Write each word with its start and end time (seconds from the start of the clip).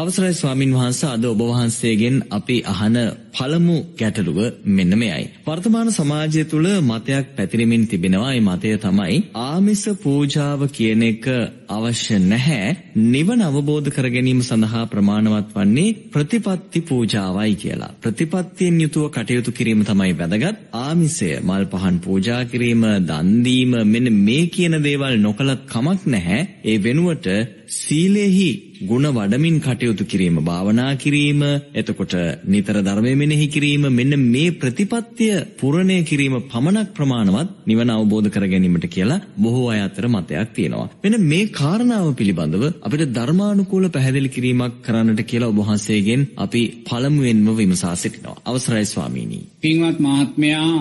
අවසරයි 0.00 0.34
ස්වාමින් 0.34 0.70
වහන්සේ 0.72 1.08
අද 1.08 1.24
ඔබ 1.24 1.40
වහන්සේගෙන් 1.42 2.16
අපි 2.30 2.56
අහන 2.64 2.94
පළමු 3.32 3.76
ගැටලුව 3.98 4.38
මෙන්න 4.68 4.92
මෙයයි. 4.94 5.24
වර්තමාන 5.46 5.90
සමාජය 5.90 6.44
තුළ 6.44 6.68
මතයක් 6.82 7.26
පැතිරෙමින් 7.36 7.84
තිබෙනවා. 7.86 8.30
ඒ 8.30 8.40
මතය 8.40 8.70
තමයි 8.78 9.16
ආමිස 9.42 9.82
පූජාව 10.02 10.60
කියන 10.68 11.02
එක 11.02 11.26
අවශ්‍ය 11.70 12.16
නැහැ. 12.22 12.70
නිවන 13.06 13.42
අවබෝධ 13.42 13.90
කර 13.90 14.06
ගැනීම 14.08 14.40
සඳහා 14.42 14.84
ප්‍රමාණවත් 14.86 15.52
වන්නේ 15.54 15.96
ප්‍රතිපත්ති 16.08 16.80
පූජාවයි 16.82 17.54
කියලා. 17.56 17.92
ප්‍රතිපත්තියෙන් 18.00 18.80
යුතුව 18.80 19.04
කටයුතු 19.10 19.52
කිරීම 19.52 19.84
තමයි 19.84 20.12
වැදගත්. 20.14 20.56
ආමිසය 20.78 21.30
මල් 21.40 21.64
පහන් 21.66 22.00
පූජා 22.00 22.40
කිරීම, 22.46 22.82
දන් 23.02 23.28
දීම 23.44 23.72
මෙන්න 23.84 24.08
මේ 24.20 24.48
කියන 24.48 24.80
දේවල් 24.80 25.14
නොකලත් 25.18 25.62
කමක් 25.68 26.00
නැහැ. 26.06 26.40
ඒ 26.64 26.78
වෙනුවට 26.82 27.30
සීලෙහි 27.74 28.50
ගුණ 28.80 29.06
වඩමින් 29.08 29.56
කටයුතු 29.60 30.04
කිරීම 30.04 30.36
භාවනා 30.40 30.92
කිරීම 30.96 31.42
එතකොට 31.74 32.14
නිතර 32.46 32.76
ධර්මය 32.78 33.12
මෙනෙහි 33.14 33.46
කිරීම 33.46 33.84
මෙන්න 33.90 34.14
මේ 34.26 34.54
ප්‍රතිපත්තිය 34.54 35.34
පුරණය 35.54 35.98
කිරීම 36.02 36.36
පමණක් 36.44 36.94
ප්‍රමාණවත් 36.94 37.50
නිවන 37.66 37.90
අවබෝධ 37.90 38.30
කර 38.30 38.46
ගැනීමට 38.46 38.86
කියලා 38.88 39.20
බොහෝ 39.38 39.66
අය 39.68 39.80
අතර 39.80 40.06
මතයක් 40.08 40.54
තියෙනවා 40.54 40.88
මෙන්න 41.04 41.18
මේ 41.24 41.52
කාරණාව 41.52 42.08
පිළිබඳව 42.14 42.64
අපිට 42.80 43.04
ධර්මානුකූල 43.12 43.86
පැහැදිලි 43.90 44.30
කිරීමක් 44.30 44.80
කරන්නට 44.82 45.22
කියලා 45.24 45.52
ඔබ 45.52 45.60
වහන්සේගෙන් 45.62 46.26
අපි 46.38 46.62
පළමුවෙන්ම 46.84 47.46
විමසා 47.54 47.94
සිටිනවා 47.96 48.40
අවසරයි 48.46 48.86
ස්වාමීනි 48.86 49.46
පින්වත් 49.60 49.98
මහත්මයා 50.00 50.74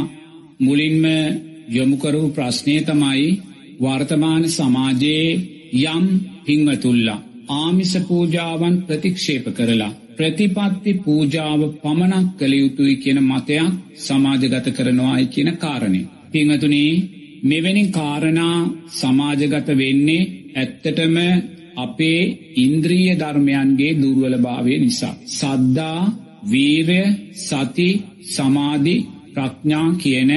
මුලින්ම 0.62 1.06
යොමු 1.70 1.98
කරු 1.98 2.28
ප්‍රශ්නය 2.32 2.82
තමයි 2.84 3.32
වර්තමාන 3.80 4.44
සමාජයේ 4.52 5.32
යම් 5.88 6.06
පින්වතුල්ලා 6.46 7.24
ආමිස 7.50 7.94
පූජාවන් 8.02 8.76
ප්‍රතික්ෂේප 8.82 9.46
කරලා 9.52 9.92
ප්‍රතිපත්ති 10.18 10.92
පූජාව 11.00 11.62
පමණක් 11.76 12.28
කළ 12.40 12.54
යුතුයි 12.56 12.96
කියන 12.96 13.20
මතයක් 13.24 13.68
සමාජගත 13.98 14.68
කරනවායි 14.72 15.26
කියන 15.26 15.50
කාරණය. 15.56 16.02
පිංහතුනී 16.32 16.94
මෙවැනි 17.44 17.84
කාරණා 17.90 18.58
සමාජගත 18.92 19.68
වෙන්නේ 19.74 20.30
ඇත්තටම 20.56 21.18
අපේ 21.78 22.22
ඉන්ද්‍රීය 22.58 23.14
ධර්මයන්ගේ 23.16 23.94
දුර්වල 23.94 24.36
භාවය 24.38 24.74
නිසා. 24.78 25.16
සද්දා 25.30 26.02
වීරය 26.44 27.02
සති 27.40 27.90
සමාධි 28.28 28.96
ප්‍රඥා 29.34 29.88
කියන 29.94 30.32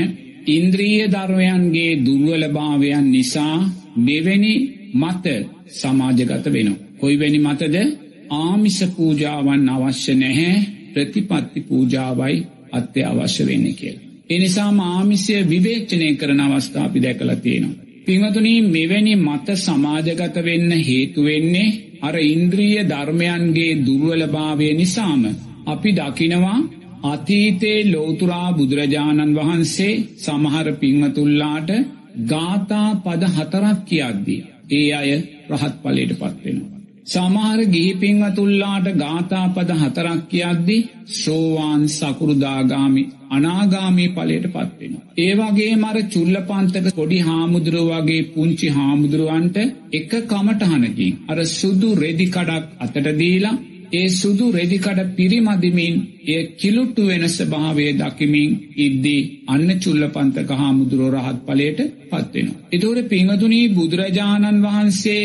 ඉන්ද්‍රීය 0.49 1.05
ධර්මයන්ගේ 1.09 1.93
දුර්වලභාවයන් 1.99 3.07
නිසා 3.11 3.57
මෙවැනි 3.99 4.55
මත 4.95 5.27
සමාජගත 5.73 6.47
වෙනවා. 6.47 6.92
කොයිවැනි 7.03 7.39
මතද 7.39 7.77
ආමිස 8.39 8.79
පූජාවන් 8.97 9.69
අවශ්‍ය 9.69 10.15
නැහැ 10.15 10.57
ප්‍රතිපත්ති 10.93 11.61
පූජාවයි 11.63 12.37
අත්‍ය 12.73 13.01
අවශ්‍ය 13.03 13.47
වෙන්න 13.47 13.67
කියලා. 13.75 14.05
එනිසා 14.31 14.71
ආමිසය 14.89 15.33
විවේචනය 15.49 16.09
කරන 16.15 16.41
අවස්ථාපි 16.41 17.03
දැකලා 17.03 17.37
තියෙනවා. 17.37 17.81
පිංහතුනී 18.07 18.61
මෙවැනි 18.67 19.15
මත 19.17 19.57
සමාජගත 19.57 20.37
වෙන්න 20.41 20.71
හේතුවෙන්නේ 20.81 21.69
අර 22.01 22.17
ඉන්ද්‍රීය 22.25 22.85
ධර්මයන්ගේ 22.85 23.73
දුර්වලභාවය 23.87 24.69
නිසාම 24.75 25.23
අපි 25.67 25.91
දකිනවා 25.93 26.59
අතීතේ 27.05 27.79
ලෝතුරා 27.87 28.49
බුදුරජාණන් 28.53 29.35
වහන්සේ 29.35 29.95
සමහර 30.19 30.69
පිංහතුල්ලාට 30.75 31.71
ගාථා 32.29 32.91
පද 32.97 33.33
හතරක් 33.37 33.79
කියද්දී. 33.87 34.41
ඒ 34.71 34.89
අය 34.93 35.11
රහත් 35.51 35.75
පලට 35.83 36.13
පත්වෙනවා. 36.15 36.72
සමහර 37.07 37.61
ගිහිපින්වතුල්ලාට 37.67 38.87
ගාථාපද 38.95 39.71
හතරක් 39.77 40.21
කියද්දි 40.29 40.77
සෝවාන් 41.15 41.83
සකුරුදාගාමි 41.91 43.03
අනාගාමී 43.31 44.09
පලයට 44.11 44.47
පත්වෙන. 44.49 44.95
ඒවගේ 45.19 45.73
මර 45.75 45.99
චුල්ල 46.09 46.37
පන්තක 46.43 46.95
පොඩි 46.95 47.19
හාමුදුරුව 47.21 47.91
වගේ 47.91 48.29
පුංචි 48.31 48.69
හාමුදුරුවන්ට 48.71 49.59
එක 49.93 50.13
කමටහනකින් 50.27 51.19
අර 51.29 51.39
සුදු 51.49 51.91
රෙදිකඩක් 51.97 52.49
අතට 52.79 53.13
දීලා 53.17 53.57
ඒ 53.93 54.07
සුදු 54.13 54.47
රෙදිකඩ 54.53 55.01
පිරිමදිමින් 55.13 55.95
ඒ 56.29 56.41
කිලුට්ටු 56.55 57.03
වෙනස 57.05 57.37
භාවය 57.49 57.87
දකිමින් 57.95 58.51
ඉද්දී 58.79 59.29
අන්න 59.49 59.69
චුල්ල 59.81 60.05
පන්තක 60.09 60.51
හාමුදුරුව 60.55 61.15
රහත් 61.17 61.39
පලයට 61.45 61.81
පත්වෙනවා. 62.09 62.61
එතෝට 62.73 63.09
පිංහතුනී 63.09 63.67
බුදුරජාණන් 63.71 64.65
වහන්සේ 64.65 65.25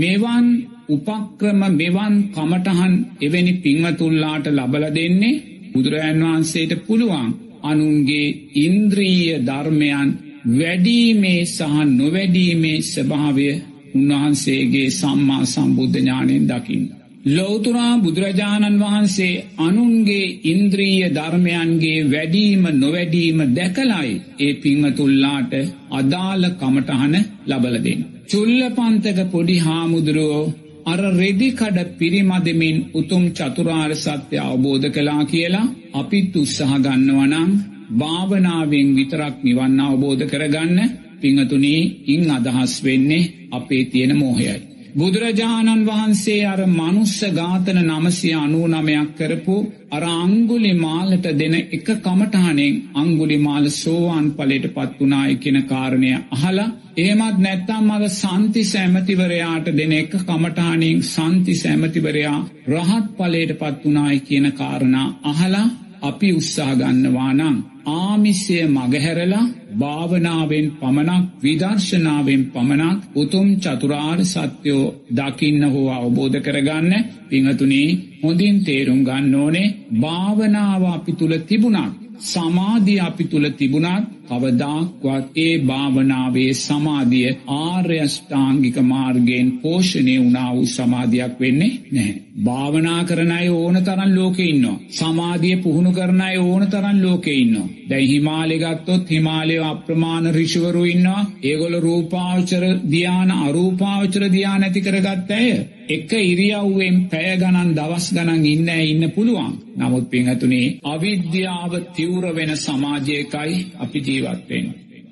මෙවන් 0.00 0.46
උපක්‍රම 0.90 1.60
මෙවන් 1.72 2.14
කමටහන් 2.30 2.94
එවැනි 3.20 3.54
පිංවතුල්ලාට 3.58 4.46
ලබල 4.50 4.84
දෙන්නේ 4.92 5.40
බුදුරජන් 5.72 6.22
වහන්සේට 6.22 6.72
පුළුවන් 6.86 7.28
අනුන්ගේ 7.64 8.28
ඉන්ද්‍රීය 8.58 9.40
ධර්මයන් 9.42 10.08
වැඩීමේ 10.50 11.42
සහ 11.46 11.74
නොවැඩීමේ 11.90 12.78
ස්වභාවය 12.84 13.50
උන්වහන්සේගේ 13.94 14.88
සම්මා 14.92 15.44
සම්බුද්ධ 15.46 15.96
ඥානයෙන් 15.96 16.46
දකින්න. 16.46 16.86
ලෝතුරා 17.26 17.94
බුදුරජාණන් 17.98 18.80
වහන්සේ 18.80 19.42
අනුන්ගේ 19.58 20.26
ඉන්ද්‍රීය 20.44 21.10
ධර්මයන්ගේ 21.10 22.06
වැඩීම 22.06 22.64
නොවැඩීම 22.74 23.40
දැකලයි 23.50 24.14
ඒ 24.38 24.52
පිංහතුල්ලාට 24.56 25.52
අදාළ 25.92 26.44
කමටහන 26.54 27.14
ලබලදෙන්. 27.46 28.00
චුල්ල 28.26 28.60
පන්තක 28.70 29.18
පොඩි 29.30 29.56
හාමුදුරුවෝ 29.58 30.44
අර 30.90 31.00
රෙදිකඩ 31.14 31.78
පිරිමදමින් 31.98 32.78
උතුම් 32.94 33.24
චතුරාර් 33.32 33.92
සත්‍ය 33.96 34.36
අවබෝධ 34.40 34.86
කලා 34.90 35.22
කියලා 35.24 35.72
අපිත් 35.94 36.34
උත්සහ 36.36 36.60
ගන්නවනං 36.76 37.50
භාවනාවෙන් 37.92 38.88
විතරක් 38.96 39.36
නිවන්න 39.42 39.80
අවබෝධ 39.82 40.24
කරගන්න 40.26 40.78
පිංහතුනී 41.20 41.82
ඉං 42.06 42.22
අදහස් 42.30 42.74
වෙන්නේ 42.84 43.30
අපේ 43.50 43.84
තියෙන 43.84 44.12
මෝහයයි. 44.16 44.69
බුදුරජාණන් 44.92 45.86
වහන්සේ 45.86 46.42
අර 46.44 46.60
මනුස්ස 46.68 47.18
ඝාතන 47.32 47.78
නමසය 47.82 48.30
අනූ 48.34 48.66
නමයක් 48.68 49.10
කරපු 49.16 49.56
අර 49.90 50.02
අංගුලි 50.04 50.72
මාලට 50.76 51.26
දෙන 51.34 51.54
එක 51.56 51.88
කමටහනෙන් 51.98 52.80
අංගුලි 52.94 53.38
මාල 53.38 53.66
සෝවාන් 53.72 54.26
පලට 54.32 54.72
පත්වනායි 54.76 55.36
කියෙන 55.36 55.60
කාරණය 55.64 56.10
අහලා 56.30 56.68
ඒමත් 56.98 57.38
නැත්තම් 57.38 57.84
මද 57.88 58.10
සන්ති 58.12 58.62
සැමතිවරයාට 58.64 59.68
දෙන 59.72 59.92
එක 59.94 60.12
කමටහනින් 60.22 61.04
සන්ති 61.04 61.54
සැමතිවරයා 61.56 62.38
රහත් 62.68 63.06
පලට 63.16 63.58
පත්වනායි 63.60 64.20
කියන 64.22 64.52
කාරණා 64.54 65.08
අහලා 65.24 65.68
අපි 66.02 66.28
උත්සාහගන්නවානං 66.32 67.56
ආමිස්ය 67.94 68.56
මගහැරලා 68.68 69.46
භාවනාවෙන් 69.74 70.66
පමණක් 70.72 71.24
විදර්ශනාවෙන් 71.42 72.42
පමණක් 72.46 72.98
උතුම් 73.14 73.48
චතුරාර් 73.56 74.20
සත්‍යයෝ 74.24 74.94
දකින්න 75.10 75.62
හෝ 75.66 75.88
අවබෝධ 75.90 76.38
කරගන්න 76.38 76.92
පිංහතුනී 77.28 77.88
හොඳින් 78.22 78.56
තේරුම් 78.64 79.00
ගන්න 79.04 79.34
ඕනේ 79.36 79.74
භාවනාව 80.00 80.82
අපි 80.86 81.12
තුළ 81.12 81.34
තිබුණක් 81.42 81.99
සමාධිය 82.22 83.00
අපි 83.00 83.24
තුළ 83.24 83.46
තිබුණත් 83.52 84.08
කවදාක්වත් 84.28 85.26
ඒ 85.36 85.54
භාවනාවේ 85.60 86.52
සමාධිය 86.56 87.30
ආර්යෂ්ඨාංගික 87.56 88.76
මාර්ගයෙන් 88.84 89.48
පෝෂණය 89.62 90.14
වුණා 90.18 90.50
වූ 90.54 90.66
සමාධයක් 90.68 91.34
වෙන්නේ 91.40 91.72
නැහැ. 91.92 92.14
භාවනා 92.44 93.00
කරනයි 93.04 93.48
ඕන 93.50 93.76
තරන් 93.78 94.12
ලෝකෙ 94.14 94.44
ඉන්නවා. 94.44 94.78
සමාධිය 94.90 95.56
පුහුණු 95.56 95.92
කරනයි 95.92 96.36
ඕන 96.40 96.62
තරන් 96.66 97.02
ලෝකෙ 97.02 97.32
ඉන්නවා. 97.34 97.68
දැයි 97.90 98.08
හිමාලෙගත්තොත් 98.08 99.10
හිමාලය 99.10 99.58
අප්‍රමාණ 99.64 100.32
රිෂවරු 100.32 100.84
ඉන්නවා. 100.84 101.26
ඒගොල 101.42 101.74
රූපාවචර 101.80 102.64
ධ්‍යාන 102.90 103.30
අරූපාවචර 103.40 104.22
ධ්‍යාන 104.28 104.62
ඇති 104.62 104.80
කරගත්ත 104.80 105.30
ඇය. 105.32 105.52
එක 105.90 106.10
ඉරියව්වෙන් 106.22 106.96
පැය 107.08 107.32
ගණන් 107.36 107.70
දවස් 107.74 108.06
ගණන් 108.12 108.44
ඉන්න 108.46 108.68
ඉන්න 108.84 109.04
පුළුවන්. 109.10 109.52
නමුත් 109.76 110.06
පිංහතුනේ 110.10 110.76
අවිද්‍යාව 110.86 111.72
තිවර 111.94 112.24
වෙන 112.34 112.52
සමාජයකයි 112.58 113.58
අපි 113.78 113.98
ජීවත්වෙන. 114.00 114.66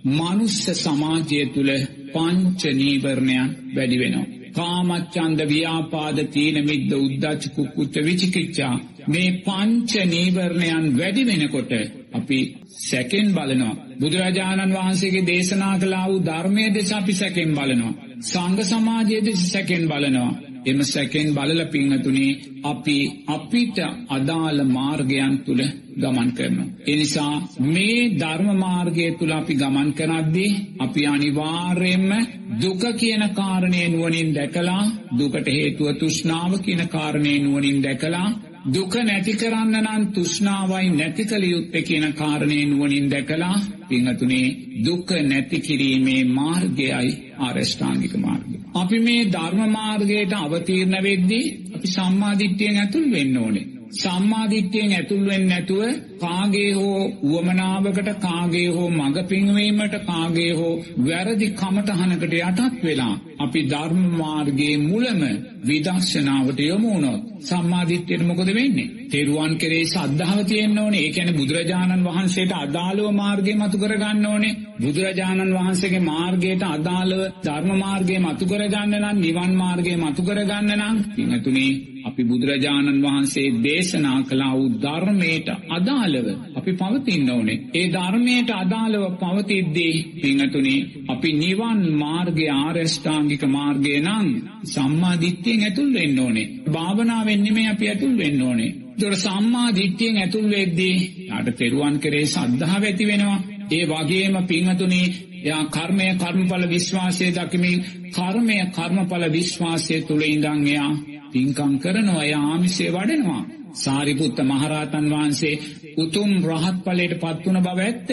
මනුස්ස 0.08 0.64
සමාජය 0.76 1.40
තුළ 1.54 1.72
පංච 2.12 2.62
නීවරණයන් 2.74 3.48
වැඩි 3.74 3.98
වෙනවා. 3.98 4.26
කාමච්චන්ද 4.54 5.40
ව්‍යාපාද 5.46 6.18
තීන 6.26 6.56
මිද්ද 6.64 6.92
උද්දච්ච 6.94 7.44
කුක්කුච්ච 7.54 7.94
විචිකිච්චා 8.00 8.74
මේ 9.06 9.30
පංච 9.44 9.92
නීවරණයන් 10.06 10.84
වැඩි 10.98 11.22
වෙනකොට 11.24 11.72
අපි 12.12 12.38
සැකෙන් 12.80 13.28
බලනවා. 13.32 13.74
බුදුරජාණන් 14.00 14.74
වහන්සේගේ 14.74 15.26
දේශනා 15.26 15.74
කලා 15.78 16.06
වූ 16.08 16.20
ධර්මය 16.20 16.64
දෙස 16.74 16.92
අපි 16.92 17.12
සැකෙන් 17.12 17.50
බලනවා. 17.54 17.94
සංඝ 18.22 18.62
සමාජයේ 18.62 19.24
දෙස 19.24 19.40
සැකෙන් 19.52 19.84
බලනවා. 19.88 20.32
එම 20.64 20.78
සැකෙන් 20.84 21.28
බලල 21.34 21.60
පිංහතුනේ 21.66 22.38
අපි 22.64 22.96
අපිට 23.28 23.78
අදාළ 24.08 24.58
මාර්ගයන් 24.68 25.34
තුළ 25.40 25.62
ගමන් 25.96 26.30
කරනවා. 26.32 26.68
එනිසා 26.86 27.34
මේ 27.66 28.10
ධර්ම 28.14 28.48
මාර්ගය 28.56 29.06
තුළ 29.18 29.32
අපි 29.32 29.54
ගමන් 29.54 29.90
කරද්දී 29.92 30.58
අපි 30.78 31.02
අනිවාර්යෙන්ම 31.06 32.10
දුක 32.56 32.82
කියන 32.96 33.24
කාරණය 33.30 33.82
නුවනින් 33.88 34.30
දැකලා 34.32 34.82
දුකට 35.18 35.46
හේතුව 35.48 35.88
තුෂ්නාව 35.94 36.52
කියන 36.60 36.82
කාරණය 36.88 37.34
නුවනින් 37.38 37.82
දැකලා 37.82 38.28
දුක 38.68 38.94
නැති 39.00 39.32
කරන්න 39.34 39.76
නම් 39.78 40.02
තුෂ්නාවයි 40.12 40.88
නැති 40.90 41.24
කළ 41.24 41.44
යුත්තේ 41.44 41.82
කියන 41.82 42.06
කාරණය 42.12 42.58
නුවනින් 42.64 43.06
දැකලා 43.06 43.56
පිංහතුනේ 43.88 44.48
දුක 44.84 45.10
නැති 45.22 45.58
කිරීමේ 45.60 46.22
මාර්ගයයි 46.30 47.10
ආරෂ්ඨාංගික 47.38 48.14
මාර්ගය. 48.18 48.56
අපි 48.74 48.98
මේ 48.98 49.22
ධර්ම 49.28 49.62
මාර්ගයට 49.72 50.32
අවතීර්ණ 50.36 50.96
වෙද්දී 51.02 51.46
අපි 51.74 51.88
සම්මාධිට්්‍යයෙන් 51.88 52.76
ඇතුල් 52.76 53.06
වෙන්න 53.10 53.36
ඕනේ. 53.36 53.66
සම්මාධිට්‍යයෙන් 53.92 54.92
ඇතුල්වෙන් 54.92 55.44
නැතුව 55.46 55.82
කාගේ 56.18 56.72
හෝ 56.72 57.00
වුවමනාවකට 57.22 58.10
කාගේ 58.20 58.68
හෝ 58.68 58.88
මඟ 58.90 59.18
පින්වීමට 59.24 59.94
කාගේ 60.06 60.52
හෝ 60.52 60.74
වැරදි 61.04 61.48
කමටහනකට 61.52 62.34
යටත් 62.40 62.84
වෙලා 62.84 63.14
අපි 63.38 63.60
ධර්ම 63.64 64.04
මාර්ගයේ 64.16 64.76
මුලම 64.82 65.20
විදර්ශනාවට 65.62 66.60
යොමුණොත් 66.62 67.22
සම්මාධිත්‍යයට 67.42 68.22
මොකද 68.22 68.50
වෙන්නේ. 68.50 68.88
තෙරුවන් 69.08 69.52
කරේ 69.56 69.84
සද්ධාව 69.86 70.40
තියෙන්න්න 70.44 70.78
ඕනේ 70.78 71.02
ඒකැන 71.02 71.30
බුදුරජාණන් 71.34 72.06
වහන්සේට 72.06 72.52
අදාළව 72.56 73.06
මාර්ගය 73.14 73.52
මතු 73.54 73.76
කරගන්න 73.78 74.26
ඕනේ 74.26 74.58
බුදුරජාණන් 74.78 75.54
වහන්සේගේ 75.54 76.02
මාර්ගයට 76.04 76.64
අදාළව 76.68 77.20
ධර්ම 77.42 77.70
මාර්ගය 77.76 78.16
මතු 78.20 78.44
කරගන්න 78.46 78.96
නම් 78.96 79.16
නිවන් 79.18 79.52
මාර්ගය 79.56 79.94
මතු 79.98 80.22
කරගන්න 80.22 80.74
නම් 80.76 80.96
පිනතුනේ 81.12 81.72
අපි 82.04 82.22
බුදුරජාණන් 82.24 83.02
වහන්සේ 83.02 83.48
දේශනා 83.60 84.20
කලා 84.24 84.52
වූ 84.52 84.68
ධර්මයට 84.78 85.48
අදාළව 85.70 86.26
අපි 86.68 86.76
පවතින්න 86.76 87.30
ඕනේ. 87.30 87.58
ඒ 87.72 87.86
ධර්මයට 87.88 88.50
අදාළව 88.52 89.04
පවතිද්දී 89.16 89.96
පිංහතුනේ 90.16 90.86
අපි 91.08 91.30
නිවන් 91.34 91.80
මාර්ගය 91.94 92.46
ආරෂ්ඨාංගික 92.54 93.42
මාර්ගය 93.48 93.92
නං 94.00 94.28
සම්මාධිත්‍යයෙන් 94.66 95.62
ඇතුල් 95.62 95.90
වෙන්න 95.92 96.18
ඕනේ. 96.18 96.50
භාවනාවෙන්නෙමේ 96.68 97.68
අපි 97.68 97.88
ඇතුල් 97.88 98.14
වෙන්න 98.16 98.42
ඕනේ. 98.42 98.74
දොර 99.00 99.14
සම්මා 99.16 99.68
දිට්්‍යයෙන් 99.72 100.16
ඇතුල් 100.16 100.46
වෙද්දී 100.50 100.96
යට 101.38 101.48
තෙරුවන් 101.58 101.96
කරේ 101.98 102.26
සද්ධහා 102.26 102.80
ඇති 102.80 103.04
වෙනවා. 103.06 103.40
ඒ 103.70 103.84
වගේම 103.86 104.34
පිංහතුනේ 104.44 105.06
යා 105.44 105.62
කර්මය 105.68 106.08
කර්මඵල 106.14 106.64
විශ්වාසය 106.68 107.26
දකිමින් 107.32 107.78
කර්මය 108.12 108.58
කර්මඵල 108.72 109.24
විශ්වාසය 109.30 109.96
තුළ 110.02 110.24
ඉඳං 110.24 110.66
එයා 110.66 110.92
පින්කම් 111.32 111.72
කරනවා 111.78 112.24
එය 112.24 112.34
ආමිසේ 112.36 112.90
වඩනවා. 112.90 113.42
සාරිපුත්ත 113.74 114.38
මහරහතන් 114.42 115.06
වහන්සේ 115.10 115.54
උතුම් 115.98 116.30
රහත් 116.44 116.76
පලට 116.84 117.20
පත්වන 117.20 117.62
බව 117.62 117.78
ඇත්ත. 117.80 118.08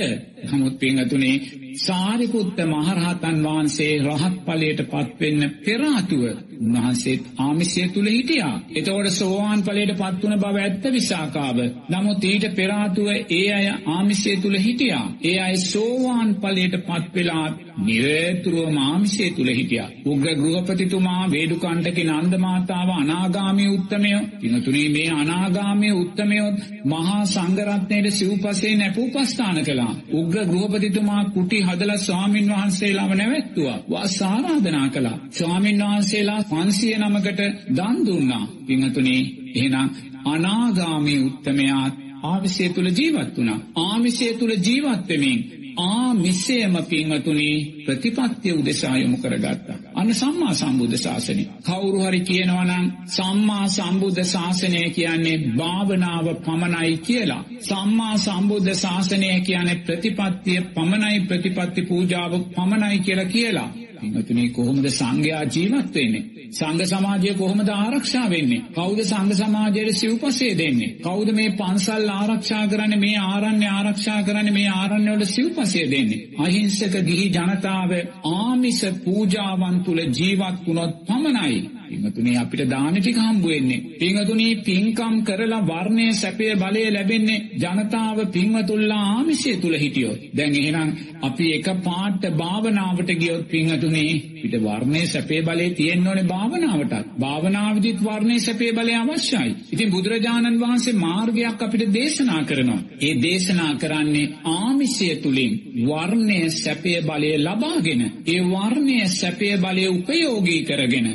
නමුත් 0.47 0.75
පිංහතුනේ 0.79 1.37
සාරිපුත්ත 1.77 2.59
මහරහතන් 2.65 3.37
වහන්සේ 3.43 3.93
රහත් 3.99 4.35
පලයට 4.45 4.81
පත්වෙන්න 4.85 5.41
පෙරාතුව 5.61 6.23
උන්වහන්සේත් 6.57 7.23
ආමිසය 7.37 7.83
තුළ 7.89 8.07
හිටියා. 8.07 8.55
එතවට 8.71 9.11
සෝවාන් 9.11 9.63
පලට 9.63 9.97
පත්වන 9.97 10.39
බව 10.39 10.55
ඇත්ත 10.59 10.85
විසාකාව. 10.89 11.57
නමුත් 11.89 12.23
ඊට 12.23 12.45
පෙරාතුව 12.55 13.07
ඒ 13.31 13.47
අය 13.51 13.67
ආමිසය 13.87 14.35
තුළ 14.37 14.57
හිටියා. 14.59 15.05
ඒ 15.23 15.37
අයි 15.39 15.57
සෝවාන් 15.63 16.35
පලයට 16.37 16.75
පත්වෙලා 16.83 17.47
නිරේතුරුව 17.77 18.69
මාමිසය 18.71 19.29
තුළ 19.31 19.49
හිටිය. 19.49 19.83
උග්‍ර 20.05 20.29
ගෘහපතිතුමා 20.35 21.23
වේඩුකණ්ඩකි 21.27 22.03
නන්දමාතාව 22.05 22.89
අනාගාමී 22.93 23.69
උත්තමයෝ 23.69 24.21
තිනතුනේ 24.39 24.87
මේ 24.89 25.09
අනාගාමය 25.13 25.89
උත්තමයොත් 25.93 26.57
මහා 26.85 27.21
සංගරත්නයට 27.27 28.07
සිව්පසේ 28.13 28.75
නැපූ 28.75 29.07
පස්ථාන 29.09 29.59
කළා. 29.63 29.93
උග්‍ර 30.13 30.34
ගෘහපතිතුමා 30.43 31.23
කුටි 31.25 31.59
හදල 31.61 31.91
ස්වාමීන් 31.97 32.49
වහන්සේලාව 32.49 33.11
නැවැත්තුවා 33.13 33.79
වා 33.89 34.07
සාරාධනා 34.09 34.87
කළා. 34.89 35.17
ස්වාමීන් 35.31 35.83
වහන්සේලා 35.83 36.41
පන්සිය 36.43 36.95
නමකට 36.97 37.41
දන් 37.75 37.97
දුන්නා. 38.05 38.45
පිංහතුනේ 38.67 39.21
එහෙනම් 39.55 39.89
අනාගාමී 40.25 41.19
උත්තමයාත් 41.19 41.93
ආවිසය 42.23 42.69
තුළ 42.69 42.89
ජීවත් 42.91 43.37
වුණා. 43.37 43.59
ආමිසය 43.77 44.33
තුළ 44.33 44.53
ජීවත්වමින් 44.59 45.39
ආමිස්සයම 45.79 46.75
පිංහතුනේ 46.85 47.57
ප්‍රතිපත්තිය 47.85 48.53
උදෙසායොමු 48.53 49.17
කරගත්තා. 49.17 49.74
අන්න 50.05 50.13
සම්මා 50.13 50.53
සම්බුද්ධ 50.53 50.97
ශාසනය. 50.97 51.43
කවුරු 51.63 51.99
හරි 51.99 52.19
කියනවනම් 52.21 52.85
සම්මා 53.07 53.67
සම්බුද්ධ 53.67 54.23
ශාසනය 54.25 54.81
කියන්නේ 54.89 55.37
භාවනාව 55.53 56.27
පමණයි 56.39 56.97
කියලා. 56.99 57.43
සම්මා 57.61 58.17
සම්බුද්ධ 58.17 58.73
ශාසනය 58.75 59.29
කියන්නේ 59.41 59.81
ප්‍රතිපත්තිය 59.81 60.59
පමණයි 60.75 61.19
ප්‍රතිපත්ති 61.21 61.81
පූජාව 61.83 62.33
පමණයි 62.51 62.99
කියලා 62.99 63.25
කියලා. 63.27 63.69
පිංහතුනේ 63.95 64.49
කොහොමද 64.49 64.87
සංඝයා 64.91 65.43
ජීවත් 65.45 65.93
වෙන්නේ. 65.93 66.23
සංඝ 66.51 66.85
සමාජය 66.85 67.33
කොහොමද 67.33 67.69
ආරක්ෂා 67.71 68.25
වෙන්නේ. 68.29 68.63
කෞද 68.73 68.99
සංඝ 69.01 69.33
සමාජයට 69.33 69.91
සිව්පසේ 69.93 70.53
දෙන්නේ. 70.53 70.91
කෞද 70.99 71.29
මේ 71.31 71.49
පන්සල් 71.51 72.09
ආරක්ෂා 72.11 72.63
කරන්න 72.67 72.99
මේ 72.99 73.17
ආරණ්‍ය 73.25 73.67
ආරක්ෂා 73.69 74.19
කරන්න 74.23 74.53
මේ 74.53 74.69
ආරණ්‍යවල 74.71 75.25
සිව්පසේ 75.27 75.85
දෙන්නේ. 75.87 76.21
අහිංසක 76.39 76.95
ගිහි 77.03 77.27
ජනතාව 77.29 77.91
ආමිස 78.33 78.81
පූජාවන් 79.03 79.77
තුළ 79.85 80.01
ජීවත් 80.11 80.57
වුණොත් 80.67 80.93
පමණයි. 81.07 81.59
පිංහතුනේ 81.87 82.37
අපිට 82.37 82.69
දානටික 82.69 83.17
හම්බුවෙන්නේ. 83.19 83.81
පිංහතුනී 83.99 84.53
පින්කම් 84.61 85.15
කරලා 85.23 85.61
වර්ණය 85.63 86.07
සැපය 86.13 86.47
බලය 86.55 86.83
ලැබෙන්නේ 86.89 87.43
ජනතාව 87.55 88.19
පින්වතුල්ලා 88.29 89.03
ආමිසය 89.07 89.51
තුළ 89.57 89.75
හිටියොත්. 89.75 90.19
දැන් 90.35 90.55
එහෙනම් 90.55 90.89
අපි 91.21 91.45
එක 91.53 91.67
පාට්ට 91.83 92.25
භාවනාවට 92.33 93.11
ගියොත් 93.15 93.43
පිංහතුනේ 93.47 94.13
පිට 94.41 94.55
වර්ණය 94.59 95.01
සැපේ 95.07 95.41
බලය 95.41 95.67
තියෙන්න්න 95.71 96.07
ඕනේ 96.07 96.25
භාවනාවටත්. 96.25 97.11
භාවනාවදිත් 97.17 97.99
වර්ණය 98.01 98.39
සැපේ 98.39 98.71
බලය 98.73 98.95
අවශ්‍යයි. 98.95 99.55
ඉතින් 99.71 99.91
බුදුරජාණන් 99.91 100.59
වහන්සේ 100.59 100.95
මාර්ගයක් 100.95 101.61
අපිට 101.61 101.93
දේශනා 101.93 102.43
කරනවා. 102.43 102.81
ඒ 103.01 103.13
දේශනා 103.21 103.73
කරන්නේ 103.75 104.31
ආමිසය 104.55 105.09
තුළින් 105.17 105.53
වර්ණය 105.83 106.39
සැපය 106.53 106.93
බලය 107.03 107.31
ලබාගෙන. 107.39 108.01
ඒ 108.25 108.39
වර්ණය 108.45 108.97
සැපය 109.11 109.49
බලය 109.59 109.85
උපයෝගී 109.89 110.61
කරගෙන. 110.63 111.07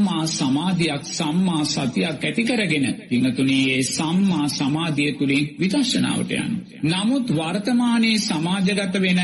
සම්මා 0.00 0.26
සමාධයක් 0.28 1.04
සම්මා 1.08 1.64
සතියක් 1.64 2.20
ඇති 2.20 2.42
කරගෙන. 2.44 2.86
පිංහතුනේ 3.08 3.64
ඒ 3.70 3.82
සම්මා 3.88 4.46
සමාධිය 4.50 5.12
තුළින් 5.12 5.50
විදර්ශනාවට 5.60 6.32
යන. 6.34 6.52
නමුත් 6.84 7.26
වර්තමානයේ 7.30 8.18
සමාජගත 8.20 8.94
වෙන 8.96 9.20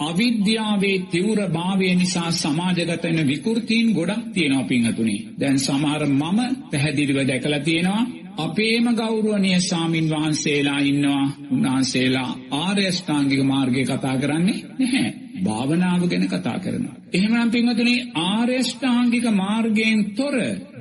අවිද්‍යාවේ 0.00 0.98
තිවර 1.06 1.40
භාවය 1.48 1.88
නිසා 1.94 2.30
සමාජගතන 2.34 3.18
විකෘතිීන් 3.26 3.88
ගොඩක් 3.92 4.28
තියෙනවා 4.34 4.64
පිංහතුනි. 4.64 5.16
දැන් 5.40 5.58
සමහර 5.58 6.02
මම 6.08 6.38
පැහැදිලිව 6.70 7.18
දැකලා 7.24 7.60
තියෙනවා 7.60 8.02
අපේම 8.38 8.86
ගෞරුවනය 8.94 9.52
සාමීන් 9.60 10.10
වහන්සේලා 10.10 10.80
ඉන්නවා 10.82 11.24
උන්වහන්සේලා 11.50 12.30
ආර්යෂ්ඨාංගික 12.58 13.42
මාර්ගය 13.44 13.82
කතා 13.84 14.16
කරන්නේ 14.18 14.60
නැහැ. 14.78 15.19
භාවනාව 15.42 16.02
ගැන 16.08 16.26
කතා 16.28 16.58
කරනවා. 16.58 16.96
එහෙමනම් 17.12 17.50
පින්වතුනි 17.50 17.94
ආර්යෂ්ඨාංගික 18.24 19.26
මාර්ගයෙන් 19.32 19.98
තොර 20.14 20.36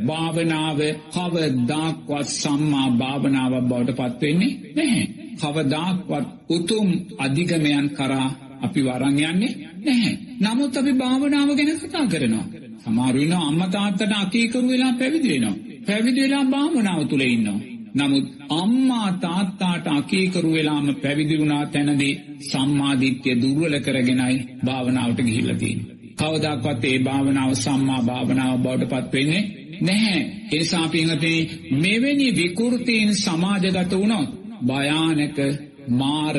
භාවනාව 0.05 0.79
කවදාක්වත් 1.13 2.27
සම්මා 2.33 2.87
භාවනාවක් 2.93 3.65
බවට 3.65 3.97
පත්වෙන්නේ 3.99 4.53
නැහැ. 4.75 5.05
කවදාක්වත් 5.41 6.25
උතුම් 6.49 6.87
අධිගමයන් 7.17 7.87
කරා 7.89 8.29
අපි 8.61 8.81
වරං 8.81 9.19
යන්නේ 9.23 9.53
නැහැ. 9.85 10.13
නමුත් 10.39 10.77
අපි 10.77 10.93
භාවනාව 10.95 11.49
ගැන 11.55 11.71
කතා 11.77 12.05
කරනවා. 12.07 12.47
සමාරුවන 12.83 13.33
අම්ම 13.39 13.61
තාත්තට 13.69 14.13
අකීකරු 14.13 14.67
වෙලා 14.67 14.93
පැවිදිවෙනවා. 14.93 15.55
පැවිදිවෙලා 15.85 16.45
භාවනාව 16.45 17.01
තුළ 17.07 17.25
ඉන්නවා. 17.27 17.59
නමුත් 17.95 18.25
අම්මා 18.51 19.09
තාත්තාට 19.17 19.85
අකීකරු 19.89 20.49
වෙලාම 20.51 20.87
පැවිදිවුණා 20.95 21.65
තැනදී 21.65 22.19
සම්මාධිත්‍යය 22.41 23.35
දුර්වල 23.35 23.75
කරගෙනයි 23.79 24.35
භාවනාවට 24.65 25.19
ගිහිල්ලතින්. 25.21 25.79
කවදක්වත් 26.17 26.83
ඒ 26.85 26.99
භාවනාව 26.99 27.51
සම්මා 27.55 28.01
භාවනාව 28.01 28.55
බවට 28.57 28.93
පත්වෙන්නේ 29.03 29.43
නැහැ. 29.81 30.21
ඒසා 30.51 30.87
පිංහතේ 30.87 31.39
මෙවැනි 31.73 32.27
විකෘතීන් 32.35 33.09
සමාජගත 33.15 33.91
වුණොත් 33.93 34.29
භයානක 34.65 35.37
මාර 35.91 36.37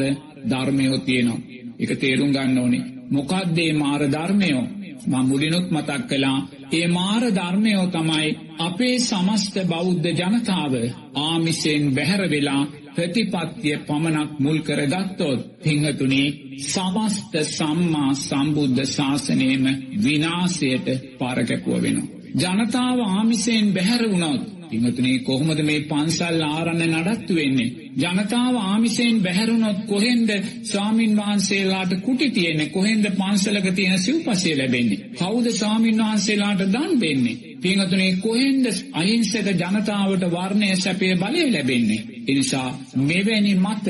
ධර්මයෝ 0.50 0.99
තියනවා. 1.00 1.40
එක 1.78 1.90
තේරුම් 1.99 2.30
ගන්න 2.30 2.59
ඕනේ. 2.59 2.88
මොකක්දේ 3.11 3.73
මාර 3.75 4.02
ධර්මයෝ 4.09 4.64
මං 5.07 5.25
මුලිනුත් 5.25 5.66
මතක් 5.71 6.02
කලා 6.11 6.38
ඒ 6.72 6.86
මාර 6.88 7.22
ධර්මයෝ 7.30 7.86
තමයි 7.86 8.28
අපේ 8.58 8.96
සමස්ත 9.00 9.56
බෞද්ධ 9.64 10.08
ජනතාව 10.12 10.74
ආමිසයෙන් 11.20 11.84
බැහැර 11.94 12.22
වෙලා 12.30 12.62
ප්‍රතිපත්තිය 12.94 13.76
පමණක් 13.78 14.30
මුල් 14.38 14.58
කරගත්තොත් 14.60 15.40
පිංහතුනේ 15.62 16.28
සමස්ත 16.64 17.34
සම්මා 17.48 18.12
සම්බුද්ධ 18.16 18.84
ශාසනයම 18.88 19.64
විනාසයට 20.04 20.88
පාරකැපුව 21.18 21.82
වෙනවා. 21.82 22.08
ජනතාව 22.36 22.98
ආමිසයෙන් 23.08 23.66
බැහැර 23.72 24.04
වුණොත් 24.10 24.42
පිංහතුනේ 24.70 25.18
කොහොමද 25.20 25.60
මේ 25.62 25.80
පන්සල් 25.82 26.42
ආරන්න 26.48 26.82
නඩත්තු 26.88 27.34
වෙන්නේ. 27.34 27.70
ජනතාව 27.96 28.54
ආමිසයෙන් 28.62 29.20
බැහැරුණොත් 29.20 29.80
කොහෙන්ද 29.86 30.30
ස්වාමින් 30.64 31.16
වහන්සේලාට 31.16 31.92
කුටි 32.00 32.28
තියෙන 32.30 32.60
කොහෙන්ද 32.70 33.04
පන්සලක 33.12 33.66
තියෙන 33.74 33.98
සිව්පසේ 33.98 34.56
ලැබෙන්නේ. 34.56 35.02
කෞද 35.14 35.46
ස්වාමින් 35.52 36.00
වහන්සේලාට 36.00 36.62
දන් 36.68 36.94
දෙන්නේ. 36.98 37.36
පිංහතුනේ 37.60 38.12
කොහෙන්ද 38.18 38.66
අහිංසක 38.94 39.50
ජනතාවට 39.54 40.24
වර්ණය 40.28 40.70
සැපේ 40.76 41.14
බලය 41.16 41.44
ලැබෙන්නේ. 41.48 42.00
එනිසා 42.26 42.68
මෙවැනි 43.02 43.54
මත 43.56 43.86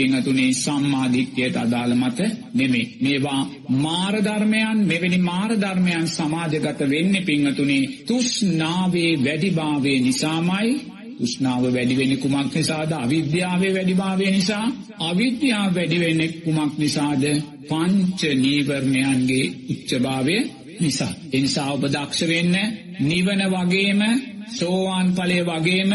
පිංහතුනේ 0.00 0.50
සම්මාධිත්‍යයට 0.54 1.56
අදාළ 1.56 1.94
මත 1.94 2.20
නෙමේ. 2.54 2.86
මේවා 3.00 3.40
මාරධර්මයන් 3.78 4.78
මෙවැනි 4.84 5.18
මාරධර්මයන් 5.22 6.06
සමාජගත 6.10 6.80
වෙන්න 6.88 7.14
පිංහතුනේ 7.24 7.90
තුෂ්නාවේ 8.06 9.12
වැඩිභාවේ 9.18 9.98
නිසාමයි 10.00 10.70
උෂ්නාව 11.20 11.64
වැඩිවෙන 11.66 12.14
කුමක් 12.18 12.54
නිසාද 12.54 12.92
අවිද්‍යාවේ 12.94 13.72
වැඩිභාවය 13.74 14.30
නිසා 14.30 14.66
අවිද්‍යාව 15.00 15.70
වැඩිවෙන 15.74 16.20
කුමක් 16.44 16.74
නිසාද 16.78 17.24
පංච 17.68 18.20
නීවරණයන්ගේ 18.36 19.44
උච්චභාවය 19.72 20.36
නිසා. 20.80 21.12
එනිසා 21.32 21.68
ඔබ 21.72 21.84
දක්ෂ 21.86 22.28
වෙන්න 22.28 22.56
නිවන 23.02 23.42
වගේම 23.48 24.00
සෝවාන් 24.50 25.08
ඵලය 25.12 25.38
වගේම 25.44 25.92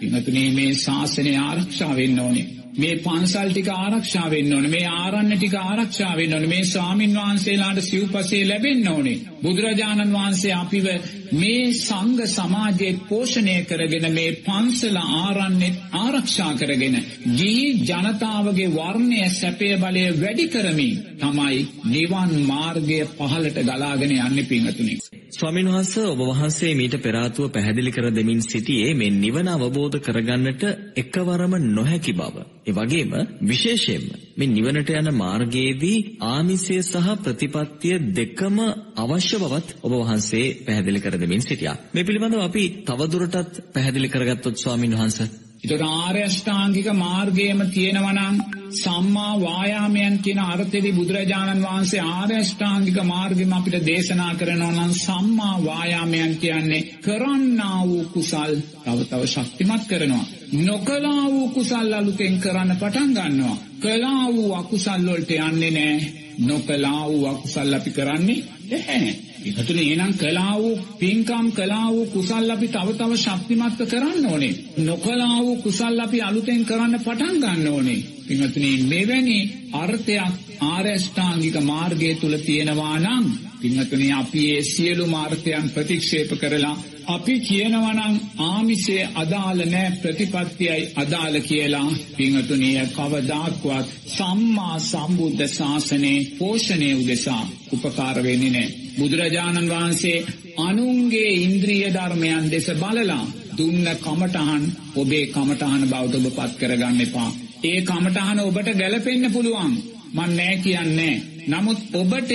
පින්තුනේ 0.00 0.50
මේ 0.50 0.72
ශාසනය 0.76 1.32
ආරක්ෂා 1.38 1.92
වෙන්න 1.96 2.20
ඕනේ. 2.20 2.57
මේ 2.78 2.96
පන්සල් 2.98 3.50
ටික 3.50 3.68
ආරක්ෂා 3.74 4.26
වෙන්න 4.30 4.52
ඕනේ. 4.52 4.70
මේ 4.70 4.90
ආරණ්‍ය 4.96 5.36
ටික 5.36 5.54
ආරක්ෂා 5.60 6.12
වෙන්න 6.16 6.34
ඕනේ. 6.34 6.48
මේ 6.48 6.64
ස්වාමින් 6.64 7.16
වහන්සේලාට 7.16 7.80
සිව්පසේ 7.82 8.42
ලැබෙන්න 8.44 8.88
ඕනේ. 8.88 9.16
බුදුරජාණන් 9.42 10.14
වහන්සේ 10.14 10.54
අපිව 10.54 10.86
මේ 11.32 11.72
සංඝ 11.74 12.22
සමාජයේ 12.28 13.00
පෝෂණය 13.08 13.56
කරගෙන 13.64 14.06
මේ 14.12 14.36
පන්සල 14.40 14.98
ආරණ්‍ය 15.18 15.70
ආරක්ෂා 15.94 16.52
කරගෙන 16.54 16.96
ගිහි 17.32 17.66
ජනතාවගේ 17.82 18.68
වර්ණය 18.70 19.20
සැපය 19.32 19.70
බලය 19.78 20.04
වැඩි 20.20 20.46
කරමින් 20.48 20.96
තමයි 21.18 21.60
නිවන් 21.88 22.34
මාර්ගය 22.46 23.00
පහළට 23.12 23.58
ගලාගෙන 23.64 24.14
යන්නේ 24.18 24.46
පින්වතුනි. 24.46 24.98
ස්වාමීන් 25.30 25.68
වහන්සේ 25.68 26.06
ඔබ 26.06 26.20
වහන්සේ 26.22 26.72
මීට 26.74 26.96
පෙර 27.00 27.16
ආතුව 27.16 27.50
පැහැදිලි 27.50 27.92
කර 27.92 28.08
දෙමින් 28.12 28.40
සිටියේ 28.42 28.94
මේ 28.94 29.16
නිවන 29.16 29.48
අවබෝධ 29.48 29.98
කරගන්නට 30.00 30.62
එකවරම 30.96 31.58
නොහැකි 31.68 32.14
බව. 32.14 32.46
ඒ 32.68 32.74
වගේම 32.74 33.12
විශේෂයෙන්ම 33.42 34.04
මේ 34.36 34.48
නිවනට 34.48 34.90
යන 34.92 35.08
මාර්ගයේදී 35.14 36.04
ආමිසය 36.26 36.76
සහ 36.82 37.08
ප්‍රතිපත්තිය 37.22 37.96
දෙකම 38.12 38.56
අවශ්‍ය 38.96 39.36
බවත් 39.38 39.68
ඔබ 39.82 39.92
වහන්සේ 39.94 40.46
පැහැදිලි 40.62 41.00
කර 41.00 41.16
දෙමින් 41.16 41.42
සිටියා. 41.42 41.76
මේ 41.90 42.04
පිළිබඳව 42.04 42.42
අපි 42.42 42.64
තවදුරටත් 42.86 43.60
පැහැදිලි 43.74 44.08
කරගත්තොත් 44.08 44.56
ස්වාමීන් 44.56 44.94
වහන්සේ 44.94 45.28
එතකොට 45.60 45.82
ආර්ය 45.82 46.22
අෂ්ටාංගික 46.22 46.88
මාර්ගයේම 46.94 47.60
තියෙනවා 47.68 48.12
නම් 48.14 48.36
සම්මා 48.74 49.32
වායාමයන් 49.38 50.18
කියන 50.20 50.40
අර්ථයේදී 50.40 50.92
බුදුරජාණන් 50.92 51.64
වහන්සේ 51.64 52.02
ආර්ය 52.10 52.36
අෂ්ටාංගික 52.36 52.98
මාර්ගෙම 53.04 53.52
අපිට 53.52 53.86
දේශනා 53.86 54.32
කරනවා 54.36 54.72
නම් 54.72 54.92
සම්මා 54.96 55.56
වායාමයන් 55.64 56.36
කියන්නේ 56.38 56.82
කරන්නා 57.00 57.80
වූ 57.84 58.04
කුසල් 58.08 58.52
තව 58.84 58.98
තව 59.04 59.22
ශක්තිමත් 59.28 59.88
කරනවා 59.88 60.26
නොකලා 60.52 61.24
වූ 61.24 61.48
කුසල් 61.48 61.92
අලුතෙන් 61.92 62.40
කරන්න 62.40 62.76
පටන් 62.76 63.14
ගන්නවා 63.14 63.56
කලා 63.80 64.26
වූ 64.28 64.54
අකුසල් 64.54 65.06
වලට 65.06 65.30
යන්නේ 65.40 65.70
නැහැ 65.70 66.12
නොකලා 66.40 67.02
වූ 67.06 67.26
අකුසල් 67.26 67.74
අපි 67.74 67.90
කරන්නේ 67.92 68.44
නැහැ 68.70 69.16
ඒකතුනේ 69.40 69.92
එනම් 69.94 70.12
කලා 70.14 70.54
වූ 70.56 70.78
පින්කම් 70.98 71.46
කලා 71.52 71.86
වූ 71.88 72.06
කුසල් 72.06 72.50
අපි 72.50 72.68
තව 72.68 72.88
තව 72.94 73.12
ශක්තිමත්ව 73.16 73.82
කරන්න 73.86 74.26
ඕනේ. 74.26 74.54
නොකලා 74.78 75.36
වූ 75.38 75.56
කුසල් 75.58 75.98
අපි 75.98 76.22
අලුතෙන් 76.22 76.64
කරන්න 76.64 76.98
පටන් 76.98 77.36
ගන්න 77.36 77.68
ඕනේ. 77.68 78.00
පින්වත්නි 78.26 78.70
මෙවැනි 78.84 79.38
අර්ථයක් 79.74 80.32
ආරෂ්ඨාංගික 80.62 81.56
මාර්ගය 81.62 82.14
තුල 82.14 82.34
තියෙනවා 82.38 82.98
නම් 82.98 83.24
පින්වත්නි 83.60 84.08
අපි 84.12 84.42
ඒ 84.50 84.62
සියලු 84.64 85.06
මාර්ගයන් 85.06 85.70
ප්‍රතික්ෂේප 85.70 86.30
කරලා 86.40 86.76
අපි 87.08 87.34
කියනවා 87.40 87.94
නම් 87.94 88.16
ආමිෂයේ 88.44 89.08
අදාළ 89.14 89.60
නැහැ 89.64 89.98
ප්‍රතිපත්තියයි 90.02 90.88
අදාළ 90.96 91.36
කියලා 91.42 91.88
පින්වත්නි 92.16 92.70
කවදාක්වත් 92.90 93.86
සම්මා 94.08 94.76
සම්බුද්ධ 94.80 95.46
ශාසනයේ 95.50 96.26
පෝෂණය 96.38 96.90
උදෙසා 96.94 97.42
උපකාර 97.72 98.16
වෙන්නේ 98.22 98.50
නැහැ. 98.50 98.74
බුදුරජාණන් 98.98 99.70
වහන්සේ 99.70 100.24
අනුන්ගේ 100.60 101.30
ඉන්ද්‍රිය 101.38 101.84
ධර්මයන් 101.90 102.50
දෙස 102.50 102.68
බලලා 102.76 103.20
දුන්න 103.58 103.86
කමටහන් 103.98 104.64
ඔබේ 104.96 105.26
කමටහන 105.28 105.84
බවට 105.86 106.18
ඔබ 106.20 106.26
පත් 106.32 106.52
කරගන්න 106.60 107.00
එපා. 107.00 107.30
ඒ 107.64 107.78
කමටහන 107.82 108.40
ඔබට 108.40 108.68
ගැලපෙන්න 108.74 109.32
පුළුවන්. 109.32 109.72
මන් 110.12 110.30
නෑ 110.32 110.56
කියන්නේ. 110.58 111.16
නමුත් 111.46 111.80
ඔබට 111.94 112.30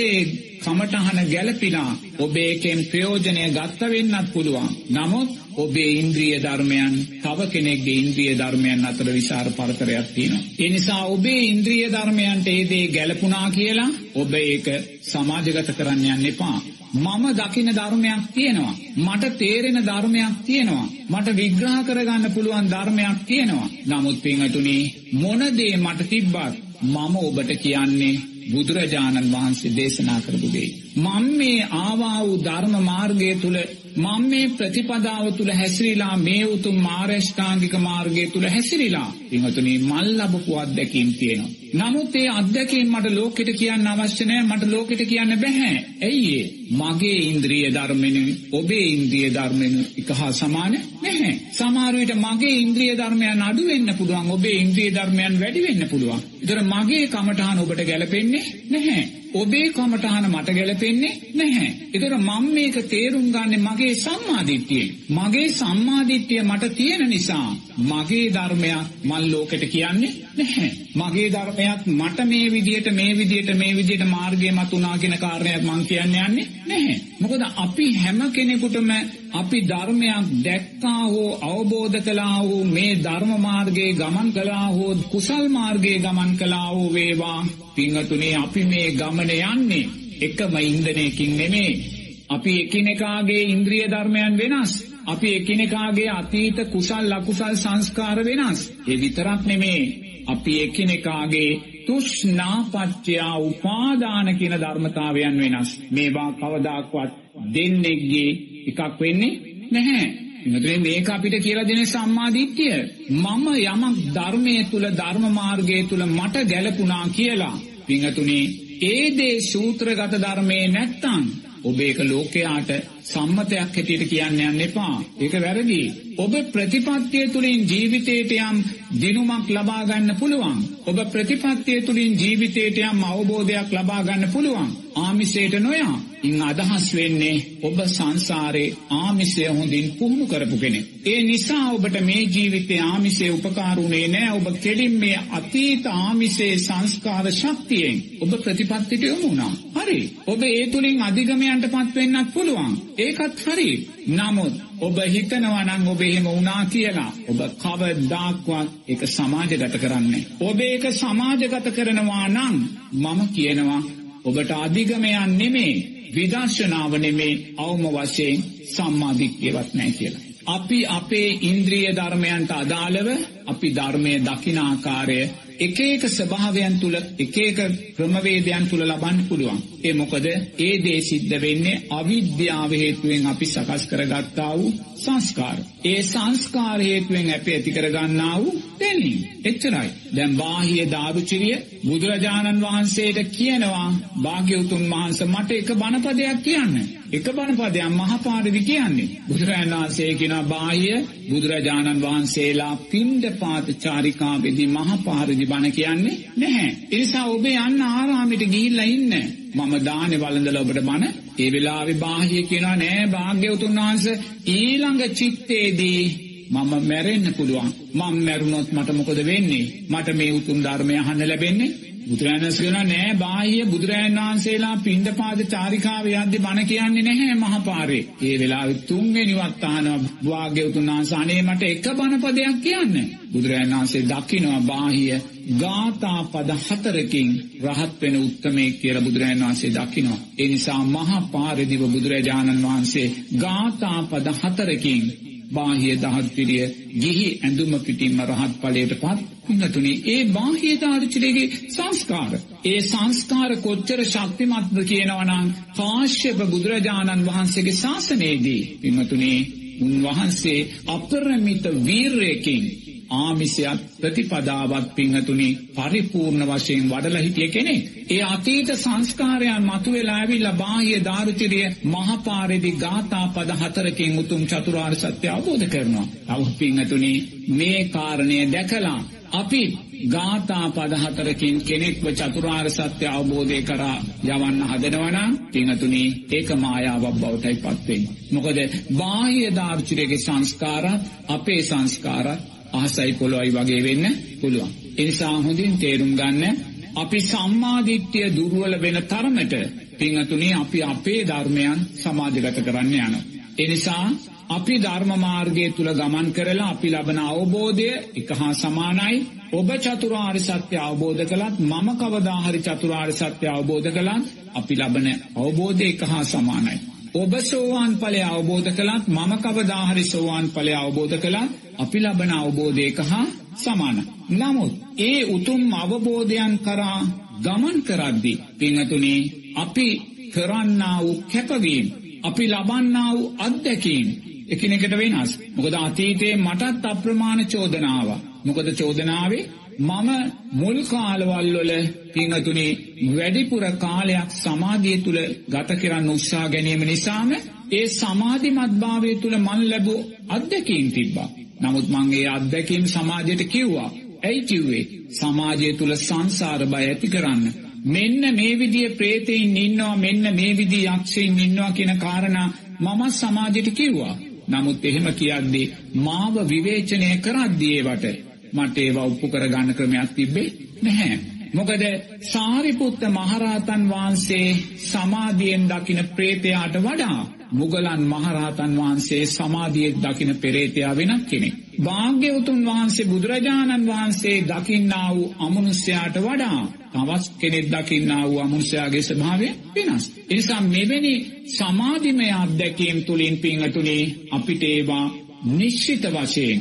කමටහන 0.62 1.18
ගැලපිලා 1.30 1.90
ඔබේකෙන් 2.18 2.80
ප්‍රයෝජනය 2.84 3.42
ගත්ත 3.50 3.80
වෙන්නත් 3.88 4.32
පුළුවන්. 4.32 4.68
නමුත් 4.90 5.30
ඔබේ 5.56 5.90
ඉන්ද්‍රිය 5.94 6.38
ධර්මයන් 6.38 6.94
තව 7.22 7.48
කෙනෙක්ගේ 7.48 7.96
ඉන්ද්‍රිය 7.96 8.32
ධර්මයන් 8.34 8.84
අතර 8.84 9.08
විසාර 9.08 9.48
පරතරයක් 9.50 10.08
තියෙනවා. 10.14 10.44
ඒ 10.58 10.68
නිසා 10.68 11.02
ඔබේ 11.06 11.40
ඉන්ද්‍රිය 11.44 11.90
ධර්මයන්ට 11.90 12.48
ඒ 12.48 12.62
දේ 12.64 12.86
ගැලපුණා 12.88 13.50
කියලා 13.50 13.90
ඔබ 14.14 14.32
ඒක 14.36 14.66
සමාජගත 15.02 15.70
කරන්න 15.72 16.04
යන්න 16.06 16.26
එපා. 16.26 16.58
මම 16.96 17.24
දකින 17.34 17.70
ධර්මයක් 17.72 18.22
තියෙනවා. 18.34 18.74
මට 18.98 19.32
තේරෙන 19.38 19.78
ධර්මයක් 19.82 20.34
තියෙනවා. 20.46 20.86
මට 21.10 21.36
විග්‍රහ 21.36 21.78
කරගන්න 21.84 22.34
පුළුවන් 22.34 22.68
ධර්මයක් 22.68 23.18
තියෙනවා. 23.26 23.72
නමුත් 23.86 24.22
පින්වතුනි 24.22 24.78
මොන 25.14 25.42
දේ 25.52 25.74
මට 25.78 26.08
තිබ්බත් 26.08 26.54
මම 26.84 27.14
ඔබට 27.18 27.50
කියන්නේ 27.58 28.22
බුදුරජාණන් 28.50 29.32
වහන්සේ 29.32 29.76
දේශනා 29.76 30.20
කරපු 30.20 30.48
දේ. 30.52 30.68
මම 30.96 31.24
මේ 31.36 31.68
ආවා 31.76 32.18
වූ 32.20 32.42
ධර්ම 32.44 32.74
මාර්ගය 32.82 33.30
තුල 33.34 33.56
මම 33.96 34.22
මේ 34.24 34.46
ප්‍රතිපදාව 34.50 35.26
තුල 35.36 35.50
හැසිරීලා 35.52 36.16
මේ 36.18 36.44
උතුම් 36.46 36.76
මාර්ගෂ්ඨාංගික 36.82 37.74
මාර්ගය 37.80 38.24
තුල 38.26 38.46
හැසිරීලා 38.46 39.10
පින්වතුනි 39.30 39.74
මල් 39.80 40.08
ලැබපු 40.18 40.56
අත්දැකීම් 40.56 41.10
තියෙනවා. 41.12 41.52
නමුත් 41.74 42.14
ඒ 42.14 42.28
අත්දැකීම් 42.32 42.88
මට 42.90 43.12
ලෝකෙට 43.12 43.50
කියන්න 43.52 43.86
අවශ්‍ය 43.86 44.24
නැහැ 44.24 44.48
මට 44.48 44.70
ලෝකෙට 44.70 45.02
කියන්න 45.04 45.32
බෑ. 45.38 45.72
ඇයි 46.02 46.36
මගේ 46.72 47.18
ඉන්ද්‍රිය 47.24 47.64
ධර්මෙනු 47.70 48.22
ඔබේ 48.52 48.84
ඉන්ද්‍රිය 48.88 49.28
ධර්මෙනු 49.30 49.80
එක 49.96 50.08
හා 50.12 50.32
සමාන 50.34 50.78
නැහැ. 51.02 51.34
සමහර 51.52 51.94
විට 51.94 52.14
මගේ 52.18 52.54
ඉන්ද්‍රිය 52.58 52.94
ධර්මයන් 52.96 53.42
අඩු 53.42 53.66
වෙන්න 53.66 53.96
පුළුවන් 53.98 54.30
ඔබේ 54.30 54.56
ඉන්ද්‍රිය 54.60 54.90
ධර්මයන් 54.92 55.40
වැඩි 55.40 55.66
වෙන්න 55.66 55.90
පුළුවන්. 55.90 56.24
ඒතර 56.40 56.64
මගේ 56.66 57.04
කමඨහන 57.08 57.60
ඔබට 57.60 57.84
ගැලපෙන්නේ 57.84 58.48
නැහැ. 58.70 59.04
ඔබේ 59.34 59.68
කමටහන 59.70 60.26
මට 60.28 60.52
ගැලපෙන්නේ 60.52 61.14
නැහැ. 61.34 61.70
ඒතර 61.94 62.12
මම 62.18 62.44
මේක 62.54 62.76
තේරුම් 62.86 63.26
ගන්නේ 63.30 63.60
මගේ 63.60 63.83
සම්මාදිට්ඨියෙන්. 63.96 64.90
මගේ 65.10 65.48
සම්මාදිට්ඨිය 65.50 66.42
මට 66.42 66.74
තියෙන 66.74 67.02
නිසා 67.08 67.48
මගේ 67.84 68.26
ධර්මයක් 68.28 68.82
මල් 69.04 69.24
ලෝකෙට 69.30 69.64
කියන්නේ 69.70 70.12
නැහැ. 70.34 70.70
මගේ 70.94 71.28
ධර්මයක් 71.30 71.80
මට 71.92 72.18
මේ 72.24 72.46
විදියට 72.50 72.88
මේ 72.92 73.12
විදියට 73.18 73.50
මේ 73.54 73.72
විදියට 73.76 74.04
මාර්ගය 74.06 74.50
මතුනා 74.50 74.98
කියන 74.98 75.16
කාරණයක් 75.18 75.62
මං 75.62 75.82
කියන්න 75.86 76.14
යන්නේ 76.18 76.46
නැහැ. 76.66 76.96
මොකද 77.20 77.42
අපි 77.56 77.86
හැම 77.94 78.20
කෙනෙකුටම 78.32 78.90
අපි 79.32 79.58
ධර්මයක් 79.62 80.30
දැක්කා 80.44 81.02
හෝ 81.06 81.30
අවබෝධ 81.42 81.98
කළා 82.02 82.38
හෝ 82.38 82.62
මේ 82.68 82.92
ධර්ම 82.98 83.34
මාර්ගයේ 83.40 83.90
ගමන් 83.94 84.30
කළා 84.32 84.68
හෝ 84.68 84.94
කුසල් 85.10 85.44
මාර්ගයේ 85.48 85.98
ගමන් 85.98 86.32
කළා 86.36 86.68
හෝ 86.68 86.88
වේවා 86.92 87.40
පින්වතුනි 87.74 88.30
අපි 88.36 88.64
මේ 88.64 88.88
ගමන 88.92 89.30
යන්නේ 89.42 89.84
එකම 90.20 90.56
ඉන්ධනයකින් 90.60 91.36
නෙමේ. 91.36 91.93
අපි 92.34 92.52
එකිනෙකාගේ 92.60 93.42
ඉන්ද්‍රිය 93.44 93.86
ධර්මයන් 93.88 94.34
වෙනස්. 94.38 94.72
අපි 95.06 95.28
එකිනෙකාගේ 95.34 96.08
අතීත 96.10 96.58
කුසල් 96.72 97.12
අකුසල් 97.12 97.54
සංස්කාර 97.56 98.18
වෙනස්. 98.24 98.60
ඒ 98.88 98.96
විතරක් 98.96 99.42
නෙමේ. 99.46 99.82
අපි 100.26 100.52
එකිනෙකාගේ 100.60 101.50
තුෂ්නාපච්චයා 101.86 103.36
උපාදාන 103.40 104.26
කියන 104.38 104.54
ධර්මතාවයන් 104.60 105.36
වෙනස්. 105.38 105.70
මේවා 105.90 106.30
කවදාක්වත් 106.34 107.12
දෙන්නෙක්ගේ 107.54 108.30
එකක් 108.66 108.80
වෙන්නේ 109.00 109.32
නැහැ. 109.70 110.06
එනතුනේ 110.46 110.78
මේක 110.78 111.08
අපිට 111.08 111.36
කියලා 111.40 111.68
දෙන 111.68 111.86
සම්මාදිට්ඨිය. 111.86 112.76
මම 113.12 113.46
යමක් 113.64 113.98
ධර්මයේ 114.14 114.64
තුල 114.64 114.84
ධර්ම 114.92 115.24
මාර්ගයේ 115.32 115.82
තුල 115.82 116.02
මට 116.08 116.34
ගැලපුණා 116.44 117.06
කියලා. 117.10 117.56
පින්තුනේ 117.86 118.44
ඒ 118.84 119.04
දේ 119.10 119.34
සූත්‍රගත 119.42 120.14
ධර්මයේ 120.16 120.66
නැත්තම් 120.68 121.24
ඔබ 121.64 121.78
ඒක 121.80 121.98
ලෝකයාට 122.04 122.70
සම්මතයක් 123.04 123.58
හැටියට 123.70 124.08
කියන්න 124.08 124.40
යන්න 124.40 124.60
එපා. 124.62 124.94
ඒක 125.18 125.34
වැරදි. 125.38 125.80
ඔබ 126.16 126.34
ප්‍රතිපත්තිය 126.52 127.26
තුළින් 127.28 127.66
ජීවිතයට 127.66 128.32
යම් 128.34 128.62
දිනුමක් 128.94 129.50
ලබා 129.50 129.82
ගන්න 129.84 130.16
පුළුවන්. 130.18 130.58
ඔබ 130.86 130.98
ප්‍රතිපත්තිය 131.12 131.82
තුළින් 131.82 132.16
ජීවිතයට 132.16 132.80
යම් 132.80 133.04
අවබෝධයක් 133.04 133.72
ලබා 133.72 134.02
ගන්න 134.02 134.32
පුළුවන්. 134.32 134.72
ආමිසයට 134.96 135.60
නොයා. 135.60 135.94
ඉන් 136.22 136.42
අදහස් 136.42 136.86
වෙන්නේ 136.94 137.42
ඔබ 137.62 137.78
සංසාරේ 137.86 138.74
ආමිසය 138.92 139.42
හොඳින් 139.48 139.90
පුහුණු 139.92 140.26
කරපු 140.26 140.56
කෙනෙක්. 140.56 140.86
ඒ 141.04 141.20
නිසා 141.22 141.64
ඔබට 141.70 141.98
මේ 142.00 142.22
ජීවිතේ 142.28 142.80
ආමිසය 142.82 143.30
උපකාරුණේ 143.30 144.06
නෑ 144.08 144.30
ඔබ 144.30 144.46
කෙලින් 144.62 144.94
මේ 144.94 145.18
අතීත 145.30 145.86
ආමිසේ 145.94 146.52
සංස්කාර 146.58 147.26
ශක්තියෙන් 147.32 147.98
ඔබ 148.20 148.32
ප්‍රතිපත්තිට 148.38 149.02
යොමු 149.02 149.22
වුණා. 149.24 149.52
හරි. 149.76 149.98
ඔබ 150.26 150.42
ඒ 150.44 150.66
තුලින් 150.66 151.02
අධිගමයන්ට 151.02 151.66
පත් 151.68 151.94
වෙන්නත් 151.94 152.32
පුළුවන්. 152.34 152.72
ඒකත් 152.98 153.40
හරි. 153.40 153.70
නමුත් 154.08 154.54
ඔබ 154.80 154.98
හිතනවා 155.06 155.64
නම් 155.64 155.88
ඔබ 155.88 156.00
එහෙම 156.00 156.26
වුණා 156.26 156.62
කියලා 156.66 157.12
ඔබ 157.28 157.40
කවදාක්වත් 157.56 158.68
ඒක 158.88 159.02
සමාජගත 159.08 159.76
කරන්නේ. 159.78 160.24
ඔබ 160.40 160.60
ඒක 160.60 160.84
සමාජගත 160.92 161.66
කරනවා 161.70 162.26
නම් 162.28 162.56
මම 162.94 163.20
කියනවා 163.30 163.82
ඔබට 164.24 164.50
අධිගමයන් 164.56 165.36
නෙමේ 165.38 165.74
විදර්ශනාව 166.14 166.92
නෙමේ 166.98 167.40
අවම 167.58 167.84
වශයෙන් 167.94 168.44
සම්මාධික්්‍යවත් 168.68 169.70
නෑ 169.74 169.92
කියලා. 169.92 170.24
අපි 170.48 170.78
අපේ 170.88 171.28
ඉන්ද්‍රිය 171.42 171.88
ධර්මයන්ට 171.92 172.50
අදාළව 172.52 173.08
අපි 173.46 173.68
ධර්මය 173.70 174.12
දකිනාකාරය 174.20 175.20
එක 175.58 175.78
එක 175.82 176.02
ස්වභාවයන් 176.08 176.74
තුළ 176.80 176.96
එක 177.18 177.36
එක 177.40 177.58
ක්‍රමවේදයන් 177.96 178.64
තුළ 178.68 178.84
ලබන්න 178.84 179.24
පුළුවන්. 179.28 179.60
ඒ 179.84 179.92
මොකද 179.92 180.26
ඒ 180.26 180.74
දේ 180.78 181.00
සිද්ධ 181.02 181.36
වෙන්නේ 181.38 181.82
අවිද්‍යාව 181.90 182.70
හේතුවෙන් 182.74 183.26
අපි 183.26 183.46
සකස් 183.46 183.82
කරගත්තා 183.86 184.52
වූ 184.54 184.72
සංස්කාර. 184.96 185.58
ඒ 185.84 186.00
සංස්කාර 186.04 186.80
හේතුවෙන් 186.80 187.28
අපි 187.30 187.50
ඇති 187.52 187.70
කරගන්නා 187.70 188.36
වූ 188.36 188.54
දැනීම. 188.80 189.20
එච්චරයි. 189.44 189.90
දැන් 190.16 190.32
බාහිය 190.36 190.86
දාරුචිරිය 190.90 191.58
බුදුරජාණන් 191.84 192.62
වහන්සේට 192.62 193.18
කියනවා 193.30 193.88
භාග්‍යවතුන් 194.22 194.84
වහන්සේ 194.90 195.28
මට 195.28 195.50
එක 195.52 195.70
බණපදයක් 195.74 196.42
කියන්න. 196.42 196.74
එක 197.12 197.26
බණපදයක් 197.30 197.92
මහපාරදි 197.92 198.60
කියන්නේ. 198.62 199.08
බුදුරජාණන් 199.28 199.74
වහන්සේ 199.74 200.10
කියනවා 200.14 200.42
බාහිය 200.46 200.98
බුදුරජාණන් 201.28 202.02
වහන්සේලා 202.02 202.74
පින්ඩ 202.88 203.24
පාත 203.38 203.66
චාරිකාවේදී 203.78 204.68
මහපාරදි 204.70 205.46
බණ 205.46 205.72
කියන්නේ 205.72 206.18
නැහැ. 206.36 206.70
ඒ 206.90 206.98
නිසා 206.98 207.26
ඔබ 207.28 207.46
යන්න 207.46 207.82
ආරාමෙට 207.84 208.44
ගිහිල්ලා 208.48 208.90
ඉන්න. 208.90 209.43
මම 209.54 209.74
දානේ 209.84 210.20
වළඳලා 210.20 210.62
ඔබට 210.62 210.80
බණ 210.80 211.04
ඒ 211.38 211.48
වෙලාවේ 211.52 211.96
බාහිය 211.96 212.42
කියනවා 212.42 212.76
නෑ 212.76 213.06
භාග්‍යවතුන් 213.06 213.78
වහන්සේ 213.78 214.20
ඊළඟ 214.48 215.02
චිත්තේදී 215.12 216.02
මම 216.50 216.72
මැරෙන්න 216.82 217.26
පුළුවන්. 217.36 217.70
මම 217.94 218.16
මැරුණොත් 218.24 218.68
මට 218.72 218.90
මොකද 218.92 219.20
වෙන්නේ? 219.24 219.66
මට 219.88 220.08
මේ 220.12 220.32
උතුම් 220.32 220.58
ධර්මය 220.62 220.94
අහන්න 220.98 221.28
ලැබෙන්නේ 221.28 221.70
බුදුරජාණන් 222.04 222.54
කියනවා 222.54 222.84
නෑ 222.84 223.14
බාහිය 223.16 223.64
බුදුරජාණන් 223.66 224.20
වහන්සේලා 224.20 224.76
පින්ඩපාත 224.78 225.40
චාරිකාවේ 225.48 226.16
යද්දි 226.18 226.38
බණ 226.38 226.66
කියන්නේ 226.66 227.04
නැහැ 227.04 227.36
මහපාරේ. 227.36 228.02
ඒ 228.22 228.34
වෙලාවේ 228.38 228.82
තුන්වෙනිවත් 228.82 229.64
අහනවා 229.64 229.98
වාග්යවතුන් 230.24 230.88
වහන්සේ 230.88 231.18
අනේ 231.18 231.42
මට 231.42 231.62
එක 231.64 231.86
බණ 231.92 232.22
පදයක් 232.22 232.58
කියන්න. 232.62 232.94
බුදුරජාණන් 233.32 233.74
වහන්සේ 233.74 234.02
දකිනවා 234.04 234.60
බාහිය 234.62 235.20
ගාථා 235.54 236.20
පද 236.26 236.50
හතරකින් 236.60 237.30
රහත් 237.64 238.00
වෙන 238.00 238.16
උත්තමේ 238.18 238.70
කියලා 238.72 239.02
බුදුරජාණන් 239.02 239.44
වහන්සේ 239.44 239.72
දකිනවා. 239.72 240.20
ඒ 240.38 240.48
නිසා 240.48 240.80
මහපාරේදීව 240.86 241.84
බුදුරජාණන් 241.88 242.62
වහන්සේ 242.62 243.08
ගාථා 243.38 244.00
පද 244.04 244.26
හතරකින් 244.40 245.02
බාහිය 245.50 245.96
දහත් 245.96 246.28
පිළිය 246.34 246.66
ගිහි 246.96 247.28
ඇඳුම 247.38 247.72
පිටින්ම 247.80 248.20
රහත් 248.22 248.54
ඵලයට 248.60 248.94
පත් 248.94 249.18
පින්නතුනි 249.46 249.92
ඒ 250.06 250.22
බාහිය 250.28 250.76
දාර්ශනිකයේ 250.80 251.48
සංස්කාර. 251.68 252.32
ඒ 252.64 252.80
සංස්කාර 252.82 253.52
කොච්චර 253.56 254.00
ශක්තිමත්ද 254.04 254.78
කියනවා 254.84 255.24
නම් 255.24 255.48
කාශ්‍යප 255.76 256.38
බුදුරජාණන් 256.46 257.26
වහන්සේගේ 257.26 257.74
ශාසනයේදී. 257.74 258.62
පින්නතුනි 258.80 259.34
උන්වහන්සේ 259.80 260.60
අපරමිත 260.88 261.64
වීරයකින් 261.84 262.64
ආමිසයක් 263.10 263.80
ප්‍රතිපදාවත් 264.00 264.94
පිංහතුනි 264.94 265.48
පරිපූර්ණ 265.74 266.46
වශයෙන් 266.48 266.90
වඩලා 266.90 267.22
හිටිය 267.22 267.48
කෙනෙක්. 267.48 267.82
ඒ 268.10 268.22
අතීත 268.24 268.68
සංස්කාරයන් 268.74 269.64
මතුවෙලා 269.64 270.16
ඇවිල්ලා 270.16 270.52
බාහ්‍ය 270.54 271.00
දාරුචිරිය 271.00 271.68
මහපාරේදී 271.84 272.76
ගාථා 272.76 273.26
පද 273.28 273.50
හතරකින් 273.60 274.18
උතුම් 274.18 274.42
චතුරාර්ය 274.46 274.96
සත්‍ය 274.96 275.26
අවබෝධ 275.28 275.66
කරනවා. 275.68 276.06
අවු 276.28 276.46
පිංහතුනි 276.58 277.12
මේ 277.50 277.80
කාරණය 277.86 278.38
දැකලා 278.52 279.00
අපි 279.32 279.62
ගාථා 280.08 280.66
පද 280.70 280.92
හතරකින් 280.94 281.56
කෙනෙක්ව 281.60 282.06
චතුරාර්ය 282.12 282.70
සත්‍ය 282.70 283.06
අවබෝධය 283.08 283.60
කරා 283.62 283.98
යවන්න 284.24 284.62
හදනවනම් 284.62 285.32
පිංහතුනි 285.48 286.02
ඒක 286.30 286.48
මායාවක් 286.56 287.16
බවටයි 287.16 287.56
පත්වෙන්නේ. 287.56 288.16
මොකද 288.30 288.58
බාහ්‍ය 288.92 289.44
දාර්ශනිකයේ 289.52 290.18
සංස්කාරත් 290.18 291.02
අපේ 291.28 291.62
සංස්කාරත් 291.62 292.53
අහසයි 292.74 293.12
පොළොයි 293.12 293.50
වගේ 293.50 293.82
වෙන්න 293.82 294.04
පුළුවන්. 294.40 294.70
එනිසා 294.96 295.34
හොඳින් 295.38 295.74
තේරුම් 295.78 296.12
ගන්න 296.12 296.56
අපි 296.96 297.18
සම්මාධිට්්‍යය 297.22 298.28
දුර්ුවල 298.30 298.74
වෙන 298.80 298.98
තරමට 299.04 299.54
පිංහතුනේ 299.94 300.54
අපි 300.54 300.78
අපේ 300.84 301.20
ධර්මයන් 301.24 301.78
සමාජගත 301.96 302.58
කරන්න 302.60 302.94
යන. 302.96 303.14
එනිසා 303.58 304.06
අපි 304.48 304.74
ධර්මමාර්ගය 304.78 305.66
තුළ 305.70 305.90
ගමන් 305.92 306.28
කරලා 306.32 306.70
අපි 306.70 306.88
ලබන 306.90 307.18
අවබෝධය 307.24 307.90
එක 308.14 308.30
හා 308.30 308.54
සමානයි 308.54 309.16
ඔබ 309.52 309.68
චතුරාර් 309.78 310.36
සත්‍ය 310.40 310.76
අවබෝධ 310.78 311.22
කළත් 311.24 311.56
මම 311.62 311.88
කවදාහරි 311.96 312.60
චතුරාර් 312.60 313.10
සත්‍ය 313.12 313.46
අවබෝධ 313.48 313.88
කළත් 313.88 314.24
අපි 314.54 314.74
ලබන 314.76 315.06
අවබෝධය 315.36 315.84
එක 315.84 316.02
හා 316.02 316.24
සමානයි. 316.24 316.93
ඔබ 317.14 317.32
සෝවාන් 317.40 317.92
ඵලය 317.94 318.20
අවබෝධ 318.24 318.70
කළත් 318.70 319.04
මම 319.08 319.32
කවදාහරි 319.38 320.04
සෝවාන් 320.04 320.46
ඵලය 320.46 320.72
අවබෝධ 320.74 321.16
කළත් 321.20 321.50
අපි 321.78 321.98
ලබන 322.00 322.32
අවබෝධයක 322.32 322.98
හා 323.10 323.26
සමාන. 323.56 323.98
නමුත් 324.30 324.72
ඒ 324.98 325.20
උතුම් 325.26 325.62
අවබෝධයන් 325.74 326.54
කරා 326.58 327.00
ගමන් 327.44 327.78
කරද්දී 327.82 328.42
පින්තුනේ 328.58 329.20
අපි 329.56 329.88
කරන්නා 330.34 330.98
වූ 331.02 331.22
කැපවීම 331.32 331.86
අපි 332.22 332.44
ලබන්නා 332.48 333.10
වූ 333.14 333.34
අත්දැකීම් 333.38 334.08
එකිනෙකට 334.48 334.94
වෙනස්. 334.98 335.30
මොකද 335.56 335.74
අතීතයේ 335.76 336.36
මටත් 336.36 336.84
අප්‍රමාණ 336.84 337.40
චෝදනාව. 337.46 338.08
මොකද 338.46 338.68
චෝදනාවේ 338.78 339.48
මම 339.80 340.08
මුල් 340.52 340.78
කාලවල් 340.84 341.48
වල 341.54 341.72
පින්තුනේ 342.12 342.72
වැඩිපුර 343.10 343.64
කාලයක් 343.78 344.30
සමාධිය 344.34 344.98
තුල 344.98 345.18
ගත 345.48 345.70
කරන්න 345.80 346.08
උත්සාහ 346.08 346.46
ගැනීම 346.48 346.82
නිසාම 346.82 347.30
ඒ 347.72 347.86
සමාධිමත් 347.90 348.74
භාවය 348.80 349.10
තුල 349.14 349.36
මන් 349.38 349.62
ලැබූ 349.70 350.00
අත්දැකීම් 350.28 350.88
තිබ්බා. 350.92 351.28
නමුත් 351.60 351.86
මං 351.88 352.08
ඒ 352.12 352.26
අත්දැකීම් 352.28 352.84
සමාජයට 352.86 353.42
කිව්වා. 353.44 353.90
ඇයි 354.22 354.42
කිව්වේ? 354.42 354.84
සමාජය 355.10 355.72
තුල 355.72 355.92
සංසාර 355.98 356.62
බය 356.66 356.82
ඇති 356.82 357.08
කරන්න. 357.08 357.44
මෙන්න 357.86 358.22
මේ 358.34 358.58
විදිය 358.58 358.88
ප්‍රේතයින් 358.90 359.56
ඉන්නවා 359.56 359.96
මෙන්න 359.96 360.24
මේ 360.34 360.52
විදිය 360.56 360.84
යක්ෂයින් 360.88 361.38
ඉන්නවා 361.38 361.72
කියන 361.72 361.92
කාරණා 361.98 362.48
මම 362.80 363.02
සමාජයට 363.12 363.68
කිව්වා. 363.70 364.14
නමුත් 364.48 364.84
එහෙම 364.84 365.08
කියද්දී 365.12 365.72
මාව 365.96 366.34
විවේචනය 366.48 367.10
කරද්දී 367.16 367.74
ඒවට 367.76 368.33
මට 368.54 368.76
ඒවා 368.78 369.04
ඔප්පු 369.04 369.26
කරගන්න 369.28 369.74
ක්‍රමයක් 369.74 370.10
තිබ්බේ 370.12 370.48
නැහැ. 370.82 371.18
මොකද 371.54 371.82
සාරිපුත්ත 372.24 373.00
මහරහතන් 373.10 373.82
වහන්සේ 373.88 374.48
සමාධියෙන් 374.82 375.64
දකින 375.68 376.00
ප්‍රේතයාට 376.16 376.76
වඩා 376.80 377.20
මුගලන් 377.52 378.02
මහරහතන් 378.04 378.72
වහන්සේ 378.76 379.26
සමාධියෙන් 379.28 380.00
දකින 380.02 380.30
පෙරේතයා 380.36 380.96
වෙනත් 380.96 381.24
කෙනෙක්. 381.24 381.54
භාග්‍යවතුන් 381.80 382.60
වහන්සේ 382.64 383.06
බුදුරජාණන් 383.06 383.86
වහන්සේ 383.86 384.38
දකින්නා 384.42 385.08
වූ 385.10 385.34
අමනුෂ්‍යයාට 385.38 386.16
වඩා 386.18 386.60
තවත් 386.92 387.24
කෙනෙක් 387.38 387.66
දකින්නා 387.68 388.24
වූ 388.24 388.40
අමනුෂ්‍යයාගේ 388.40 389.02
ස්වභාවය 389.02 389.48
වෙනස්. 389.76 390.04
එනිසා 390.30 390.60
මෙවැනි 390.64 391.14
සමාධිමය 391.48 392.28
අත්දැකීම් 392.32 392.98
තුලින් 393.02 393.36
පින්වතුනි 393.38 393.98
අපිට 394.30 394.62
ඒවා 394.64 395.06
නිශ්චිත 395.50 396.04
වශයෙන් 396.12 396.60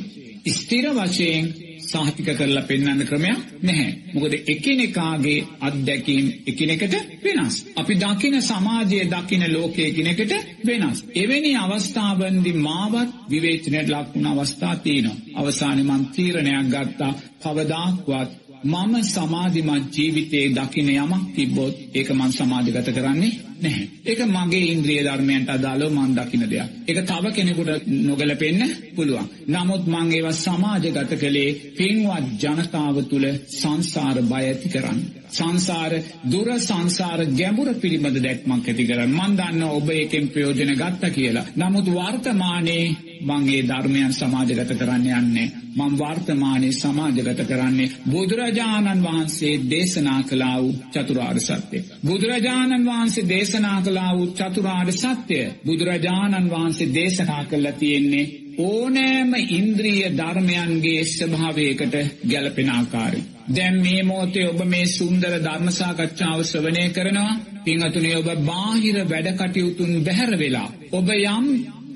ස්ථිර 0.49 0.85
වශයෙන් 0.91 1.45
සාහිතික 1.93 2.29
කරලා 2.33 2.63
පෙන්වන්න 2.63 3.05
ක්‍රමයක් 3.05 3.39
නැහැ. 3.61 3.91
මොකද 4.13 4.33
එකිනෙකාගේ 4.47 5.39
අත්දැකීම් 5.61 6.25
එකිනෙකට 6.47 6.95
වෙනස්. 7.23 7.55
අපි 7.75 7.93
දකින 7.97 8.35
සමාජයේ 8.43 9.05
දකින 9.07 9.43
ලෝකයේ 9.53 9.87
එකිනෙකට 9.87 10.33
වෙනස්. 10.65 11.03
එවැනි 11.15 11.51
අවස්ථාවන්දී 11.57 12.57
මාවත් 12.59 13.09
විවේචනයට 13.29 13.89
ලක් 13.89 14.07
වුණ 14.13 14.31
අවස්ථා 14.33 14.75
තියෙනවා. 14.77 15.17
අවසානයේ 15.35 15.89
මම 15.89 16.05
තීරණයක් 16.07 16.67
ගත්තා 16.73 17.13
කවදාක්වත් 17.43 18.31
මම 18.65 18.93
සමාධිමත් 19.05 19.87
ජීවිතයේ 19.91 20.51
දකින 20.51 20.89
යමක් 20.91 21.23
තිබ්බොත් 21.35 21.75
ඒක 21.93 22.09
මම 22.11 22.31
සමාජගත 22.31 22.89
කරන්නේ 22.89 23.37
නැහැ. 23.63 23.87
ඒක 24.03 24.19
මගේ 24.27 24.63
ඉන්ද්‍රිය 24.67 25.01
ධර්මයන්ට 25.01 25.49
අදාළව 25.49 25.91
මන් 25.91 26.15
දකින 26.15 26.45
දෙයක්. 26.45 26.69
ඒක 26.87 26.99
තව 27.03 27.23
කෙනෙකුට 27.31 27.87
නොගැලපෙන්න 28.01 28.61
පුළුවන්. 28.95 29.27
නමුත් 29.47 29.83
මං 29.87 30.13
ඒවා 30.13 30.35
සමාජගත 30.35 31.11
කළේ 31.15 31.55
පින්වත් 31.77 32.25
ජනතාව 32.41 32.97
තුළ 33.05 33.27
සංසාර 33.53 34.17
බය 34.23 34.43
ඇති 34.43 34.69
කරන්න. 34.69 34.99
සංසාර 35.31 35.93
දුර 36.25 36.49
සංසාර 36.59 37.25
ගැඹුර 37.31 37.69
පිළිබඳ 37.75 38.19
දැක්මක් 38.19 38.67
ඇති 38.67 38.85
කරන්න. 38.85 39.11
මන් 39.13 39.33
දන්න 39.35 39.63
ඔබ 39.69 39.89
එකෙන් 39.95 40.29
ප්‍රයෝජන 40.29 40.75
ගත්ත 40.75 41.11
කියලා. 41.11 41.49
නමුත් 41.55 41.87
වර්තමානයේ 41.89 42.85
මං 43.21 43.43
ඒ 43.49 43.61
ධර්මයන් 43.63 44.13
සමාජගත 44.13 44.73
කරන්න 44.73 45.07
යන්නේ. 45.13 45.51
මං 45.75 45.93
වර්තමානයේ 45.97 46.71
සමාජගත 46.73 47.41
කරන්නේ 47.43 47.91
බුදුරජාණන් 48.05 49.03
වහන්සේ 49.03 49.53
දේශනා 49.65 50.21
කළා 50.23 50.57
වූ 50.57 50.73
චතුරාර්ය 50.91 51.41
සත්‍යය. 51.41 51.83
බුදුරජාණන් 52.05 52.85
වහන්සේ 52.85 53.27
දේශනා 53.27 53.52
කළා 53.53 54.11
වූ 54.15 54.27
චතුරාර්ය 54.29 54.93
සත්‍යය. 54.93 55.43
බුදුරජාණන් 55.65 56.49
වහන්සේ 56.49 56.93
දේශනා 56.93 57.43
කළා 57.45 57.71
තියෙන්නේ 57.73 58.25
ඕනෑම 58.59 59.33
ඉන්ද්‍රිය 59.49 60.09
ධර්මයන්ගේ 60.11 61.03
ස්වභාවයකට 61.05 61.95
ගැලපෙන 62.29 62.69
ආකාරය. 62.69 63.21
දැන් 63.55 63.81
මේ 63.81 64.03
මොහොතේ 64.03 64.47
ඔබ 64.47 64.61
මේ 64.65 64.85
සුන්දර 64.87 65.33
ධර්ම 65.39 65.69
සාකච්ඡාව 65.71 66.43
ශ්‍රවණය 66.43 66.89
කරනවා. 66.89 67.39
පින්වතුනි 67.65 68.15
ඔබ 68.15 68.29
බාහිර 68.45 68.97
වැඩ 69.05 69.29
කටයුතුන් 69.35 70.03
බැහැර 70.03 70.39
වෙලා 70.39 70.69
ඔබ 70.91 71.09
යම් 71.09 71.47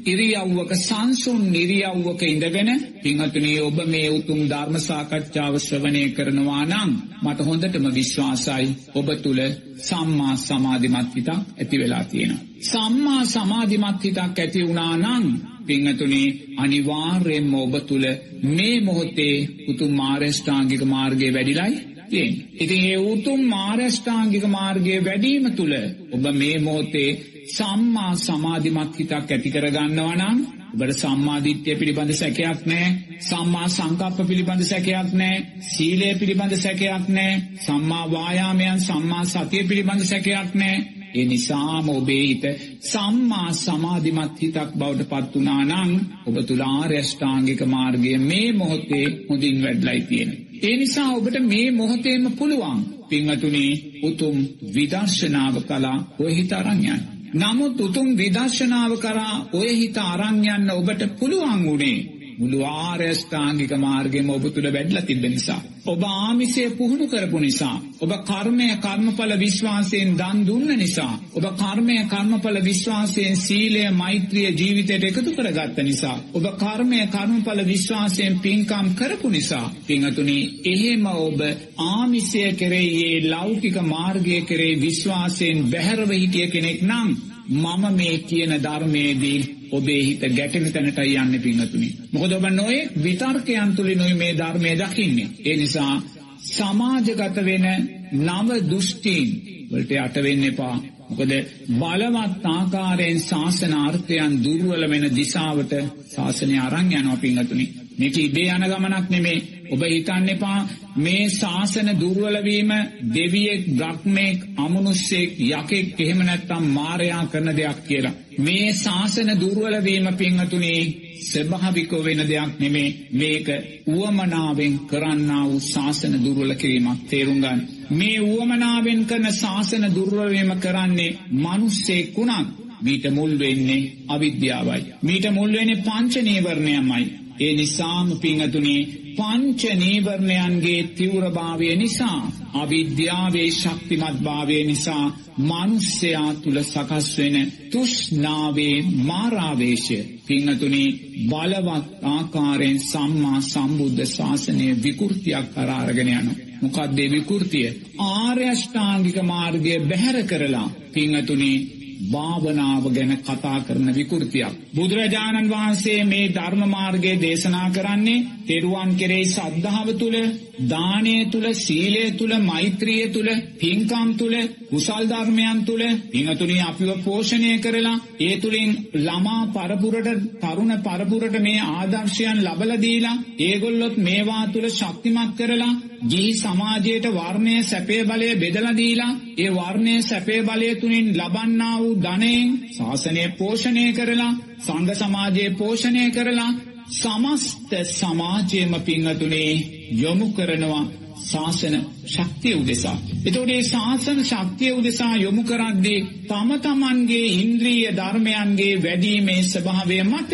ඉරියව්වක 0.06 0.72
සංසුන් 0.80 1.44
ඉරියව්වක 1.56 2.22
ඉඳගෙන 2.24 2.70
පින්වතුනි 2.98 3.54
ඔබ 3.60 3.78
මේ 3.86 4.10
උතුම් 4.10 4.40
ධර්ම 4.46 4.76
සාකච්ඡාව 4.80 5.54
ශ්‍රවණය 5.58 6.04
කරනවා 6.12 6.64
නම් 6.66 6.92
මට 7.24 7.40
හොඳටම 7.42 7.86
විශ්වාසයි 7.92 8.68
ඔබ 8.94 9.10
තුල 9.24 9.40
සම්මා 9.82 10.36
සමාධිමත් 10.38 11.12
හිතක් 11.12 11.30
ඇති 11.32 11.76
වෙලා 11.78 12.04
තියෙනවා. 12.06 12.46
සම්මා 12.64 13.24
සමාධිමත් 13.28 14.02
හිතක් 14.04 14.20
ඇති 14.36 14.60
වුණා 14.64 14.96
නම් 14.98 15.26
පිංහතුනේ 15.68 16.36
අනිවාර්යෙන්ම 16.58 17.54
ඔබ 17.56 17.74
තුළ 17.88 18.06
මේ 18.48 18.76
මොහොතේ 18.82 19.36
උතුම් 19.70 19.92
මාර්යෂ්ඨාංගික 19.94 20.84
මාර්ගය 20.86 21.28
වැඩිලයි 21.34 21.76
තියෙන්. 22.10 22.34
ඉතින් 22.56 22.84
ඒ 22.86 23.00
උතුම් 23.06 23.42
මාර්යෂ්ඨාංගික 23.48 24.46
මාර්ගය 24.50 24.94
වැඩීම 25.02 25.46
තුළ 25.52 25.76
ඔබ 26.12 26.24
මේ 26.34 26.58
මොහොතේ 26.60 27.10
සම්මා 27.48 28.14
සමාධිමත් 28.18 28.98
හිතක් 29.00 29.14
ඇති 29.14 29.50
කරගන්නවා 29.50 30.16
නම් 30.16 30.40
ඔබට 30.74 30.94
සම්මාධිත්‍යය 30.96 31.76
පිළිබඳ 31.76 32.14
සැකයක් 32.14 32.62
නෑ 32.66 32.88
සම්මා 33.22 33.68
සංකප්ප 33.68 34.28
පිළිබඳ 34.28 34.64
සැකයක් 34.64 35.14
නෑ 35.14 35.38
සීලය 35.68 36.10
පිළිබඳ 36.16 36.56
සැකයක් 36.58 37.06
නෑ 37.10 37.34
සම්මා 37.66 38.06
වායාමයන් 38.12 38.80
සම්මා 38.82 39.24
සතිය 39.26 39.64
පිළිබඳ 39.64 40.04
සැකයක් 40.04 40.52
නෑ 40.56 40.78
ඒ 41.14 41.26
නිසාම 41.26 41.90
ඔබේ 41.90 42.24
හිත 42.24 42.46
සම්මා 42.86 43.50
සමාධිමත් 43.56 44.42
හිතක් 44.42 44.70
බවට 44.76 45.10
පත් 45.10 45.34
වුණා 45.36 45.64
නම් 45.64 45.92
ඔබ 46.28 46.36
තුලාර්යෂ්ඨාංගික 46.44 47.62
මාර්ගය 47.68 48.14
මේ 48.24 48.50
මොහොතේ 48.54 49.06
හොඳින් 49.30 49.58
වැඩලයි 49.64 50.02
තියෙන. 50.02 50.32
ඒ 50.62 50.76
නිසා 50.78 51.10
ඔබට 51.12 51.38
මේ 51.46 51.68
මොහොතේම 51.74 52.26
පුළුවන් 52.34 52.80
පින්වතුනි 53.10 53.68
උතුම් 54.04 54.38
විදර්ශනාව 54.74 55.56
කලා 55.64 55.98
ඔය 56.20 56.32
හිත 56.36 56.52
අරංයන්. 56.54 57.02
නමුත් 57.34 57.80
උතුම් 57.82 58.16
විදර්ශනාව 58.16 58.94
කරා 58.98 59.36
ඔය 59.54 59.70
හිත 59.76 59.98
අරංයන්න 59.98 60.70
ඔබට 60.72 61.02
පුළුවන් 61.20 61.64
වුණේ 61.66 62.17
මුළු 62.38 62.60
ආර්යෂ්ඨාංගික 62.64 63.74
මාර්ගයම 63.80 64.30
ඔබ 64.30 64.44
තුළ 64.48 64.70
වැඩලා 64.70 65.04
තිබෙන 65.04 65.32
නිසා. 65.32 65.62
ඔබ 65.86 66.02
ආමිසය 66.04 66.64
පුහුණු 66.72 67.06
කරපු 67.08 67.40
නිසා. 67.40 67.76
ඔබ 68.00 68.12
කර්මය 68.24 68.68
කර්මඵල 68.78 69.34
විශ්වාසයෙන් 69.38 70.10
දන් 70.16 70.40
දුන්න 70.46 70.72
නිසා. 70.76 71.14
ඔබ 71.34 71.46
කර්මය 71.56 71.98
කර්මඵල 72.06 72.60
විශ්වාසයෙන් 72.64 73.38
සීලය 73.38 73.84
මෛත්‍රිය 73.94 74.50
ජීවිතයට 74.52 75.04
එකතු 75.04 75.32
කරගත්ත 75.32 75.80
නිසා. 75.84 76.18
ඔබ 76.34 76.46
කර්මය 76.56 77.00
කර්මඵල 77.08 77.62
විශ්වාසයෙන් 77.66 78.40
පින්කම් 78.40 78.92
කරපු 78.96 79.30
නිසා. 79.30 79.66
පිංහතුනි 79.88 80.40
එහෙම 80.66 81.08
ඔබ 81.08 81.40
ආමිසය 81.88 82.44
කෙරෙයේ 82.54 83.24
ලෞකික 83.28 83.82
මාර්ගය 83.86 84.38
කරේ 84.44 84.76
විශ්වාසයෙන් 84.80 85.66
බැහැරව 85.72 86.12
හිටිය 86.14 86.48
කෙනෙක් 86.50 86.80
නම් 86.84 87.10
මම 87.48 87.84
මේ 87.94 88.18
කියන 88.20 88.54
ධර්මයේදී 88.60 89.40
ඔබේ 89.72 90.02
හිත 90.02 90.22
ගැටෙන 90.32 90.68
තැනට 90.68 91.00
යන්න 91.00 91.42
පිංහතුනි. 91.42 91.90
මොකද 92.12 92.32
ඔබ 92.34 92.46
නොේ 92.52 92.90
විතර්කයන් 92.98 93.76
තුළි 93.76 93.96
නොයි 93.96 94.14
මේ 94.16 94.34
ධර්මය 94.34 94.76
දකින්නේ. 94.76 95.30
ඒ 95.42 95.56
නිසා 95.56 96.02
සමාජගත 96.48 97.38
වෙන 97.44 97.66
නව 98.14 98.50
දෘෂ්ටීන් 98.64 99.30
වලට 99.72 99.92
අටවෙන්න 99.98 100.44
එපා. 100.44 100.76
මොකද 101.10 101.32
බලවත් 101.72 102.46
ආකාරයෙන් 102.48 103.20
ශාසනාර්ථයන් 103.22 104.40
දුර්වල 104.44 104.90
වෙන 104.90 105.06
දිසාවට 105.16 105.74
ශාසනය 106.16 106.58
අරං 106.60 106.92
යනවා 106.92 107.18
පිංහතුනි. 107.18 107.68
මේක 107.98 108.18
ඉබේ 108.18 108.50
යන 108.52 108.66
ගමනක් 108.66 109.10
නෙමේ 109.10 109.40
ඔබ 109.70 109.82
හිතන්න 109.86 110.30
එපා 110.30 110.60
මේ 110.98 111.26
ශාසන 111.32 111.90
දුර්වලවීම 111.96 112.72
දෙවියෙක් 113.12 113.64
බ්‍රහ්මෙක් 113.72 114.40
අමනුස්සෙක් 114.58 115.30
යකෙක් 115.50 116.00
එහෙම 116.00 116.20
නැත්තම් 116.22 116.64
මාරයා 116.72 117.24
කරන 117.28 117.50
දෙයක් 117.54 117.80
කියලා. 117.88 118.16
මේ 118.40 118.70
ශාසන 118.76 119.30
දුර්වලවීම 119.36 120.08
පිංහතුනේ 120.16 120.82
ස්වභාවිකෝ 121.22 122.04
වෙන 122.04 122.22
දෙයක් 122.26 122.52
නෙමේ 122.60 122.96
මේක 123.14 123.48
උවමනාවෙන් 123.90 124.76
කරන්නා 124.86 125.44
වූ 125.46 125.60
ශාසන 125.64 126.14
දුර්වල 126.26 126.54
කිරීමක් 126.56 127.02
තේරුම් 127.10 127.40
ගන්න. 127.40 127.60
මේ 127.92 128.20
උවමනාවෙන් 128.28 129.02
කරන 129.06 129.28
ශාසන 129.34 129.84
දුර්වලවීම 129.96 130.52
කරන්නේ 130.58 131.18
මනුස්සෙක් 131.34 132.18
වුණත් 132.18 132.50
මීට 132.82 133.06
මුල් 133.12 133.34
වෙන්නේ 133.36 133.92
අවිද්‍යාවයි. 134.08 134.82
මීට 135.02 135.26
මුල් 135.32 135.52
වෙන්නේ 135.52 135.84
පංච 135.84 136.14
නීවරණයමයි. 136.22 137.06
ඒ 137.40 137.54
නිසාම 137.54 138.08
පිංහතුනේ 138.20 138.82
පංච 139.18 139.62
නීවරණයන්ගේ 139.76 140.82
තිවරභාවය 140.90 141.70
නිසා 141.76 142.22
අවිද්‍යාවේ 142.56 143.50
ශක්තිමත් 143.52 144.18
භාවය 144.24 144.58
නිසා 144.64 145.06
මනුස්්‍යයා 145.40 146.32
තුළ 146.36 146.60
සකස් 146.64 147.08
වෙන 147.18 147.38
තුෂ්නාවේ 147.72 148.76
මාරාවේශය 149.04 149.98
පිංහතුනි 150.28 150.84
බලවත් 151.30 151.88
ආකාරයෙන් 152.08 152.80
සම්මා 152.82 153.40
සම්බුද්ධ 153.44 154.06
ශාසනය 154.08 154.68
විකෘතියක් 154.84 155.48
කරාරගෙන 155.54 156.10
යන. 156.10 156.28
මොකක්දේ 156.62 157.12
විකෘතිය 157.12 157.68
ආර්යෂ්ඨාංගික 158.08 159.18
මාර්ගය 159.24 159.74
බැහැර 159.82 160.18
කරලා 160.24 160.70
පිංහතුනේ 160.94 161.58
භාවනාව 162.06 162.84
ගැන 162.90 163.14
කතා 163.20 163.60
කරන 163.62 163.88
විකෘතියක්. 163.94 164.54
බුදුරජාණන් 164.74 165.50
වහන්සේ 165.50 166.02
මේ 166.04 166.28
ධර්ම 166.30 166.62
මාර්ගය 166.70 167.14
දේශනා 167.18 167.70
කරන්නේ 167.72 168.26
තෙරුවන් 168.48 168.92
කෙරෙහි 168.96 169.26
සද්ධාව 169.28 169.90
තුළ 169.96 170.18
දානය 170.66 171.16
තුළ 171.28 171.48
සීලය 171.56 172.04
තුළ 172.14 172.34
මෛත්‍රිය 172.42 173.08
තුළ 173.10 173.30
පින්කම් 173.56 174.10
තුළ 174.16 174.36
කුසල් 174.70 175.04
ධර්මයන් 175.06 175.60
තුළ 175.64 175.84
පිංහතුනි 176.12 176.58
අපිව 176.62 176.92
පෝෂණය 177.04 177.52
කරලා 177.60 177.96
ඒ 178.20 178.36
තුළින් 178.38 178.72
ළමා 178.98 179.50
පරපුරට 179.50 180.10
තරුණ 180.42 180.74
පරපුරට 180.82 181.36
මේ 181.40 181.68
ආදර්ශයන් 181.72 182.40
ලබලදීලා 182.44 183.22
ඒගොල්ලොත් 183.42 183.96
මේවා 184.00 184.46
තුළ 184.48 184.70
ශක්තිමත් 184.72 185.36
කරලා 185.38 185.80
ගිහි 186.04 186.32
සමාජයට 186.36 187.06
වර්ණය 187.10 187.56
සැපේ 187.64 188.02
බලය 188.06 188.30
බෙදලදීලා 188.36 189.18
ඒ 189.38 189.50
වර්ණය 189.52 189.96
සැපේ 190.04 190.42
බලය 190.44 190.70
තුළින් 190.76 191.08
ලබන්නා 191.16 191.76
වූ 191.78 192.00
ධනයෙන් 192.00 192.50
ශාසනය 192.72 193.24
පෝෂණය 193.34 193.86
කරලා 193.94 194.34
සංඝ 194.60 194.94
සමාජයේ 194.96 195.56
පෝෂණය 195.56 196.06
කරලා 196.12 196.52
සමස්ත 196.92 197.72
සමාජයම 197.92 198.74
පිංහතුනේ 198.82 199.54
යොමු 199.94 200.28
කරනවා 200.30 200.86
ශාසන 201.22 201.76
ශක්තිය 202.06 202.54
උදෙසා. 202.54 202.98
එතෝඩේ 203.26 203.64
ශාසන 203.64 204.24
ශක්තිය 204.24 204.72
උදෙසා 204.72 205.16
යොමු 205.18 205.44
කරද්දී 205.44 206.00
තම 206.28 206.50
තමන්ගේ 206.60 207.28
ඉන්ද්‍රීය 207.36 207.92
ධර්මයන්ගේ 207.92 208.74
වැඩීමේ 208.84 209.42
ස්වභාවය 209.44 210.00
මත 210.04 210.32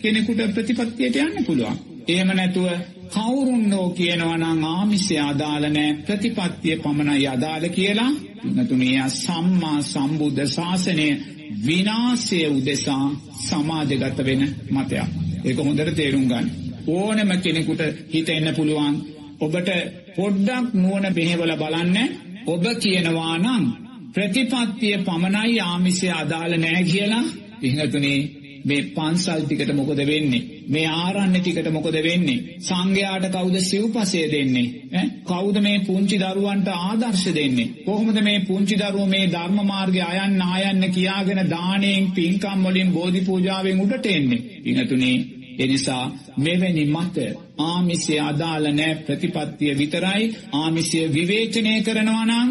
කෙනෙකුට 0.00 0.40
ප්‍රතිපත්තියට 0.54 1.16
යන්න 1.16 1.44
පුළුවන්. 1.46 1.78
එහෙම 2.08 2.30
නැතුව 2.30 2.68
කවුරුන්නෝ 3.10 3.88
කියනවනං 3.90 4.64
ආමිසය 4.66 5.18
අදාලනෑ 5.20 5.94
ප්‍රතිපත්තිය 6.02 6.76
පමණයි 6.78 7.26
අදාළ 7.26 7.68
කියලා 7.70 8.12
නතුනයා 8.46 9.08
සම්මා 9.12 9.78
සම්බුද්ධ 9.84 10.46
ශාසනය 10.48 11.08
විනාසය 11.64 12.42
උදෙසා 12.48 13.06
සමාජගත 13.40 14.18
වෙන 14.24 14.42
මතයක්. 14.70 15.27
ඒක 15.44 15.58
හොඳට 15.58 15.94
තේරුම් 15.94 16.26
ගන්න. 16.26 16.46
ඕනම 16.88 17.30
කෙනෙකුට 17.38 17.82
හිත 18.08 18.28
එන්න 18.28 18.54
පුළුවන්. 18.54 18.94
ඔබට 19.40 19.68
පොඩ්ඩක් 20.16 20.74
නුවන 20.74 21.06
බෙහෙවල 21.12 21.52
බලන්න 21.56 21.96
ඔබ 22.46 22.64
කියනවා 22.80 23.36
නම් 23.38 23.64
ප්‍රතිපත්තිය 24.14 24.96
පමණයි 24.98 25.60
ආමිසය 25.60 26.08
අදාළ 26.12 26.54
නෑ 26.56 26.82
කියලා 26.84 27.24
පිහතුනේ 27.60 28.18
මේ 28.68 28.86
පන්සල් 28.90 29.42
ටිකට 29.42 29.72
මොකද 29.74 30.00
වෙන්නේ? 30.04 30.42
මේ 30.66 30.86
ආරණ්‍ය 30.96 31.40
ටිකට 31.40 31.70
මොකද 31.70 31.96
වෙන්නේ? 32.00 32.58
සංඝයාට 32.60 33.26
කවුද 33.30 33.56
සිව්පසය 33.62 34.22
දෙන්නේ? 34.28 34.66
ඈ? 34.92 35.06
කවුද 35.24 35.56
මේ 35.60 35.78
පුංචි 35.82 36.16
දරුවන්ට 36.18 36.68
ආදර්ශ 36.74 37.26
දෙන්නේ? 37.32 37.70
කොහොමද 37.84 38.20
මේ 38.22 38.38
පුංචි 38.42 38.76
දරුවෝ 38.76 39.06
මේ 39.06 39.26
ධර්ම 39.28 39.58
මාර්ගය 39.66 40.00
අයන්න 40.02 40.38
ආයන්න 40.42 40.84
කියාගෙන 40.90 41.42
දාණයෙන් 41.48 42.12
පින්කම් 42.12 42.62
වලින් 42.64 42.92
බෝධි 42.92 43.20
පූජාවෙන් 43.22 43.80
උඩට 43.80 44.06
එන්නේ? 44.08 44.44
පින්තුනේ 44.64 45.18
එනිසා 45.58 46.04
මෙවැනි 46.38 46.84
මත 46.86 47.16
ආමිසය 47.62 48.18
අදාළ 48.22 48.66
නෑ 48.72 48.94
ප්‍රතිපත්තිය 49.02 49.72
විතරයි 49.74 50.24
ආමිසය 50.54 51.00
විවේචනය 51.12 51.72
කරනවා 51.82 52.24
නම් 52.26 52.50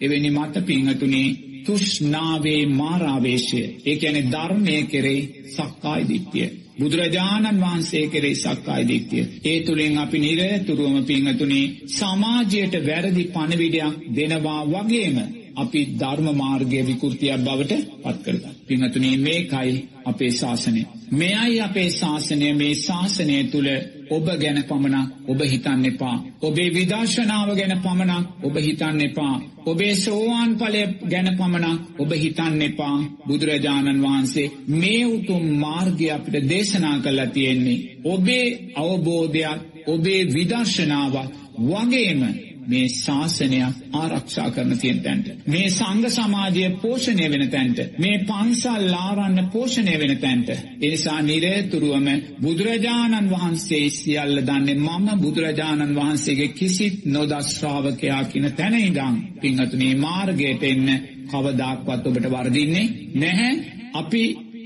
එවැනි 0.00 0.30
මත 0.30 0.64
පිංහතුනේ 0.66 1.28
තුෂ්නාවේ 1.66 2.62
මාරාවේශය 2.72 3.62
ඒ 3.84 3.96
ඇන 4.02 4.18
ධර්මය 4.30 4.76
කෙරෙයි 4.84 5.22
සක්කායි 5.50 6.08
දිට්ටිය. 6.08 6.48
බුදුරජාණන් 6.78 7.60
වහන්සේ 7.60 8.04
කෙරෙයි 8.06 8.36
සක්කායි 8.36 8.88
දිට්ටිය. 8.88 9.24
ඒ 9.44 9.58
තුළින් 9.60 9.98
අපි 9.98 10.18
නිරතුරුවම 10.18 10.98
පිංහතුනේ 11.04 11.72
සමාජයට 11.90 12.74
වැරදි 12.86 13.24
පණවිඩයක් 13.26 13.94
දෙනවා 14.16 14.60
වගේම 14.66 15.18
අපි 15.56 15.80
ධර්ම 15.94 16.28
මාර්ගය 16.34 16.80
විකෘතියක් 16.82 17.40
බවට 17.40 17.72
පත් 18.02 18.18
කරගන්න. 18.24 18.54
පිංහතුනේ 18.66 19.16
මේකයි 19.18 19.74
අපේ 20.04 20.32
ශාසනය. 20.32 20.82
මෙයයි 21.12 21.60
අපේ 21.60 21.88
ශාසනය 21.92 22.48
මේ 22.52 22.74
ශාසනය 22.76 23.36
තුළ 23.44 23.68
ඔබ 24.10 24.26
ගැන 24.38 24.62
පමණක් 24.62 25.08
ඔබ 25.28 25.40
හිතන්න 25.42 25.84
එපා. 25.84 26.16
ඔබේ 26.42 26.70
විදර්ශනාව 26.70 27.48
ගැන 27.56 27.74
පමණක් 27.82 28.26
ඔබ 28.42 28.56
හිතන්න 28.58 29.00
එපා. 29.00 29.34
ඔබේ 29.66 29.94
සෝවාන් 29.96 30.56
පලය 30.56 30.82
ගැන 31.10 31.28
පමණක් 31.36 32.00
ඔබ 32.00 32.10
හිතන්න 32.14 32.62
එපා 32.62 32.96
බුදුරජාණන් 33.26 34.02
වහන්සේ 34.02 34.52
මේ 34.70 35.04
උතුම් 35.06 35.44
මාර්ගය 35.58 36.10
අපිට 36.10 36.48
දේශනා 36.48 36.96
කල්ලා 36.98 37.26
තියෙන්නේ. 37.26 37.84
ඔබේ 38.04 38.46
අවබෝධයක් 38.76 39.60
ඔබේ 39.86 40.20
විදර්ශනාවක් 40.26 41.30
වගේම 41.60 42.22
මේ 42.66 42.86
ශාසනයක් 42.94 43.74
ආරක්ෂා 43.94 44.48
කරන 44.50 44.78
තියෙන 44.78 45.00
තැන්ට. 45.00 45.26
මේ 45.46 45.68
සංඝ 45.70 46.08
සමාජය 46.10 46.64
පෝෂණය 46.76 47.26
වෙන 47.30 47.44
තැන්ට. 47.48 47.78
මේ 47.98 48.18
පන්සල් 48.20 48.94
ආරන්න 48.96 49.38
පෝෂණය 49.48 49.94
වෙන 49.98 50.14
තැන්ට. 50.18 50.48
එනිසා 50.80 51.18
නිරේතුරුවම 51.22 52.08
බුදුරජාණන් 52.40 53.30
වහන්සේ 53.30 53.84
සියල්ල 53.92 54.38
දන්නේ 54.42 54.78
මම 54.78 55.08
බුදුරජාණන් 55.20 55.96
වහන්සේගේ 55.96 56.54
කිසිත් 56.54 56.96
නොදස්ශ්‍රාවකයා 57.06 58.22
කියන 58.26 58.48
තැනයිදං 58.52 59.16
පිංහතුනේ 59.40 59.94
මාර්ගයට 59.96 60.62
එන්න 60.64 60.88
කවදක්වත් 61.30 62.06
ඔබට 62.06 62.30
වර්දින්නේ 62.30 62.86
නැහැ 63.16 63.52
අපි 63.94 64.24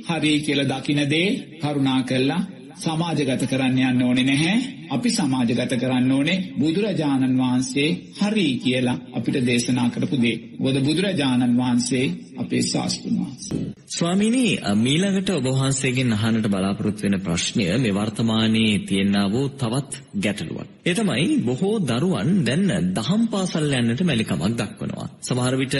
හරි 0.08 0.32
කියල 0.40 0.62
දකිනදේ 0.66 1.28
කරුණා 1.60 2.00
කල්ලා 2.04 2.42
සමාජගත 2.78 3.42
කරන්න 3.46 3.78
යන්න 3.84 4.02
ඕනෙ 4.02 4.24
නැහැ 4.24 4.77
අපි 4.88 5.10
සමාජගත 5.10 5.74
කරන්න 5.74 6.12
ඕනේ 6.12 6.38
බුදුරජාණන් 6.58 7.38
වහන්සේ 7.38 7.88
හරි 8.18 8.46
කියලා 8.58 8.98
අපිට 9.12 9.36
දේශනා 9.46 9.88
කරපු 9.90 10.16
දේ. 10.18 10.36
ගොද 10.58 10.76
බුදුරජාණන් 10.82 11.58
වහන්සේ 11.58 12.06
අපේ 12.38 12.62
ශාස්තුන් 12.64 13.14
වහන්සේ. 13.18 13.60
ස්වාමීනි 13.88 14.44
මීළඟට 14.76 15.30
ඔබ 15.30 15.46
වහන්සේගෙන් 15.50 16.12
අහන්නට 16.14 16.48
බලාපොරොත්තු 16.48 17.04
වෙන 17.04 17.20
ප්‍රශ්නය 17.20 17.64
මේ 17.78 17.94
වර්තමානයේ 17.94 18.74
තියෙනා 18.80 19.26
වූ 19.28 19.46
තවත් 19.54 19.92
ගැටලුවක්. 20.18 20.68
ඒ 20.84 20.94
තමයි 20.94 21.38
බොහෝ 21.42 21.76
දරුවන් 21.82 22.30
දැන් 22.44 22.92
දහම් 22.94 23.22
පාසල් 23.28 23.72
යන්නට 23.72 24.02
මැලිකමක් 24.02 24.44
දක්වනවා. 24.52 25.08
සමහර 25.20 25.54
විට 25.56 25.76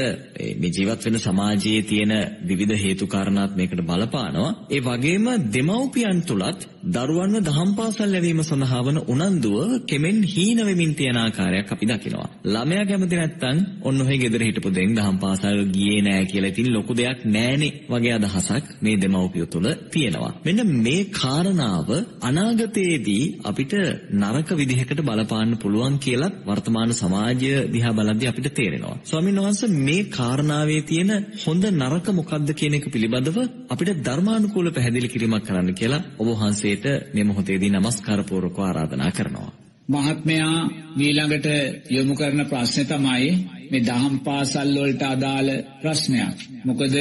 මේ 0.57 0.71
ජීවත් 0.71 1.05
වෙන 1.05 1.19
සමාජයේ 1.19 1.83
තියෙන 1.83 2.15
විවිධ 2.49 2.77
හේතු 2.79 3.07
කාරණාත් 3.07 3.57
මේකට 3.57 3.83
බලපානවා. 3.83 4.51
ඒ 4.69 4.81
වගේම 4.83 5.27
දෙමව්පියන් 5.53 6.21
තුලත් 6.23 6.61
දරුවන්ව 6.89 7.43
දහම් 7.43 7.71
පාසල් 7.75 8.11
යැවීම 8.11 8.43
සඳහා 8.43 8.83
වන 8.83 8.98
උනන්දුව 9.07 9.87
කෙමෙන් 9.87 10.19
හීන 10.25 10.59
වෙමින් 10.61 10.95
තියෙන 10.95 11.19
ආකාරයක් 11.19 11.73
අපි 11.73 11.87
දකිනවා. 11.87 12.29
ළමයා 12.47 12.85
කැමති 12.85 13.17
නැත්තම් 13.17 13.59
ඔන්න 13.83 14.01
ඔහේ 14.01 14.19
ගෙදර 14.19 14.43
හිටපු 14.43 14.71
දෙන් 14.71 14.95
දහම් 14.95 15.17
පාසල් 15.19 15.59
ගියේ 15.69 16.01
නෑ 16.03 16.25
කියලා 16.25 16.53
ඉතින් 16.53 16.69
ලොකු 16.73 16.93
දෙයක් 16.95 17.21
නෑනේ 17.29 17.73
වගේ 17.89 18.15
අදහසක් 18.15 18.67
මේ 18.83 18.97
දෙමව්පිය 18.97 19.47
තුළ 19.49 19.69
තියෙනවා. 19.91 20.33
මෙන්න 20.45 20.61
මේ 20.79 21.03
කාරණාව 21.13 21.89
අනාගතයේදී 22.23 23.25
අපිට 23.45 23.75
නරක 24.15 24.49
විදිහකට 24.53 25.01
බලපාන්න 25.03 25.53
පුළුවන් 25.59 25.97
කියලා 25.99 26.33
වර්තමාන 26.47 26.93
සමාජය 26.95 27.53
දිහා 27.69 27.95
බලද්දී 27.95 28.29
අපිට 28.29 28.49
තේරෙනවා. 28.53 28.97
ස්වාමීන් 29.05 29.39
වහන්සේ 29.39 29.75
මේ 29.81 30.03
කාරණාවේ 30.11 30.83
තියෙන 30.83 31.13
හොඳ 31.45 31.65
නරක 31.73 32.07
මොකක්ද 32.13 32.51
කියන 32.55 32.75
එක 32.75 32.87
පිළිබඳව 32.89 33.39
අපිට 33.69 33.91
ධර්මානුකූල 34.05 34.69
පැහැදිලි 34.71 35.09
කිරීමක් 35.09 35.45
කරන්න 35.45 35.75
කියලා 35.75 36.03
ඔබ 36.19 36.29
වහන්සේට 36.33 36.87
මේ 37.15 37.25
මොහොතේදී 37.25 37.71
নমස්කාර 37.71 38.21
පූර්වකව 38.25 38.61
ආරාධනා 38.61 38.88
කරනවා. 39.13 39.51
මහත්මයා 39.89 40.57
මීළඟට 40.97 41.47
යොමු 41.91 42.15
කරන 42.15 42.41
ප්‍රශ්නය 42.45 42.83
තමයි 42.85 43.29
මේ 43.71 43.81
දහම් 43.81 44.17
පාසල් 44.19 44.69
වලට 44.77 45.03
අදාළ 45.05 45.51
ප්‍රශ්නයක්. 45.83 46.39
මොකද 46.65 46.97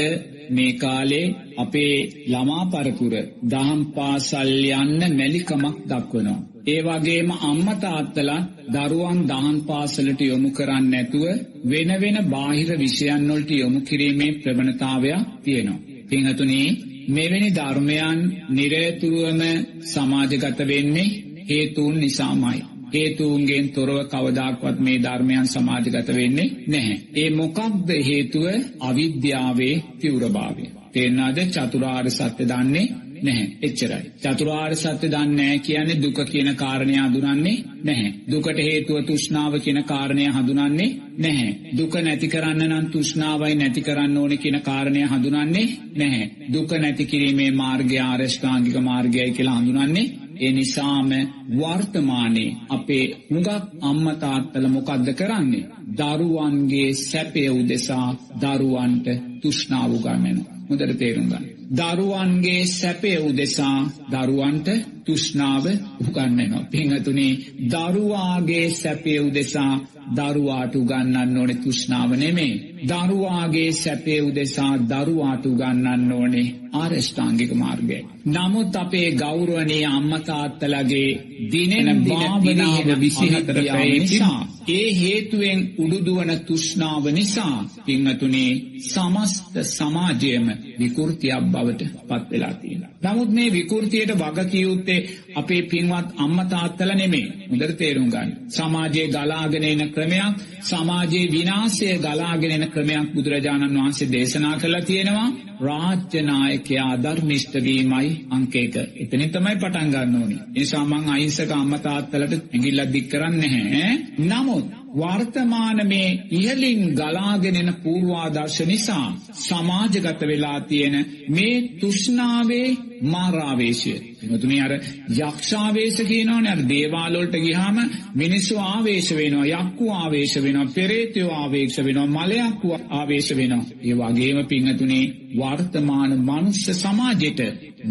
මේ 0.50 0.72
කාලේ 0.74 1.34
අපේ 1.58 1.96
ළමා 2.28 2.64
පරපුර 2.66 3.14
දහම් 3.46 3.82
පාසල් 3.96 4.52
යන්න 4.74 5.18
මැලිකමක් 5.18 5.76
දක්වනවා. 5.86 6.46
ඒ 6.68 6.82
වගේම 6.82 7.30
අම්මා 7.42 7.76
තාත්තලා 7.76 8.48
දරුවන් 8.74 9.20
දහම් 9.28 9.58
පාසලට 9.62 10.22
යොමු 10.22 10.50
කරන්නේ 10.50 10.92
නැතුව 10.94 11.26
වෙන 11.66 11.92
වෙන 12.02 12.18
බාහිර 12.26 12.70
විෂයන් 12.76 13.24
වලට 13.30 13.52
යොමු 13.54 13.80
කිරීමේ 13.82 14.38
ප්‍රවණතාවයක් 14.38 15.22
තියෙනවා. 15.44 15.84
පින්හතුනි 16.10 16.62
මෙවැනි 17.10 17.50
ධර්මයන් 17.52 18.20
නිරතුරුවම 18.50 19.42
සමාජගත 19.86 20.60
වෙන්නේ 20.66 21.10
හේතුන් 21.50 21.96
නිසාමයි. 21.98 22.60
හේතුන්ගෙන් 22.94 23.70
තොරව 23.70 23.98
කවදාක්වත් 24.06 24.80
මේ 24.80 25.00
ධර්මයන් 25.00 25.48
සමාජගත 25.48 26.10
වෙන්නේ 26.10 26.54
නැහැ. 26.68 26.98
ඒ 27.16 27.30
මොකක්ද 27.32 27.90
හේතුව 28.02 28.46
අවිද්‍යාවේ 28.82 29.76
තිවරභාවය. 30.00 30.66
තේරනාද 30.94 31.38
චතුරාර්ය 31.48 32.12
සත්‍ය 32.12 32.44
දන්නේ 32.46 32.88
නැහැ. 33.18 33.48
එච්චරයි. 33.62 34.04
චතුරාර්ය 34.24 34.76
සත්‍ය 34.76 35.08
දන්නේ 35.08 35.36
නැහැ 35.36 35.60
කියන්නේ 35.60 36.02
දුක 36.02 36.20
කියන 36.26 36.50
කාරණය 36.56 36.96
හඳුනන්නේ 36.96 37.58
නැහැ. 37.84 38.14
දුකට 38.28 38.60
හේතුව 38.60 38.98
තෘෂ්ණාව 39.02 39.54
කියන 39.62 39.84
කාරණය 39.84 40.28
හඳුනන්නේ 40.28 40.90
නැහැ. 41.18 41.52
දුක 41.78 41.94
නැති 41.98 42.28
කරන්න 42.28 42.64
නම් 42.66 42.86
තෘෂ්ණාවයි 42.92 43.56
නැති 43.56 43.82
කරන්න 43.82 44.18
ඕනේ 44.18 44.38
කියන 44.38 44.62
කාරණය 44.62 45.02
හඳුනන්නේ 45.06 45.68
නැහැ. 45.96 46.32
දුක 46.54 46.72
නැති 46.78 47.06
කිරීමේ 47.06 47.52
මාර්ගය 47.54 48.00
ආරෂ්ඨාංගික 48.02 48.80
මාර්ගයයි 48.82 49.32
කියලා 49.32 49.60
හඳුනන්නේ 49.60 50.08
ඒ 50.40 50.52
නිසාම 50.52 51.10
වර්තමානයේ 51.54 52.56
අපේ 52.70 53.06
හුඟක් 53.30 53.50
අම්මා 53.82 54.16
තාත්තලා 54.16 54.72
මොකද්ද 54.72 55.08
කරන්නේ? 55.14 55.70
දරුවන්ගේ 55.98 56.90
සැපය 57.02 57.44
උදෙසා 57.52 58.08
දරුවන්ට 58.42 59.08
තෘෂ්ණාව 59.42 59.92
උගන්වනවා. 59.92 60.54
හොඳට 60.70 60.98
තේරුම් 60.98 61.28
ගන්න. 61.28 61.46
දරුවන්ගේ 61.72 62.66
සැපය 62.72 63.12
උදෙසා 63.20 63.80
දරුවන්ට 64.12 64.68
තෘෂ්ණාව 65.06 65.66
උගන්වනවා. 66.02 66.64
පින්වතුනි, 66.66 67.30
දරුවාගේ 67.66 68.70
සැපය 68.72 69.14
උදෙසා 69.20 69.74
දරුවාට 70.16 70.76
උගන්වන්න 70.76 71.38
ඕනේ 71.38 71.56
තෘෂ්ණාව 71.56 72.12
නෙමෙයි. 72.16 72.56
දරුවාගේ 72.84 73.72
සැපේ 73.74 74.20
උදෙසා 74.22 74.74
දරුවාට 74.90 75.46
උගන්වන්න 75.46 76.12
ඕනේ 76.12 76.48
ආරෂ්ඨාංගික 76.74 77.52
මාර්ගය. 77.54 78.00
නමුත් 78.28 78.76
අපේ 78.76 79.10
ගෞරවනීය 79.14 79.86
අම්මා 79.88 80.20
තාත්තලාගේ 80.22 81.10
දිනෙන 81.52 81.90
භාවනාව 82.04 82.88
24 82.98 83.90
නිසා 83.96 84.40
ඒ 84.70 84.90
හේතුවෙන් 84.94 85.60
උඩුදුවන 85.78 86.32
තෘෂ්ණාව 86.40 87.06
නිසා 87.12 87.58
පින්වතුනි 87.86 88.46
සමස්ත 88.84 89.54
සමාජයම 89.68 90.48
විකෘතියක් 90.80 91.46
බවට 91.46 91.82
පත් 92.10 92.32
වෙලා 92.32 92.54
තියෙනවා. 92.54 92.92
නමුත් 93.04 93.32
මේ 93.32 93.54
විකෘතියට 93.54 94.12
වග 94.14 94.38
කියුත්තේ 94.52 95.00
අපේ 95.36 95.62
පින්වත් 95.64 96.08
අම්මා 96.18 96.46
තාත්තලා 96.46 96.96
නෙමෙයි. 96.96 97.28
හොඳට 97.50 97.78
තේරුම් 97.78 98.10
ගන්න. 98.10 98.36
සමාජයේ 98.50 99.08
ගලාගෙන 99.08 99.64
එන 99.64 99.82
ක්‍රමයක්, 99.98 100.42
සමාජයේ 100.62 101.32
විනාශය 101.32 101.90
ගලාගෙන 101.98 102.52
එන 102.52 102.66
ක්‍රමයක් 102.70 103.08
බුදුරජාණන් 103.14 103.78
වහන්සේ 103.78 104.12
දේශනා 104.12 104.56
කළා 104.58 104.82
තියෙනවා. 104.82 105.30
රාජ්‍ය 105.60 106.22
නායකයා 106.22 106.92
ධර්මිෂ්ඨ 106.98 107.58
වීමයි 107.60 108.10
අංක 108.30 108.56
1. 108.56 108.84
එතනින් 108.96 109.30
තමයි 109.30 109.56
පටන් 109.56 109.94
ගන්න 109.94 110.18
ඕනේ. 110.18 110.40
ඒ 110.40 110.50
නිසා 110.56 110.84
මං 110.86 111.10
අහිංසක 111.10 111.52
අම්මා 111.52 111.80
තාත්තලට 111.80 112.34
ඇඟිල්ලක් 112.34 112.94
දික් 112.94 113.08
කරන්නේ 113.10 113.54
නැහැ. 113.54 113.94
නමුත් 114.24 114.68
වර්තමාන 114.96 115.88
මේ 115.88 116.10
ඉහලින් 116.32 116.82
ගලාගෙනෙන 116.92 117.74
පූර්වාදර්ශ 117.76 118.62
නිසා 118.64 119.08
සමාජගත 119.38 120.22
වෙලා 120.24 120.60
තියෙන 120.62 120.96
මේ 121.30 121.56
තෘෂ්ණාවේ 121.80 122.70
මාරාවේශය. 123.04 123.96
එතුනේ 124.28 124.62
අර 124.62 124.74
යක්ෂාවේශ 124.74 126.02
කියනවනේ 126.04 126.52
අර 126.52 126.62
දේවාල 126.66 127.14
වලට 127.14 127.36
ගියාම 127.38 127.78
මිනිස්සු 128.16 128.58
ආවේශ 128.58 129.12
වෙනවා, 129.12 129.46
යක්කු 129.56 129.92
ආවේශ 129.94 130.36
වෙනවා, 130.44 130.74
පෙරේතයෝ 130.76 131.32
ආවේශ 131.34 131.78
වෙනවා, 131.80 132.08
මලයක්කු 132.18 132.68
ආවේශ 132.92 133.32
වෙනවා. 133.36 133.66
ඒ 133.82 133.96
වගේම 133.96 134.46
පින්තුනේ 134.46 135.06
වර්තමාන 135.38 136.12
මනුෂ්‍ය 136.20 136.74
සමාජෙට 136.74 137.42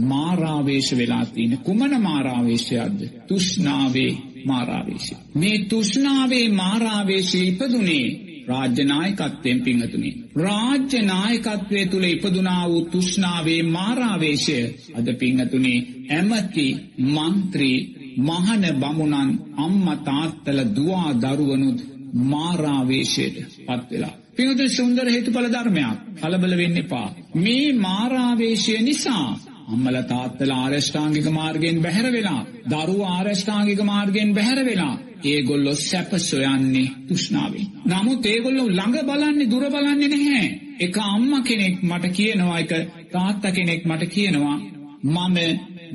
මාරාවේශ 0.04 0.92
වෙලා 0.92 1.24
තියෙන 1.26 1.58
කුමන 1.60 1.92
මාරාවේශයක්ද? 2.02 3.00
තුෂ්ණාවේ 3.28 4.12
මාරාවේශය. 4.44 5.14
මේ 5.34 5.58
තුෂ්ණාවේ 5.64 6.46
මාරාවේශය 6.52 7.38
ඉපදුනේ 7.42 8.06
රාජ්‍ය 8.46 8.84
නායකත්වයෙන් 8.84 9.60
පිංහතුනි. 9.60 10.10
රාජ්‍ය 10.36 11.00
නායකත්වය 11.04 11.86
තුළ 11.86 12.06
ඉපදුනා 12.06 12.64
වූ 12.68 12.84
තුෂ්ණාවේ 12.86 13.62
මාරාවේශය 13.68 14.58
අද 14.94 15.08
පිංහතුනේ 15.14 15.78
ඇමති 16.10 16.66
මන්ත්‍රී 17.08 17.78
මහන 18.18 18.64
බමුණන් 18.76 19.32
අම්ම 19.56 19.86
තාත්තල 20.04 20.60
දවා 20.70 21.10
දරුවනුත් 21.22 21.80
මාරාවේශයට 22.24 23.36
පත්වෙලා. 23.58 24.14
පිහුතු 24.36 24.64
සුන්දර 24.70 25.06
හේතුඵල 25.06 25.48
ධර්මයක් 25.48 25.98
කලබල 26.20 26.54
වෙන්න 26.56 26.76
එපා. 26.76 27.08
මේ 27.36 27.68
මාරාවේශය 27.78 28.74
නිසා 28.82 29.28
අම්මල 29.68 29.96
තාත්තල 30.04 30.52
ආරෂ්ඨාංගික 30.54 31.26
මාර්ගයෙන් 31.30 31.78
බැහැර 31.80 32.08
වෙලා 32.12 32.42
දරුව 32.66 33.00
ආරෂ්ඨාංගික 33.06 33.80
මාර්ගයෙන් 33.82 34.30
බැහැර 34.34 34.60
වෙලා 34.64 34.94
ඒගොල්ලො 35.24 35.72
සැප 35.80 36.12
සොයන්නේ 36.20 36.94
තුෂ්නාවේ. 37.08 37.66
නමුත් 37.86 38.26
ඒගොල්ලො 38.26 38.62
ළඟ 38.68 38.98
බලන්නේ 39.04 39.50
දුර 39.50 39.64
බලන්නේ 39.68 40.08
නැහැ. 40.08 40.46
එක 40.80 40.96
අම්ම 41.04 41.32
කෙනෙක් 41.42 41.76
මට 41.82 42.12
කියනවා 42.12 42.58
එක 42.58 42.72
තාත්ත 43.12 43.44
කෙනෙක් 43.52 43.82
මට 43.84 44.02
කියනවා 44.08 44.56
මම 45.04 45.38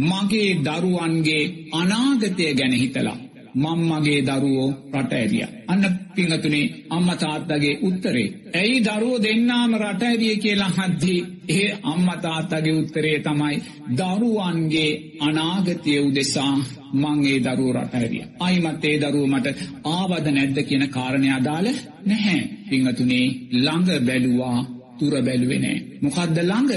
මගේ 0.01 0.49
දරුවන්ගේ 0.59 1.43
අනාගතය 1.73 2.53
ගැන 2.53 2.73
හිතලා. 2.75 3.17
මංමගේ 3.55 4.21
දරුවෝ 4.21 4.69
රට 4.93 5.13
ඇරිය. 5.13 5.45
අන්න 5.67 5.83
පිංහතුනේ 6.15 6.65
අම්ම 6.89 7.09
තාත්තගේ 7.15 7.79
උත්තරේ. 7.81 8.27
ඇයි 8.53 8.77
දරුවෝ 8.81 9.23
දෙන්නාම 9.23 9.75
රට 9.75 10.03
ඇරිය 10.03 10.35
කියලා 10.37 10.71
හද්දී 10.77 11.19
ඒ 11.49 11.67
අම්ම 11.83 12.07
තාත්තගේ 12.21 12.73
උත්තරේ 12.73 13.17
තමයි 13.19 13.57
දරුවන්ගේ 13.97 14.91
අනාගතය 15.21 15.93
උදෙසා 15.99 16.55
මංගේ 16.93 17.39
දරුව 17.39 17.75
රට 17.75 17.93
ඇරිය. 17.95 18.23
අයිමත් 18.39 18.85
ඒ 18.85 18.97
දරුව 18.99 19.27
මට 19.27 19.47
ආවද 19.89 20.25
නැද්ද 20.29 20.57
කියන 20.63 20.85
කාරණය 20.89 21.29
අදාළ 21.31 21.67
නැහැ. 22.05 22.41
පිංහතුනේ 22.69 23.25
ළඟ 23.55 23.89
බැලුවා 24.05 24.59
තුර 24.99 25.13
බැලුවෙනෑ. 25.21 25.77
මොකදද 26.01 26.37
ළඟ. 26.41 26.71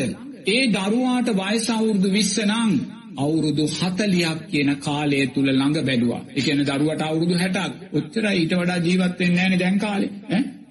ඒ 0.47 0.63
දරුවාට 0.69 1.29
වයසවුරුදු 1.33 2.09
විස්සනං 2.11 2.73
අවුරුදු 3.17 3.65
හතලියක් 3.69 4.39
කියන 4.51 4.71
කාලය 4.79 5.19
තුළ 5.27 5.49
ළඟ 5.51 5.79
බැලවා. 5.81 6.23
එකන 6.37 6.61
දරුවට 6.63 7.03
අවුරුදු 7.03 7.35
හැටක්. 7.35 7.73
ඔච්චර 7.93 8.25
ඊට 8.33 8.53
වඩා 8.53 8.79
ජීවත්වෙන් 8.79 9.39
ෑන 9.39 9.59
දැන් 9.59 9.79
කාලෙ. 9.79 10.09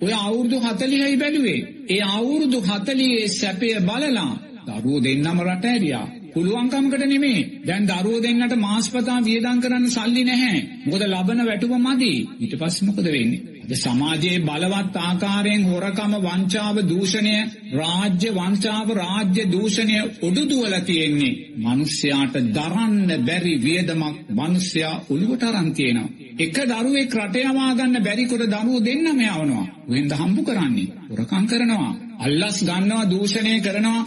ඔය 0.01 0.13
අවුරුදු 0.19 0.57
හතලිහයි 0.59 1.15
බැලුවේ. 1.17 1.59
ඒ 1.89 2.01
අවුරුදු 2.11 2.57
හතලියේ 2.61 3.27
සැපය 3.29 3.69
බලලා 3.81 4.31
දරුව 4.67 4.97
දෙන්නම 5.03 5.39
රට 5.41 5.65
ඇරියා. 5.65 6.07
පුළුවන්කමකට 6.33 7.03
නෙමේ 7.05 7.41
දැන් 7.65 7.83
දරුව 7.85 8.17
දෙන්නට 8.21 8.55
මාස්පතා 8.57 9.19
වියදං 9.21 9.59
කරන්න 9.59 9.85
සල්ලි 9.89 10.23
නැහැ. 10.23 10.59
මොකද 10.85 11.03
ලබන 11.05 11.45
වැටුව 11.45 11.73
මදී. 11.79 12.19
ඊට 12.39 12.53
පස්සමකද 12.59 13.07
වෙන්නේ? 13.07 13.52
සමාජයේ 13.73 14.39
බලවත් 14.39 14.95
ආකාරයෙන් 14.97 15.63
හොරකම 15.65 16.13
වංචාව 16.17 16.77
දූෂණය 16.83 17.35
රාජ්‍ය 17.73 18.29
වංචාව 18.31 18.87
රාජ්‍ය 18.93 19.43
දූෂණය 19.47 19.97
ඔඩුදුවල 20.21 20.75
තියෙන්නේ 20.81 21.33
මනුස්්‍යයාට 21.57 22.35
දරන්න 22.51 23.25
බැරි 23.25 23.53
වියදමක් 23.59 24.15
මනුස්්‍යයා 24.31 24.95
ඔළුවට 25.09 25.43
අරන්තියනවා. 25.43 26.09
එක 26.39 26.57
දරුවෙක් 26.67 27.13
රටයවාගන්න 27.17 27.95
බැරිකොට 27.99 28.45
දරුව 28.47 28.79
දෙන්නම 28.81 29.19
යවනවා. 29.21 29.67
වෙන්ද 29.87 30.11
හම්බු 30.13 30.41
කරන්නේ. 30.43 30.93
හොරකං 31.09 31.45
කරනවා. 31.47 31.91
අල්ලස් 32.19 32.57
ගන්නවා 32.61 33.05
දූෂණය 33.05 33.55
කරනවා 33.61 34.01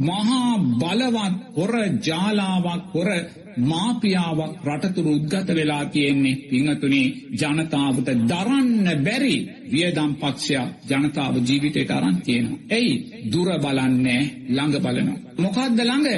මහා 0.00 0.52
බලවත් 0.80 1.34
හොර 1.56 1.72
ජාලාවක් 2.00 2.84
හොර 2.94 3.10
මාපියාවක් 3.62 4.52
රටතුරු 4.66 5.10
උද්ගත 5.10 5.48
වෙලා 5.50 5.84
තියෙන්නේ 5.86 6.40
පිංහතුනේ 6.42 7.06
ජනතාවට 7.32 8.08
දරන්න 8.30 8.86
බැරි 9.04 9.36
වියදම් 9.72 10.12
පක්ෂයක් 10.14 10.68
ජනතාව 10.90 11.34
ජීවිතයට 11.38 11.90
අරන් 11.90 12.16
තියෙනවා. 12.18 12.62
ඇයි 12.70 12.94
දුර 13.32 13.48
බලන්නේ 13.58 14.22
ළඟ 14.48 14.78
බලනවා. 14.78 15.18
මොකක්ද 15.38 15.78
ළඟ 15.80 16.08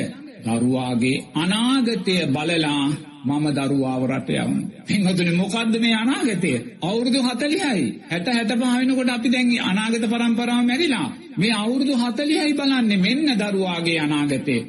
දරුවාගේ 0.45 1.25
අනාගතය 1.35 2.17
බලලා 2.27 2.85
මම 3.25 3.47
දරුවාව 3.51 4.03
රට 4.07 4.31
යවන. 4.31 4.61
පින්වතුනි 4.87 5.33
මොකද්ද 5.33 5.75
මේ 5.81 5.95
අනාගතය? 5.95 6.53
අවුරුදු 6.83 7.19
40යි. 7.21 7.85
60 8.11 8.31
65 8.31 8.79
වෙනකොට 8.81 9.09
අපි 9.09 9.29
දැන් 9.29 9.53
අනාගත 9.61 10.05
પરම්පරාව 10.11 10.65
මැරිලා. 10.67 11.09
මේ 11.37 11.53
අවුරුදු 11.53 11.95
40යි 11.97 12.55
බලන්නේ 12.55 12.97
මෙන්න 12.97 13.39
දරුවාගේ 13.39 13.99
අනාගතේ. 13.99 14.61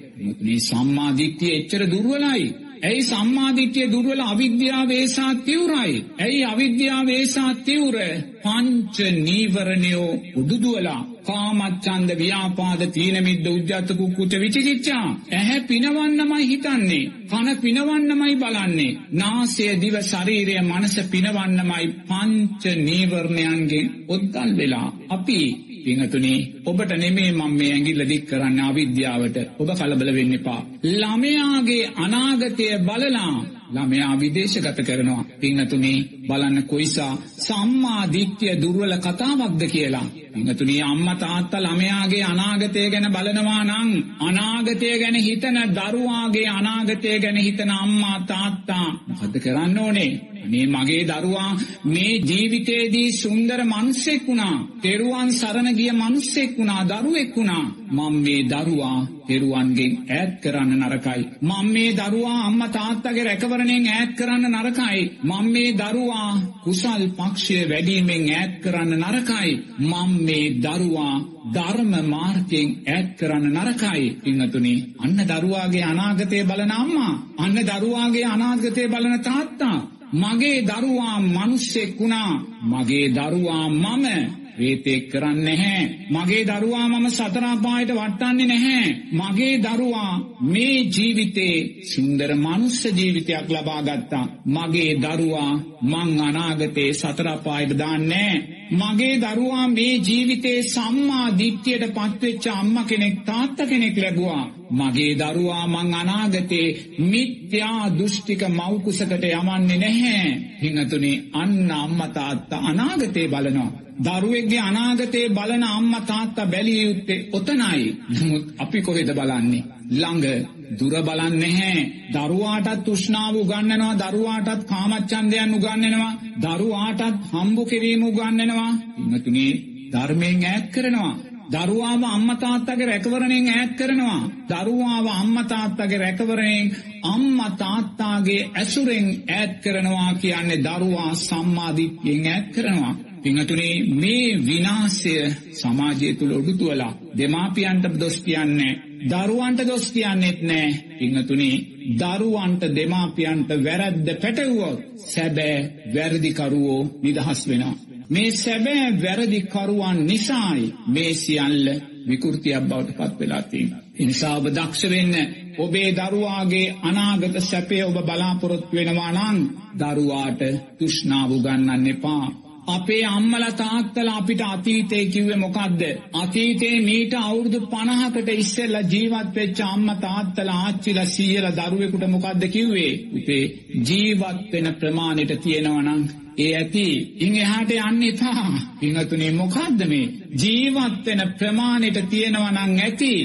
මේ 0.42 0.60
සම්මා 0.60 1.12
දිට්ඨිය 1.18 1.56
එච්චර 1.56 1.84
දුර්වලයි. 1.90 2.46
ඇයි 2.84 3.02
සම්මාධිත්‍යය 3.02 3.88
දුර්වල 3.92 4.22
අවිද්‍යාව 4.22 4.90
ඒසා 4.92 5.34
තිවරයි. 5.46 6.06
ඇයි 6.20 6.44
අවිද්‍යාව 6.44 7.08
ඒසා 7.10 7.52
තිවර 7.66 7.98
පංච 8.44 8.98
නීවරණයෝ 9.12 10.12
උදුදුවලා 10.36 11.02
කාමච්චන්ද 11.26 12.10
ව්‍යාපාද 12.16 12.82
තීනමිද්ද 12.90 13.46
උද්ජත්තකු 13.50 14.06
කුට 14.10 14.34
විචිකිච්චා. 14.36 15.08
ඇහැ 15.32 15.60
පිනවන්නමයි 15.64 16.48
හිතන්නේ. 16.48 17.04
කන 17.28 17.48
පිනවන්නමයි 17.58 18.36
බලන්නේ. 18.36 18.98
නාසය 19.14 19.68
දිව 19.76 19.96
ශරීරය 20.04 20.56
මනස 20.62 20.96
පිනවන්නමයි 21.12 21.88
පංච 22.08 22.64
නීවරණයන්ගේ 22.80 23.84
ඔද්දල් 24.08 24.52
වෙලා. 24.58 24.90
අපි 25.10 25.40
පිංහතුනේ 25.86 26.40
ඔබට 26.66 26.92
නෙමේ 26.96 27.32
මං 27.32 27.52
මේ 27.54 27.74
ඇගිල්ල 27.74 28.08
දික් 28.08 28.24
කරන්න 28.28 28.60
අවිද්‍යාවට 28.62 29.38
ඔබ 29.60 29.70
කලබල 29.74 30.10
වෙන්න 30.14 30.34
එපා. 30.34 30.62
ළමයාගේ 30.94 31.92
අනාගතය 31.98 32.66
බලලා 32.82 33.36
ළමයා 33.70 34.20
විදේශගත 34.20 34.80
කරනවා. 34.82 35.24
පිංහතුනේ 35.40 36.00
බලන්න 36.28 36.64
කොයිසා 36.64 37.14
සම්මා 37.40 38.04
දිට්්‍යය 38.14 38.54
දුර්වල 38.56 38.94
කතාවක්ද 39.00 39.62
කියලා. 39.68 40.08
පිංහතුනී 40.34 40.82
අම්ම 40.84 41.08
තාත්තා 41.16 41.62
ළමයාගේ 41.62 42.24
අනාගතය 42.24 42.90
ගැන 42.90 43.08
බලනවා 43.12 43.64
නං 43.64 43.90
අනාගතය 44.22 44.90
ගැන 45.00 45.18
හිතන 45.18 45.60
දරුවාගේ 45.76 46.48
අනාගතය 46.50 47.20
ගැන 47.20 47.38
හිතන 47.38 47.72
අම්මා 47.74 48.20
තාත්තා 48.24 48.88
මොකද 49.08 49.36
කරන්න 49.40 49.80
ඕනේ 49.80 50.12
මේ 50.46 50.66
මගේ 50.68 51.04
දරුවා 51.04 51.52
මේ 51.86 52.14
ජීවිතේදී 52.22 53.10
සුන්දර 53.14 53.60
මනුස්සෙක් 53.66 54.24
වුණා. 54.28 54.56
තෙරුවන් 54.82 55.30
සරණ 55.32 55.70
ගිය 55.74 55.92
මනුස්සෙක් 55.94 56.52
වුණා, 56.58 56.82
දරුවෙක් 56.86 57.36
වුණා. 57.36 57.66
මම 57.88 58.16
මේ 58.16 58.42
දරුවා 58.46 59.00
තෙරුවන්ගෙන් 59.28 59.94
ඈත් 60.10 60.32
කරන්න 60.42 60.82
නරකයි. 60.82 61.22
මම 61.42 61.68
මේ 61.68 61.92
දරුවා 61.94 62.40
අම්මා 62.42 62.68
තාත්තගේ 62.70 63.24
රැකවරණයෙන් 63.24 63.88
ඈත් 63.90 64.12
කරන්න 64.18 64.46
නරකයි. 64.56 65.02
මම 65.24 65.46
මේ 65.52 65.72
දරුවා 65.74 66.32
කුසල් 66.64 67.04
පක්ෂය 67.18 67.58
වැඩිමෙන් 67.70 68.26
ඈත් 68.32 68.54
කරන්න 68.64 68.94
නරකයි. 69.04 69.52
මම 69.82 70.12
මේ 70.20 70.46
දරුවා 70.58 71.16
ධර්ම 71.56 71.94
මාර්ගයෙන් 72.06 72.70
ඈත් 72.88 73.10
කරන්න 73.20 73.46
නරකයි. 73.56 74.04
පින්වතුනි, 74.24 74.76
අන්න 75.00 75.20
දරුවාගේ 75.32 75.84
අනාගතය 75.84 76.40
බලන 76.44 76.72
අම්මා, 76.74 77.14
අන්න 77.38 77.58
දරුවාගේ 77.70 78.26
අනාගතය 78.26 78.84
බලන 78.88 79.20
තාත්තා 79.22 79.78
මගේ 80.16 80.62
දරුවා 80.62 81.20
මනුස්සෙක් 81.20 82.02
වුණා. 82.02 82.46
මගේ 82.62 83.08
දරුවා 83.08 83.68
මම. 83.68 84.45
වේතෙක් 84.58 85.04
කරන්න 85.10 85.40
නැහැ. 85.46 85.84
මගේ 86.10 86.44
දරුවා 86.46 86.88
මම 86.90 87.08
සතරාපායට 87.10 87.92
වට්ටන්නේ 87.92 88.48
නැහැ. 88.48 88.88
මගේ 89.14 89.56
දරුවා 89.60 90.14
මේ 90.46 90.78
ජීවිතේ 90.90 91.56
සුන්දර 91.86 92.32
මනුස්ස 92.36 92.82
ජීවිතයක් 92.92 93.48
ලබා 93.50 93.82
ගත්තා. 93.82 94.26
මගේ 94.48 94.92
දරුවා 94.96 95.54
මං 95.84 96.12
අනාගතේ 96.20 96.92
සතරාපායට 96.94 97.78
දාන්නේ 97.78 98.34
මගේ 98.72 99.16
දරුවා 99.18 99.68
මේ 99.70 99.96
ජීවිතේ 100.00 100.60
සම්මා 100.66 101.28
දිට්ඨියට 101.40 101.86
පත්වෙච්ච 101.94 102.46
අම්මා 102.50 102.84
කෙනෙක් 102.84 103.18
තාත්තා 103.22 103.68
කෙනෙක් 103.68 103.98
ලැබුවා. 103.98 104.46
මගේ 104.72 105.14
දරුවා 105.16 105.68
මං 105.68 105.94
අනාගතේ 105.94 106.68
මිත්‍යා 107.02 107.84
දෘෂ්ටික 107.90 108.42
මව්කුසකට 108.50 109.24
යවන්නේ 109.30 109.78
නැහැ. 109.78 110.30
හිඟතුනේ 110.62 111.24
අන්න 111.34 111.72
අම්මා 111.74 112.08
තාත්තා 112.10 112.66
අනාගතේ 112.66 113.28
බලනවා. 113.28 113.85
දරුවෙක්ගේ 113.98 114.60
අනාගතයේ 114.62 115.30
බලන 115.30 115.64
අම්මා 115.66 116.02
තාත්තා 116.02 116.46
බැලිය 116.46 116.82
යුත්තේ 116.84 117.20
ඔතනයි. 117.32 117.98
නමුත් 118.12 118.46
අපි 118.58 118.82
කොහෙද 118.82 119.10
බලන්නේ? 119.12 119.64
ළඟ 119.92 120.26
දුර 120.72 120.96
බලන්නේ 121.02 121.40
නැහැ. 121.42 121.84
දරුවාටත් 122.14 122.84
තෘෂ්ණාව 122.86 123.36
උගන්වනවා, 123.36 124.00
දරුවාටත් 124.04 124.66
කාමච්ඡන්දයන් 124.66 125.54
උගන්වනවා, 125.54 126.14
දරුවාටත් 126.42 127.22
හම්බු 127.32 127.64
කිරීම 127.66 128.04
උගන්වනවා. 128.04 128.72
ඉන්නතුනේ 129.00 129.54
ධර්මයෙන් 129.92 130.44
ඈත් 130.44 130.68
කරනවා. 130.72 131.16
දරුවාව 131.52 132.04
අම්මතාත්තගේ 132.06 132.86
රැකවරණයෙන් 132.86 133.50
ඈත් 133.50 133.74
කරනවා. 133.74 134.22
දරුවාව 134.50 135.08
අම්මතාත්තගේ 135.14 135.98
රැකවරණයෙන් 135.98 136.76
අම්ම 137.06 137.40
තාත්තාගේ 137.58 138.50
ඇසුරෙන් 138.54 139.08
ඈත් 139.30 139.54
කරනවා 139.64 140.12
කියන්නේ 140.16 140.64
දරුවා 140.64 141.12
සම්මාධිත්‍යයෙන් 141.18 142.28
ඈත් 142.28 142.48
කරනවා. 142.50 142.94
පිංහතුනේ 143.26 143.76
මේ 143.94 144.26
විනාසය 144.40 145.14
සමාජය 145.54 146.10
තුළ 146.16 146.32
ඔඩුතුවලා 146.32 146.98
දෙමාපියන්ට 147.18 147.86
දොස් 147.96 148.18
කියන්නේ 148.20 148.74
දරුවන්ට 149.06 149.62
දොස් 149.64 149.86
කියන්නෙත් 149.92 150.40
නෑ 150.42 150.68
පිංහතුනේ 151.00 151.56
දරුවන්ට 151.94 152.64
දෙමාපියන්ට 152.76 153.50
වැරැද්ද 153.60 154.08
පැටවුවොත් 154.16 154.80
සැබෑ 155.06 155.58
වැරදිකරුවෝ 155.96 156.82
නිදහස් 157.02 157.42
වෙනවා. 157.48 157.76
මේ 158.10 158.30
සැබෑ 158.34 158.88
වැරදිකරුවන් 159.02 159.98
නිසායි 160.04 160.74
මේ 160.88 161.12
සියල්ල 161.16 161.68
විකෘතියක් 162.08 162.64
බවට 162.64 162.98
පත් 163.00 163.20
වෙලාතිීම. 163.20 163.70
ඉනිසා 163.96 164.38
ඔබ 164.38 164.48
දක්ෂ 164.52 164.90
වෙන්න 164.90 165.14
ඔබේ 165.58 165.90
දරුවාගේ 165.94 166.74
අනාගත 166.84 167.36
සැපේ 167.42 167.84
ඔබ 167.84 167.98
බලාපොරොත් 168.06 168.66
වෙනවා 168.74 169.12
නං 169.14 169.38
දරුවාට 169.80 170.42
තුෂ්නාව 170.80 171.32
ගන්නන්න 171.40 171.88
එපා. 171.90 172.26
අපේ 172.68 173.04
අම්මල 173.08 173.46
තාත්තල 173.54 174.10
අපිට 174.10 174.42
අතීතය 174.44 175.06
කිව්වේ 175.06 175.36
මොකක්ද. 175.36 175.82
අතීතේ 176.14 176.76
මීට 176.82 177.14
අවුරුදු 177.20 177.60
පණහකට 177.68 178.30
ඉස්සෙල්ල 178.36 178.76
ජීවත් 178.86 179.30
වෙච්ච 179.36 179.60
අම්ම 179.64 179.88
තාත්තල 180.00 180.50
ආච්චිල 180.52 181.00
සීයල 181.06 181.48
දරුවෙකුට 181.52 182.06
මොකක්ද 182.08 182.44
කිව්වේ. 182.50 182.94
උපේ 183.14 183.44
ජීවත්වෙන 183.88 184.68
ප්‍රමාණයට 184.76 185.34
තියෙනවනං 185.44 186.02
ඒ 186.38 186.52
ඇති. 186.54 186.88
ඉං 187.20 187.34
එහාට 187.38 187.72
යන්න 187.72 188.04
එපා 188.04 188.48
පිංහතුනේ 188.80 189.32
මොකක්ද 189.34 189.80
මේ? 189.88 190.14
ජීවත්වෙන 190.36 191.22
ප්‍රමාණයට 191.40 192.00
තියෙනවනං 192.10 192.80
ඇති. 192.80 193.16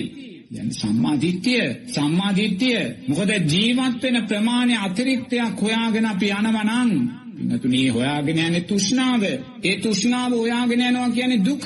සම්මාධිත්‍යය 0.70 1.66
සම්මාධිත්‍යය 1.88 2.82
මොකද 3.08 3.30
ජීවත්වෙන 3.46 4.16
ප්‍රමාණය 4.26 4.76
අතිරික්තයක් 4.78 5.60
හොයාගෙන 5.62 6.06
අපි 6.06 6.28
යනවනං 6.32 6.90
පිනතුනී 7.40 7.88
හොයාගෙන 7.88 8.38
යන්නේ 8.38 8.60
තුෂ්ණාව. 8.62 9.22
ඒ 9.64 9.76
තුෂ්ණාව 9.78 10.32
හොයාගෙන 10.32 10.80
යනවා 10.80 11.10
කියන්නේ 11.10 11.44
දුක. 11.44 11.64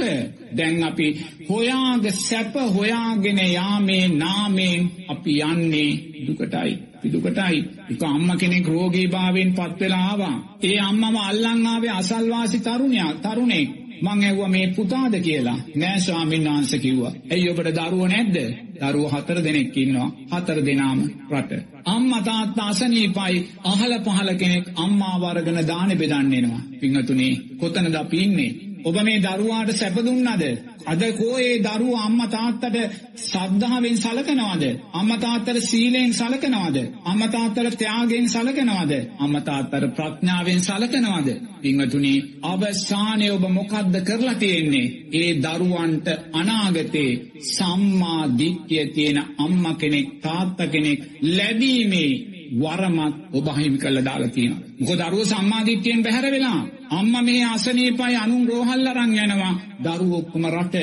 දැන් 0.56 0.82
අපි 0.82 1.06
හොයාග 1.48 2.04
සැප 2.18 2.54
හොයාගෙන 2.74 3.38
යාමේ 3.48 4.08
නාමයෙන් 4.14 4.82
අපි 5.08 5.32
යන්නේ 5.42 5.92
දුකටයි. 6.26 6.72
දුකටයි. 7.04 7.56
එක 7.90 8.02
අම්ම 8.04 8.28
කෙනෙක් 8.38 8.66
රෝගී 8.66 9.08
භාවයෙන් 9.08 9.50
පත් 9.52 9.80
වෙලා 9.80 10.04
ආවා. 10.04 10.36
ඒ 10.62 10.78
අම්මම 10.80 11.16
අල්ලන් 11.20 11.66
ආවේ 11.66 11.90
අසල්වාසි 11.92 12.58
තරුණයා 12.60 13.12
තරුණෙක්. 13.14 13.68
මං 14.04 14.24
ඇහුවා 14.24 14.48
මේ 14.48 14.66
පුතාද 14.68 15.14
කියලා. 15.20 15.58
නෑ 15.76 16.00
ස්වාමීන් 16.00 16.46
වහන්සේ 16.46 16.78
කිව්වා. 16.78 17.12
ඇයි 17.30 17.48
ඔබට 17.48 17.70
දරුවෝ 17.76 18.08
නැද්ද? 18.08 18.36
දරුවෝ 18.82 19.10
හතර 19.10 19.38
දෙනෙක් 19.44 19.76
ඉන්නවා. 19.76 20.08
හතර 20.32 20.58
දෙනාම 20.66 21.00
රට. 21.32 21.52
අම්මා 21.86 22.22
තාත්තා 22.22 22.68
අසනීපයි 22.68 23.40
අහල 23.64 23.92
පහල 24.00 24.30
කෙනෙක් 24.34 24.66
අම්මා 24.76 25.16
වරගෙන 25.20 25.60
දානෙ 25.66 25.94
බෙදන්න 25.94 26.34
එනවා. 26.34 26.62
පින්වතුනි 26.80 27.28
කොතනද 27.58 27.94
අපි 27.94 28.18
ඉන්නේ? 28.18 28.52
ඔබ 28.84 28.96
මේ 29.00 29.20
දරුවාට 29.20 29.70
සැප 29.72 29.96
දුන්නද? 29.98 30.42
අද 30.86 31.02
කෝ 31.12 31.36
ඒ 31.38 31.54
දරුවා 31.58 32.04
අම්මා 32.04 32.28
තාත්තට 32.28 32.76
සද්ධාවෙන් 33.22 33.96
සලකනවද? 33.96 34.64
අම්මා 34.92 35.18
තාත්තට 35.18 35.60
සීලෙන් 35.62 36.12
සලකනවද? 36.12 36.78
අම්මා 37.04 37.28
තාත්තට 37.28 37.78
ත්‍යාගයෙන් 37.78 38.28
සලකනවද? 38.28 38.92
අම්මා 39.18 39.40
තාත්තට 39.40 39.86
ප්‍රඥාවෙන් 39.96 40.60
සලකනවද? 40.60 41.30
පින්වතුනි 41.62 42.14
අවසානයේ 42.44 43.32
ඔබ 43.32 43.48
මොකද්ද 43.50 43.96
කරලා 44.02 44.34
තියෙන්නේ? 44.34 44.92
ඒ 45.12 45.30
දරුවන්ට 45.38 46.08
අනාගතේ 46.34 47.10
සම්මා 47.48 48.22
දිට්ඨිය 48.38 48.86
තියෙන 48.88 49.18
අම්මා 49.38 49.74
කෙනෙක් 49.74 50.08
තාත්තා 50.22 50.66
කෙනෙක් 50.66 51.00
ලැබීමේ 51.30 52.33
වරමත් 52.52 53.14
ඔබ 53.32 53.46
හිමි 53.56 53.78
කළා 53.78 54.04
දාලා 54.04 54.28
තියෙනවා. 54.28 54.62
මොකද 54.80 55.00
දරුවෝ 55.00 55.24
සම්මාදිට්ඨියෙන් 55.24 56.02
බැහැර 56.02 56.26
වෙලා 56.30 56.60
අම්මා 56.90 57.22
මේ 57.22 57.42
අසනීපයි 57.46 58.16
අනුන් 58.16 58.44
රෝහල් 58.48 58.86
අරන් 58.86 59.12
යනවා. 59.18 59.54
දරුවෝ 59.84 60.18
ඔක්කොම 60.18 60.46
රට 60.48 60.76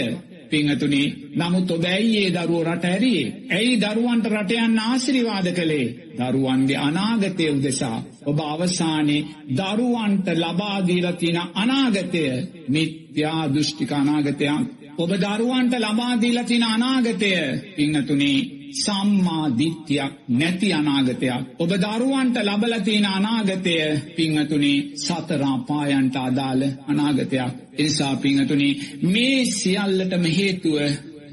පිංහතුනි 0.52 1.02
නමුත් 1.36 1.72
ඔබ 1.72 1.84
ඇයි 1.86 2.18
ඒ 2.18 2.32
දරුවෝ 2.32 2.64
රට 2.66 2.86
ඇරියේ. 2.86 3.28
ඇයි 3.50 3.76
දරුවන්ට 3.80 4.26
රට 4.28 4.52
යන්න 4.60 4.82
ආශිර්වාද 4.82 5.48
කළේ. 5.52 5.88
දරුවන්ගේ 6.20 6.80
අනාගතය 6.80 7.46
උදෙසා. 7.50 7.98
ඔබ 8.26 8.40
අවසානයේ 8.46 9.28
දරුවන්ට 9.58 10.28
ලබා 10.36 10.78
දීලා 10.88 11.14
තියෙන 11.14 11.40
අනාගතය 11.56 12.24
මිත්‍යා 12.70 13.44
දෘෂ්ටික 13.48 13.92
අනාගතයක්. 13.94 14.66
ඔබ 14.98 15.12
දරුවන්ට 15.18 15.74
ලබා 15.80 16.14
දීලා 16.18 16.44
තියෙන 16.44 16.66
අනාගතය 16.66 17.32
පිංහතුනි 17.76 18.34
සම්මා 18.76 19.46
දිට්ඨියක් 19.58 20.14
නැති 20.30 20.74
අනාගතයක්. 20.74 21.44
ඔබ 21.60 21.72
දරුවන්ට 21.76 22.38
ලබල 22.40 22.74
තියෙන 22.80 23.08
අනාගතය 23.08 23.76
පිංහතුනි 24.16 24.74
සතරා 24.98 25.58
පායන්ට 25.68 26.16
අදාළ 26.18 26.64
අනාගතයක්. 26.88 27.54
එනිසා 27.78 28.16
පිංහතුනි 28.16 28.70
මේ 29.04 29.40
සියල්ලටම 29.54 30.26
හේතුව 30.32 30.78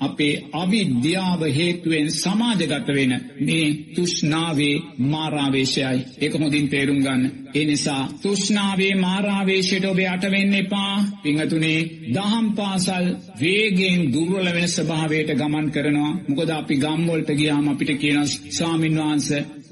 අපේ 0.01 0.35
අවිද්‍යාව 0.55 1.43
හේතුවෙන් 1.51 2.09
සමාජගත 2.13 2.89
වෙන 2.89 3.13
මේ 3.41 3.67
තුෂ්නාවේ 3.95 4.77
මාරාවේශයයි. 5.07 5.99
ඒක 6.19 6.35
හොඳින් 6.35 6.69
තේරුම් 6.69 7.01
ගන්න. 7.01 7.23
ඒ 7.55 7.65
නිසා 7.65 8.03
තුෂ්නාවේ 8.23 8.95
මාරාවේශයට 8.97 9.85
ඔබ 9.85 10.01
අටවෙන්න 10.07 10.55
එපා. 10.55 10.95
පිංහතුනේ 11.23 11.81
දහම් 12.11 12.47
පාසල් 12.55 13.07
වේගෙන් 13.41 14.01
දුර්වල 14.13 14.49
වෙන 14.53 14.69
ස්භාවයට 14.69 15.31
ගමන් 15.35 15.71
කරනවා. 15.71 16.19
මොකද 16.29 16.51
අපි 16.53 16.75
ගම්වොල්ට 16.79 17.31
ගියාම 17.35 17.69
අපිට 17.69 17.93
කියන 17.97 18.27
ස්වාමින් 18.51 18.99
වහන්ස 18.99 19.29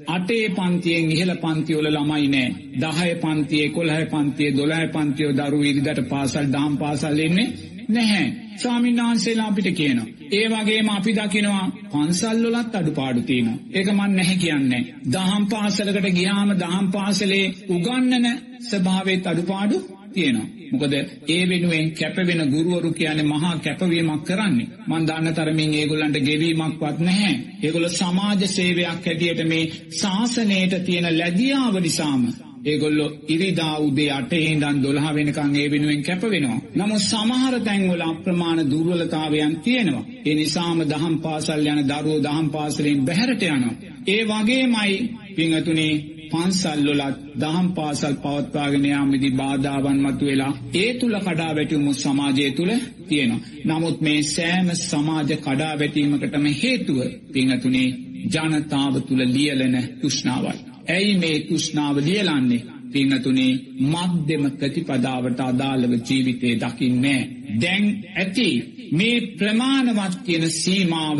අටේ 0.07 0.49
පන්තියෙන් 0.49 1.11
ඉහළ 1.11 1.33
පන්තිවල 1.37 1.87
ළමයි 1.89 2.27
නෑ. 2.27 2.49
දහය 2.77 3.09
පන්තියේ 3.17 3.69
කොළහය 3.69 4.05
පන්තියේ 4.05 4.55
දොළහය 4.57 4.87
පන්තියෝ 4.89 5.33
දරු 5.33 5.59
ඉරිදට 5.63 6.01
පාසල් 6.09 6.45
දාම් 6.49 6.77
පාසල් 6.77 7.19
එන්නේ 7.19 7.47
නැහැ 7.89 8.27
ස්වාමීන් 8.57 8.97
වහන්සේලා 8.97 9.47
අපිට 9.47 9.69
කියනවා. 9.71 10.07
ඒ 10.31 10.47
වගේම 10.49 10.89
අපි 10.89 11.11
දකිනවා 11.13 11.65
පන්සල්ලොලත් 11.91 12.75
අඩු 12.75 12.91
පාඩු 12.91 13.21
තියෙනවා. 13.21 13.57
ඒක 13.73 13.87
මන් 13.89 14.15
නැහැ 14.15 14.37
කියන්නේ. 14.37 14.83
දහම් 15.11 15.43
පාසලකට 15.45 16.07
ගියාම 16.11 16.49
දහම් 16.55 16.87
පාසලේ 16.91 17.45
උගන්නන 17.69 18.27
ස්වභාවයත් 18.61 19.27
අඩුපාඩු 19.27 19.77
තියෙනවා. 20.13 20.47
මොකද 20.71 20.93
ඒ 21.27 21.43
වෙනුවෙන් 21.45 21.91
කැපවෙන 21.91 22.41
ගුරුවරු 22.47 22.91
කියන්නේ 22.93 23.25
මහා 23.25 23.53
කැපවීමක් 23.59 24.23
කරන්නේ. 24.23 24.67
මන් 24.87 25.07
දන්න 25.07 25.33
තරමින් 25.33 25.73
ඒගොල්ලන්ට 25.73 26.19
ගෙවීමක්වත් 26.21 26.99
නැහැ. 27.01 27.35
ඒගොල්ලෝ 27.63 27.89
සමාජ 27.91 28.43
සේවයක් 28.47 28.89
හැටියට 29.05 29.41
මේ 29.45 29.63
ශාසනයට 29.93 30.73
තියෙන 30.85 31.09
ලැබියාව 31.13 31.75
නිසාම 31.79 32.27
ඒගොල්ලො 32.65 33.05
ඉරිදා 33.27 33.75
උදේ 33.77 34.09
අටේ 34.11 34.43
ඉඳන් 34.45 34.81
දොළහ 34.83 35.07
වෙනකං 35.13 35.55
ඒ 35.55 35.67
වෙනුවෙන් 35.71 36.03
කැප 36.03 36.23
වෙනවා. 36.25 36.59
නමුත් 36.75 37.01
සමහර 37.01 37.55
තැන්වල 37.59 38.03
අප්‍රමාණ 38.03 38.69
දුර්වලතාවයන් 38.71 39.55
තියෙනවා. 39.57 40.05
ඒ 40.25 40.35
නිසාම 40.35 40.79
දහම් 40.83 41.15
පාසල් 41.17 41.65
යන 41.65 41.81
දරුවෝ 41.85 42.23
දහම් 42.23 42.47
පාසලෙන් 42.49 43.05
බැහැරට 43.05 43.43
යනවා. 43.47 43.75
ඒ 44.07 44.21
වගේමයි 44.25 44.95
පිංහතුනේ 45.35 45.93
පන්සල්ලොලත් 46.31 47.17
දහම් 47.39 47.67
පාසල් 47.73 48.15
පවත්වාගෙන 48.15 48.85
යාමදි 48.85 49.29
බාධාවන් 49.31 49.99
මතු 50.01 50.25
වෙලා 50.25 50.53
ඒ 50.75 50.91
තුළ 50.93 51.15
කඩා 51.19 51.51
වැටුමු 51.55 51.91
සමාජය 51.95 52.51
තුළ 52.51 52.73
තියෙනවා. 53.07 53.41
නමුත් 53.65 53.97
මේ 54.01 54.19
සෑම 54.27 54.69
සමාජ 54.81 55.31
කඩා 55.37 55.73
වැටීමකටම 55.79 56.45
හේතුව 56.61 56.99
පිංහතුනේ 57.33 57.89
ජනතාව 58.25 58.93
තුළ 59.01 59.23
ලියලන 59.27 59.75
තුෂ්නාවයි. 60.01 60.66
ඇයි 60.87 61.13
මේ 61.15 61.37
තුෂ්නාව 61.39 61.95
ලියලන්නේ 61.99 62.63
පිංහතුනේ 62.91 63.53
මධ්‍යම 63.83 64.43
ප්‍රතිපදාවට 64.51 65.39
අදාළව 65.41 65.93
ජීවිතය 66.01 66.49
දකින්නේ. 66.55 67.21
දැන් 67.61 67.85
ඇති 68.15 68.49
මේ 68.91 69.15
ප්‍රමාණවත් 69.37 70.15
කියන 70.25 70.45
සීමාව 70.53 71.19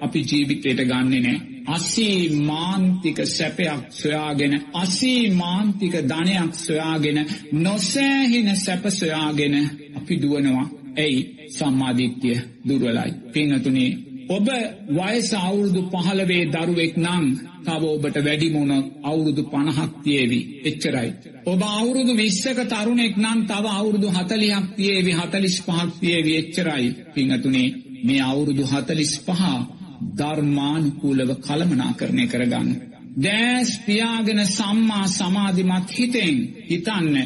අපි 0.00 0.20
ජීවිතයට 0.22 0.80
ගන්නේ 0.82 1.20
නෑ. 1.20 1.38
අසී 1.66 2.18
මාන්තික 2.40 3.18
සැපයක් 3.26 3.80
සොයාගෙන 3.92 4.54
අසී 4.74 5.22
මාන්තික 5.32 5.94
ධනයක් 6.04 6.52
සොයාගෙන 6.56 7.18
නොසෑහින 7.54 8.48
සැප 8.56 8.84
සොයාගෙන 8.90 9.54
අපි 9.96 10.14
දුවනවා. 10.22 10.66
ඇයි 10.96 11.20
සම්මාධිත්‍යය 11.48 12.38
දුර්වලයි. 12.68 13.12
පිංහතුනේ 13.32 13.90
ඔබ 14.28 14.48
වයස 14.90 15.30
අවුරුදු 15.38 15.80
පහළවේ 15.90 16.44
දරුවෙක් 16.48 16.94
නං 16.98 17.24
තව 17.64 17.82
ඔබට 17.86 18.16
වැඩිමුණ 18.18 18.72
අවුරුදු 19.02 19.42
පණහක් 19.44 19.92
තියේවි 20.04 20.40
එච්චරයි. 20.64 21.10
ඔබ 21.44 21.60
අවුරුදු 21.70 22.12
විශ්සක 22.14 22.58
තරුණෙක් 22.66 23.14
නම් 23.16 23.40
තව 23.46 23.64
අවුරුදු 23.72 24.08
හතලියක් 24.10 24.66
තියේවි 24.76 25.12
හතලිස් 25.12 25.56
පහක් 25.62 25.88
තියේවි 26.00 26.32
එච්චරයි 26.36 26.86
පිංහතුනේ 27.14 27.68
මේ 28.04 28.22
අවුරුදු 28.22 28.64
හතලිස් 28.64 29.12
පහ 29.20 29.42
ධර්මානුකූලව 30.18 31.30
කළමනා 31.38 31.92
කරණය 31.94 32.24
කරගන්න. 32.26 32.68
දෑස් 33.18 33.70
පියාගෙන 33.86 34.40
සම්මා 34.48 35.06
සමාධිමත් 35.08 35.88
හිතෙන් 35.90 36.36
හිතන්න 36.70 37.16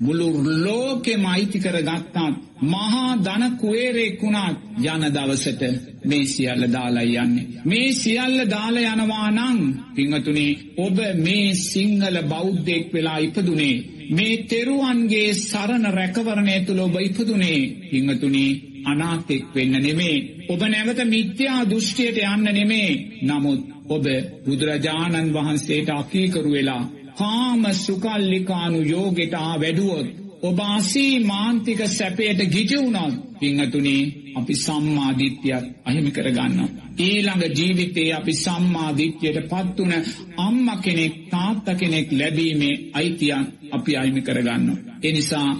මුළු 0.00 0.26
ලෝකෙම 0.58 1.24
අයිති 1.26 1.58
කර 1.58 1.76
ගත්තාත් 1.80 2.34
මහා 2.64 3.10
ධන 3.18 3.56
කුවේරෙක් 3.56 4.22
වුණත් 4.22 4.58
යන 4.84 5.04
දවසට 5.08 5.62
මේ 6.04 6.24
සියල්ල 6.26 6.64
දාලා 6.68 7.06
යන්නේ. 7.16 7.46
මේ 7.64 7.88
සියල්ල 7.94 8.38
දාලා 8.46 8.94
යනවා 8.94 9.28
නම් 9.30 9.58
පිංහතුනේ 9.94 10.58
ඔබ 10.78 10.98
මේ 11.18 11.48
සිංහල 11.62 12.16
බෞද්ධෙක් 12.24 12.86
වෙලා 12.92 13.18
ඉපදුනේ. 13.18 13.76
මේ 14.10 14.42
තෙරුවන්ගේ 14.44 15.34
සරණ 15.40 15.86
රැකවරණය 15.90 16.56
තුළ 16.60 16.80
ඔබ 16.80 16.96
ඉපදුනේ 17.00 17.60
පිංහතුනේ 17.90 18.58
අනාතෙක් 18.84 19.44
වෙන්න 19.54 19.74
නෙමේ. 19.78 20.18
ඔබ 20.48 20.62
නැවත 20.64 21.00
මිත්‍යා 21.06 21.60
දෘෂ්ටියට 21.64 22.18
යන්න 22.24 22.48
නෙමේ. 22.50 22.90
නමුත් 23.22 23.62
ඔබ 23.88 24.04
බුදුරජාණන් 24.44 25.32
වහන්සේට 25.32 25.88
අකීකරු 25.90 26.50
වෙලා 26.50 26.84
කාම 27.16 27.62
සුකල්ලිකානු 27.76 28.80
යෝගෙට 28.84 29.34
ආ 29.36 29.54
වැඩුවොත් 29.56 30.08
ඔබ 30.42 30.58
අසී 30.68 31.14
මාන්තික 31.22 31.80
සැපයට 31.88 32.40
ගිජවුණොත් 32.48 33.14
පිංහතුනේ 33.38 34.02
අපි 34.34 34.54
සම්මාධිත්‍යයක් 34.56 35.64
අහිමි 35.84 36.10
කරගන්න. 36.10 36.58
ඊළඟ 36.98 37.44
ජීවිතයේ 37.50 38.12
අපි 38.12 38.34
සම්මාධිත්‍යයට 38.34 39.38
පත්වන 39.44 39.92
අම්ම 40.38 40.68
කෙනෙක් 40.78 41.14
තාත්ත 41.30 41.66
කෙනෙක් 41.74 42.08
ලැබීමේ 42.12 42.80
අයිතියන් 42.92 43.44
අපි 43.70 43.96
අයිමි 43.96 44.22
කරගන්න. 44.22 44.66
එනිසා 45.02 45.50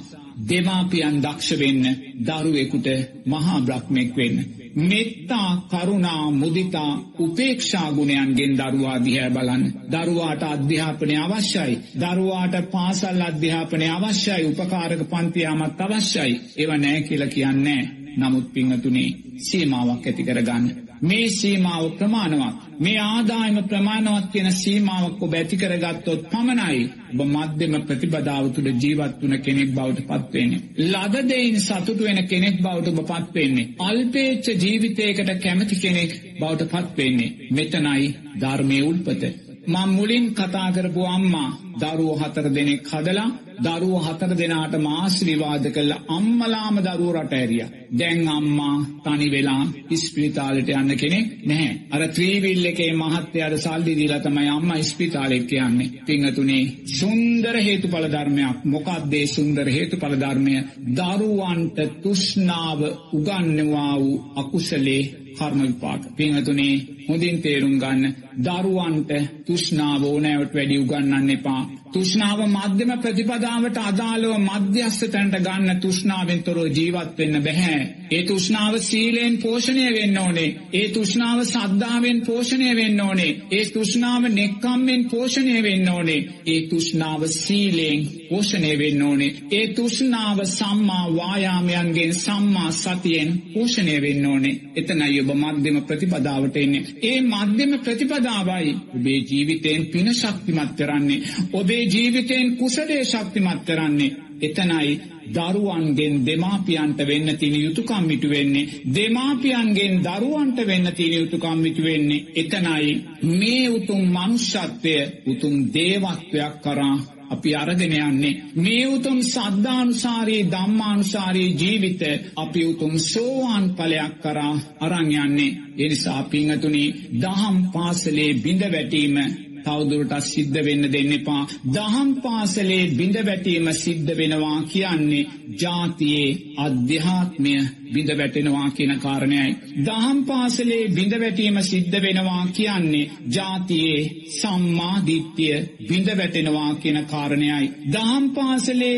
දෙමාපියන් 0.48 1.16
දක්ෂ 1.18 1.59
වෙන්න 1.59 1.84
දරුවෙකුට 2.26 2.88
මහා 3.26 3.61
බ්‍රහ්මෙක් 3.61 4.11
වෙන්න. 4.16 4.38
මෙත්තා 4.82 5.50
කරුණා 5.70 6.30
මුදිතා 6.32 6.92
උපේක්ෂා 7.18 7.88
ගුණයන්ගෙන් 7.92 8.52
දරුවා 8.58 8.98
දිහැ 8.98 9.30
බලන්න. 9.30 9.64
දරුවාට 9.92 10.42
අධ්‍යාපනය 10.44 11.16
අවශ්‍යයි. 11.16 11.78
දරුවාට 12.00 12.54
පාසල් 12.70 13.22
අධ්‍යාපනය 13.22 13.86
අවශ්‍යයි 13.88 14.44
උපකාරක 14.44 15.02
පන්තියාමත් 15.10 15.80
අවශ්‍යයි. 15.80 16.40
ඒව 16.56 16.70
නෑ 16.76 17.00
කියල 17.02 17.26
කියන්නේ. 17.28 17.82
නමුත් 18.18 18.46
පිංහතුනේ 18.52 19.10
සීමාවක් 19.40 20.06
ඇති 20.06 20.22
කරගන්න. 20.22 20.89
මේ 21.03 21.28
සීමාව 21.28 21.84
ප්‍රමාණවත්. 21.98 22.57
මේ 22.80 22.98
ආදායම 22.98 23.59
ප්‍රමාණවත් 23.62 24.26
කියන 24.32 24.51
සීමාවක් 24.53 25.22
ඔබ 25.22 25.34
ඇති 25.34 25.57
කරගත්තොත් 25.57 26.22
පමණයි 26.30 26.80
ඔබ 27.12 27.20
මධ්‍යම 27.26 27.74
ප්‍රතිබදාව 27.86 28.48
තුළ 28.48 28.70
ජීවත් 28.76 29.22
වන 29.22 29.36
කෙනෙක් 29.38 29.70
බවට 29.74 30.07
පත්වවෙන්නේ. 30.07 30.61
ලදදයින් 30.92 31.61
සතුටු 31.61 32.03
වෙන 32.05 32.26
කෙනෙක් 32.26 32.57
බවට 32.62 32.88
ඔබ 32.88 33.01
පත්වවෙන්නේ. 33.07 33.68
අල්පේච්ච 33.78 34.46
ජීවිතයකට 34.64 35.30
කැමති 35.42 35.76
කෙනෙක් 35.76 36.11
බවට 36.40 36.70
පත්වවෙන්නේ. 36.70 37.30
මෙතනයි 37.51 38.14
ධර්මය 38.40 38.82
උල්පත. 38.82 39.49
මං 39.72 39.90
මුලින් 39.90 40.26
කතා 40.32 40.68
කරපු 40.72 41.02
අම්මා 41.08 41.50
දරුවෝ 41.80 42.16
හතර 42.16 42.46
දෙනෙක් 42.50 42.82
හදලා 42.88 43.30
දරුව 43.58 43.94
හතර 43.98 44.32
දෙනාට 44.34 44.74
මාශ්‍රීවාද 44.80 45.64
කළ 45.68 45.92
අම්මලාම 46.10 46.76
දරුව 46.78 47.10
රට 47.14 47.34
ඇරිය. 47.34 47.64
දැන් 47.92 48.28
අම්මා 48.30 48.76
තනි 49.04 49.28
වෙලා 49.30 49.62
ඉස්පිරිතාලට 49.90 50.70
යන්න 50.72 50.92
කෙනෙක් 50.94 51.28
නැහැ. 51.44 51.72
අර 51.90 52.02
ත්‍රීවිල් 52.08 52.64
එකේ 52.64 52.90
මහත්තයාට 52.94 53.56
සල්ලි 53.58 53.94
දීලා 53.94 54.20
තමයි 54.20 54.48
අම්මා 54.48 54.78
ඉස්පිරිතාලෙක් 54.78 55.44
කියන්නේ. 55.46 55.92
පිංගතුනේ 56.06 56.62
සුන්දර 56.92 57.56
හේතුඵල 57.58 58.06
ධර්මයක්. 58.08 58.58
මොකක්දේ 58.66 59.26
සුන්දර 59.28 59.66
හේතුඵල 59.68 60.14
ධර්මය? 60.16 60.54
දරුවන්ට 60.96 61.78
තෘෂ්ණාව 62.02 62.80
උගන්වවා 63.12 63.94
වූ 63.96 64.16
අකුසලේ 64.36 65.02
කර්ම 65.41 65.61
විපාක. 65.62 66.03
පිංහතුනේ 66.16 66.74
හොඳින් 67.09 67.36
තේරුම් 67.43 67.76
ගන්න 67.78 68.14
දරුවන්ට 68.41 69.12
තුෂ්නාව 69.47 70.03
ඕනෑවට 70.05 70.55
වැඩි 70.55 70.76
උගන්නන්න 70.78 71.30
එපා. 71.30 71.62
තුෂ්නාව 71.95 72.41
මධ්‍යම 72.47 72.91
ප්‍රතිපදාවට 73.03 73.78
අදාළව 73.82 74.34
මධ්‍යස්ස 74.41 74.99
තැන්ට 75.12 75.36
ගන්න 75.47 75.80
තුෂ්නාවෙන් 75.80 76.43
තොරෝ 76.43 76.66
ජීවත් 76.76 77.18
වෙන්න 77.18 77.43
බැහැ. 77.47 77.80
ඒ 78.11 78.22
තුෂ්නාව 78.22 78.74
සීලයෙන් 78.80 79.34
පෝෂණය 79.38 79.86
වෙන්න 79.97 80.18
ඕනේ. 80.18 80.51
ඒ 80.72 80.88
තුෂ්නාව 80.88 81.41
සද්ධාවෙන් 81.45 82.20
පෝෂණය 82.26 82.70
වෙන්න 82.76 83.01
ඕනේ. 83.01 83.32
ඒ 83.51 83.64
තුෂ්නාව 83.74 84.22
නෙක්කම්මෙන් 84.28 85.03
පෝෂණය 85.11 85.57
වෙන්න 85.62 85.88
ඕනේ. 85.88 86.20
ඒ 86.47 86.61
තුෂ්නාව 86.70 87.26
සීලයෙන් 87.36 88.07
පෝෂණය 88.28 88.72
වෙන්න 88.78 89.03
ඕනේ. 89.03 89.34
ඒ 89.51 89.66
තුෂ්නාව 89.74 90.38
සම්මා 90.49 91.07
වායාමයන්ගෙන් 91.16 92.14
සම්මා 92.14 92.70
සතියෙන් 92.72 93.30
පෝෂණය 93.55 93.97
වෙන්න 94.03 94.26
ඕනේ. 94.26 94.55
එතනයි 94.76 95.20
ඔබ 95.22 95.34
මධ්‍යම 95.34 95.82
ප්‍රතිපදාවට 95.82 96.57
එන්නේ. 96.57 96.84
ඒ 97.03 97.18
මධ්‍යම 97.22 97.72
ප්‍රතිපදාවයි 97.84 98.72
ඔබේ 98.97 99.18
ජීවිතයෙන් 99.30 99.86
පින 99.86 100.14
ශක්තිමත් 100.14 100.72
කරන්නේ. 100.78 101.20
ඔබේ 101.53 101.79
ජීවිතයෙන් 101.86 102.56
කුසලේ 102.56 103.04
ශක්තිමත් 103.04 103.64
කරන්නේ. 103.64 104.16
එතනයි 104.40 105.00
දරුවන්ගෙන් 105.28 106.14
දෙමාපියන්ට 106.26 107.00
වෙන්න 107.02 107.36
තින 107.36 107.54
යුතුකම්මිටු 107.56 108.28
වෙන්නේ. 108.28 108.68
දෙමාපියන්ගෙන් 108.88 109.94
දරුවන්ට 110.00 110.66
වෙන්න 110.66 110.92
තින 110.92 111.12
යුතුකම්මිටු 111.12 111.82
වෙන්නේ. 111.82 112.24
එතනයි 112.34 112.92
මේ 113.22 113.70
උතුම් 113.70 114.02
මනුෂ්‍යත්වය 114.08 114.96
උතුම් 115.26 115.54
දේවත්වයක් 115.74 116.54
කරා 116.62 116.96
අපි 117.30 117.54
අරගෙන 117.54 117.92
යන්නේ. 117.94 118.42
මේ 118.56 118.86
උතුම් 118.86 119.18
සද්ධානුසාරී 119.24 120.42
ධම්මානුසාරී 120.46 121.50
ජීවිත 121.54 122.02
අපි 122.36 122.64
උතුම් 122.64 122.94
සෝවාන් 123.02 123.66
පලයක් 123.70 124.14
කරා 124.22 124.54
අරං 124.80 125.12
යන්නේ. 125.16 125.56
එනිසා 125.78 126.22
පිංහතුනි 126.24 126.84
දහම් 127.20 127.56
පාසලේ 127.72 128.32
බිඳ 128.36 128.62
වැටීම 128.72 129.16
තවදුරටත් 129.64 130.26
සිද්ධ 130.26 130.58
වෙන්න 130.61 130.84
දෙන්න 130.88 131.12
එපා. 131.12 131.42
දහම් 131.68 132.11
පාසලේ 132.20 132.82
බිඳ 132.92 133.16
වැටීම 133.22 133.68
සිද්ධ 133.74 134.12
වෙනවා 134.16 134.58
කියන්නේ 134.64 135.28
ජාතියේ 135.61 136.28
අධ්‍යාත්මය 136.58 137.54
බිඳ 137.92 138.11
වැටෙනවා 138.18 138.68
කියන 138.70 138.92
කාරණයයි. 138.98 139.56
දහම් 139.84 140.18
පාසලේ 140.24 140.82
බිඳ 140.90 141.14
වැටීම 141.20 141.62
සිද්ධ 141.62 141.96
වෙනවා 141.98 142.44
කියන්නේ 142.50 143.11
ජාතියේ 143.30 144.11
සම්මාධිත්‍යය 144.32 145.56
බිඳ 145.88 146.08
වැටෙනවා 146.16 146.74
කියන 146.76 146.98
කාරණයයි. 147.06 147.72
දහම් 147.92 148.24
පාසලේ 148.30 148.96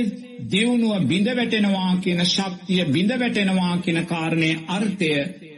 දියුණුව 0.51 1.07
බිඳ 1.07 1.29
වැටෙනවා 1.31 1.93
කියන 1.99 2.25
ශක්තිය 2.27 2.85
බිඳ 2.87 3.13
වැටෙනවා 3.19 3.75
කියන 3.79 4.01
කාරණය 4.07 4.51
අර්ථය 4.69 5.13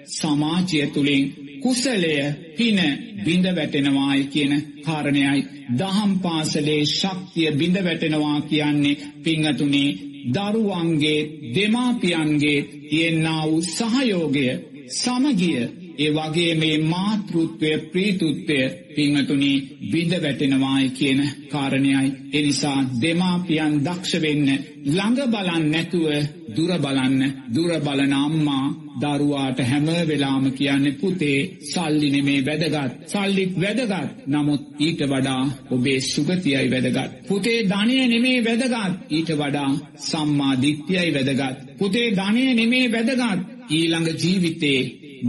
සමාජය 0.09 0.87
තුළින් 0.89 1.25
කුසලය 1.65 2.15
පින 2.57 2.79
බිඳ 3.25 3.47
වැටෙනවායි 3.49 4.25
කියන 4.27 4.53
කාරණයයි. 4.83 5.41
දහම් 5.73 6.13
පාසලේ 6.19 6.83
ශක්තිය 6.91 7.51
බිඳ 7.53 7.77
වැටෙනවා 7.85 8.39
කියන්නේ 8.43 9.01
පිංහතුනේ 9.23 9.91
දරුවන්ගේ 10.35 11.21
දෙමාපියන්ගේ 11.55 12.59
තියෙන්න්නා 12.83 13.43
වූ 13.45 13.63
සහයෝගය 13.69 14.47
සමගිය 14.93 15.63
ඒ 15.99 16.11
වගේ 16.11 16.55
මේ 16.55 16.77
මාතෘත්වය 16.85 17.71
ප්‍රීතුත්වය 17.87 18.59
පිංහතුනි 18.95 19.53
බිඳ 19.93 20.13
වැටෙනවායි 20.23 20.89
කියන 20.91 21.21
කාරණයයි. 21.51 22.07
එනිසා 22.33 22.79
දෙමාපියන් 23.03 23.75
දක්ෂවෙන්න 23.85 24.49
ළඟ 24.87 25.21
බලන් 25.27 25.65
නැතුව 25.71 26.09
දුර 26.57 26.73
බලන්න 26.79 27.23
දුර 27.55 27.71
බලන 27.81 28.13
අම්මා 28.15 28.67
දරුවාට 28.97 29.59
හැම 29.63 29.87
වෙලාම 30.09 30.45
කියන්න 30.53 30.87
පුතේ 30.95 31.39
සල්ලි 31.65 32.09
නෙමේ 32.11 32.41
වැදගත් 32.43 32.93
සල්ලිත් 33.07 33.55
වැදගත් 33.57 34.11
නමුත් 34.27 34.63
ඊට 34.79 35.01
වඩා 35.05 35.43
ඔබේ 35.71 35.99
සුගතියයි 36.03 36.69
වැදගත්. 36.71 37.11
පුතේ 37.29 37.59
ධනය 37.65 37.97
නෙමේ 38.07 38.45
වැදගත් 38.45 38.95
ඊට 39.11 39.31
වඩා 39.33 39.71
සම්මාධිත්‍යයි 40.01 41.11
වැදගත්. 41.17 41.57
පුතේ 41.79 42.09
ධනය 42.11 42.45
නෙමේ 42.55 42.87
වැදගත් 42.89 43.41
ඊළඟ 43.71 44.09
ජීවිතේ 44.17 44.81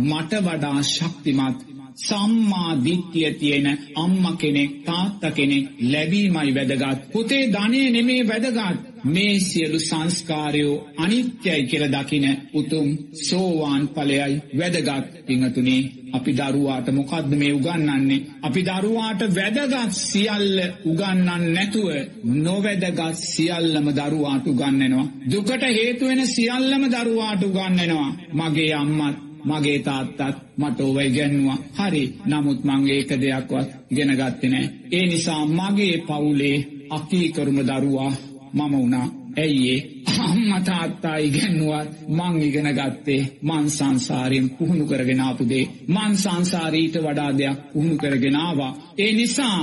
මට 0.01 0.31
වඩා 0.43 0.81
ශක්තිමත් 0.87 1.59
සම්මාධිත්‍යය 1.97 3.31
තියෙන 3.33 3.67
අම්ම 3.95 4.25
කෙනෙක් 4.37 4.71
තාත්ත 4.85 5.23
කෙනෙක් 5.35 5.65
ලැබීමයි 5.83 6.51
වැදගත්. 6.53 6.99
පුතේ 7.11 7.43
ධනය 7.47 7.81
නෙමේ 7.89 8.27
වැදගත් 8.27 8.79
මේ 9.05 9.39
සියලු 9.39 9.79
සංස්කාරයෝ 9.79 10.83
අනිත්‍යයි 10.97 11.61
කියල 11.63 11.85
දකින 11.91 12.25
උතුම් 12.53 12.89
සෝවාන් 13.21 13.83
පලයයි 13.87 14.41
වැදගත් 14.59 15.11
පිංහතුනේ 15.25 15.81
අපි 16.13 16.31
දරුවාට 16.33 16.87
මොකක්ද 16.91 17.31
මේ 17.33 17.53
උගන්නන්නේ. 17.53 18.25
අපි 18.41 18.61
දරුවාට 18.63 19.21
වැදගත් 19.35 19.93
සියල්ල 20.01 20.57
උගන්නන් 20.85 21.43
නැතුව 21.53 21.89
නොවැදගත් 22.37 23.17
සියල්ලම 23.25 23.87
දරුවාට 23.91 24.45
උගන්නෙනවා. 24.47 25.11
දුකට 25.31 25.63
හේතුවෙන 25.71 26.27
සියල්ලම 26.27 26.83
දරුවාට 26.93 27.41
උගන්නෙනවා. 27.43 28.09
මගේ 28.33 28.73
අම්මත් 28.73 29.24
මගේ 29.45 29.79
තාත්තත් 29.79 30.19
මට 30.57 30.79
ඕවයි 30.79 31.09
ගැන්නවා 31.09 31.57
හරි 31.79 32.03
නමුත් 32.27 32.59
මංගේ 32.63 32.99
එක 32.99 33.11
දෙයක්වත් 33.15 33.69
ගෙනගත්තනෑ. 33.91 34.65
ඒ 34.91 35.05
නිසා 35.05 35.41
මගේ 35.49 35.95
පවුලේ 35.99 36.57
අකීකරුම 36.89 37.59
දරුවා 37.61 38.11
මම 38.53 38.73
වුණා 38.73 39.07
ඇයිඒ 39.37 39.79
අම්මතාත්තා 40.19 41.17
ඉගැන්නුවත් 41.17 41.89
මං 42.09 42.35
ඉගෙන 42.41 42.69
ගත්තේ 42.73 43.21
මන් 43.41 43.65
සංසාරයෙන් 43.69 44.47
පුහුණු 44.49 44.85
කරගෙනාපුදේ 44.85 45.65
මන් 45.87 46.13
සංසාරීට 46.15 46.95
වඩා 46.97 47.31
දෙයක් 47.37 47.59
පුහුණු 47.73 47.95
කරගෙනවා. 47.97 48.71
ඒ 48.97 49.11
නිසා 49.13 49.61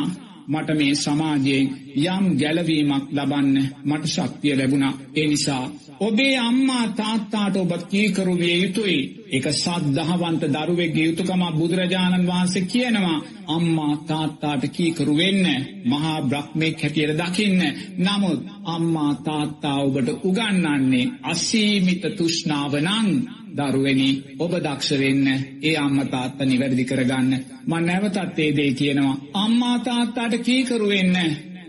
මට 0.49 0.69
මේ 0.75 0.95
සමාජයෙන් 0.97 1.67
යම් 1.97 2.25
ගැලවීමක් 2.37 3.05
ලබන්න 3.11 3.57
මට 3.85 4.05
ශක්තිය 4.07 4.55
ලැබුණා. 4.57 4.95
ඒ 5.17 5.27
නිසා 5.27 5.65
ඔබේ 6.03 6.37
අම්මා 6.41 6.87
තාත්තාට 6.91 7.57
ඔබ 7.57 7.73
කීකරු 7.85 8.35
විය 8.37 8.57
යුතුයි. 8.57 9.01
එක 9.31 9.47
සද්ධහවන්ත 9.53 10.43
දරුවෙක්ගේ 10.49 11.07
යුතුකම 11.07 11.43
බුදුරජාණන් 11.53 12.27
වහන්සේ 12.27 12.65
කියනවා 12.65 13.19
අම්මා 13.49 13.95
තාත්තාට 14.05 14.65
කීකරු 14.71 15.17
වෙන්න 15.17 15.47
මහා 15.87 16.19
බ්‍රහ්මෙක් 16.23 16.83
හැටියට 16.83 17.21
දකින්න. 17.21 17.61
නමුත් 17.99 18.41
අම්මා 18.67 19.13
තාත්තා 19.23 19.77
ඔබට 19.81 20.09
උගන්නන්නේ 20.23 21.13
අසීමිත 21.25 22.03
තුෂ්ණාව 22.17 22.75
නං 22.81 23.09
දරුවනි 23.53 24.11
ඔබ 24.39 24.53
දක්ෂ 24.59 24.99
වෙන්න 24.99 25.27
ඒ 25.63 25.77
අම්මා 25.77 26.09
තාත්තා 26.09 26.47
නිවැරදි 26.47 26.85
කරගන්න 26.85 27.33
මම 27.63 27.81
නැවතත් 27.83 28.39
ඒ 28.39 28.53
දේ 28.53 28.71
කියනවා 28.73 29.17
අම්මා 29.37 29.79
තාත්තාට 29.81 30.35
කීකරු 30.41 30.87
වෙන්න 30.89 31.17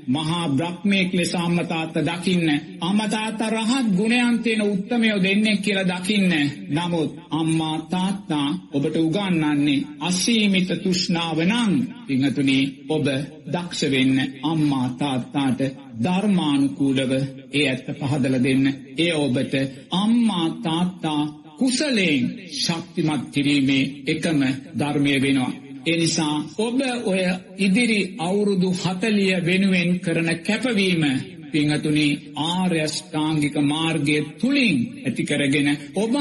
මහා 0.07 0.49
බ්‍රහ්මයෙක් 0.49 1.13
ලෙස 1.13 1.35
අම්මා 1.35 1.63
තාත්තා 1.63 2.05
දකින්න. 2.05 2.49
අම්මා 2.81 3.09
තාත්තා 3.09 3.49
රහත් 3.49 3.87
ගුණයන් 3.97 4.39
තියෙන 4.39 4.61
උත්තමයෝ 4.63 5.23
දෙන්නෙක් 5.23 5.61
කියලා 5.61 5.89
දකින්න. 5.91 6.33
නමුත් 6.69 7.11
අම්මා 7.31 7.77
තාත්තා 7.87 8.47
ඔබට 8.73 8.95
උගන්වන්නේ 8.97 9.85
අසීමිත 9.99 10.69
තෘෂ්ණාව 10.73 11.37
නම්. 11.41 11.73
පින්තුනි 12.07 12.59
ඔබ 12.89 13.07
දක්ෂ 13.53 13.91
වෙන්න 13.91 14.17
අම්මා 14.43 14.87
තාත්තාට 14.91 15.61
ධර්මානුකූලව 16.03 17.11
ඒ 17.51 17.69
ඇත්ත 17.69 17.87
පහදලා 17.99 18.43
දෙන්න. 18.43 18.65
ඒ 18.97 19.13
ඔබට 19.15 19.53
අම්මා 19.93 20.47
තාත්තා 20.63 21.21
කුසලයෙන් 21.59 22.23
ශක්තිමත් 22.55 23.23
කිරීමේ 23.31 23.83
එකම 24.07 24.41
ධර්මය 24.79 25.13
වෙනවා. 25.21 25.62
එනිසා 25.85 26.35
ඔබ 26.59 26.79
ඔය 27.05 27.21
ඉදිරි 27.59 27.99
අවුරුදු 28.19 28.69
හතලිය 28.73 29.33
වෙනුවෙන් 29.41 29.89
කරන 29.99 30.29
කැපවීම 30.39 31.03
පිංහතුනි 31.51 32.07
ආර්යෂ්ඨාංගික 32.43 33.55
මාර්ගය 33.63 34.17
තුළින් 34.39 34.77
ඇතිකරගෙන 35.01 35.69
ඔබත් 35.95 36.15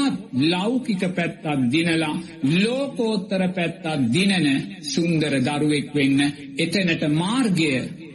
ලෞකික 0.45 1.03
පැත්තත් 1.11 1.45
දිනලා 1.67 2.13
ලෝකෝත්තර 2.55 3.43
පැත්තත් 3.51 3.85
දිනන 4.09 4.47
සුන්දර 4.85 5.33
දරුවෙක් 5.41 5.87
වෙන්න 5.93 6.19
එතනට 6.57 7.03
මාර්ගය 7.13 7.71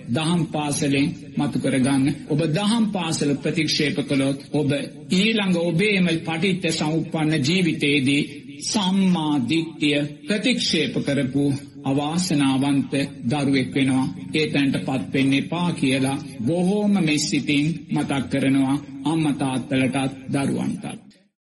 දහම් 0.09 0.43
පාසලෙන් 0.47 1.09
මතු 1.37 1.59
කරගන්න. 1.59 2.05
ඔබ 2.29 2.41
දහම් 2.51 2.85
පාසල 2.93 3.31
ප්‍රතික්ෂේප 3.37 3.99
කළොත් 4.03 4.39
ඔබ 4.53 4.71
ඊළඟ 5.13 5.57
ඔබේම 5.63 6.07
පටිත්ත 6.21 6.65
සෞපන්න 6.73 7.33
ජීවිතයේදී 7.41 8.23
සම්මා 8.63 9.35
දිට්ඨිය 9.49 10.01
ප්‍රතික්ෂේප 10.27 10.95
කරපු 11.05 11.45
අවාසනාවන්ත 11.85 12.93
දරුවෙක් 13.25 13.75
වෙනවා. 13.75 14.07
ඒ 14.35 14.47
තැන්ට 14.47 14.77
පත් 14.79 15.13
වෙන්න 15.13 15.33
එපා 15.35 15.69
කියලා 15.73 16.23
බොහෝම 16.47 16.95
මෙස්සිතින් 17.01 17.67
මතක් 17.91 18.23
කරනවා 18.31 18.77
අම්මා 19.05 19.33
තාත්තලටත් 19.35 20.15
දරුවන්ටත්. 20.33 21.08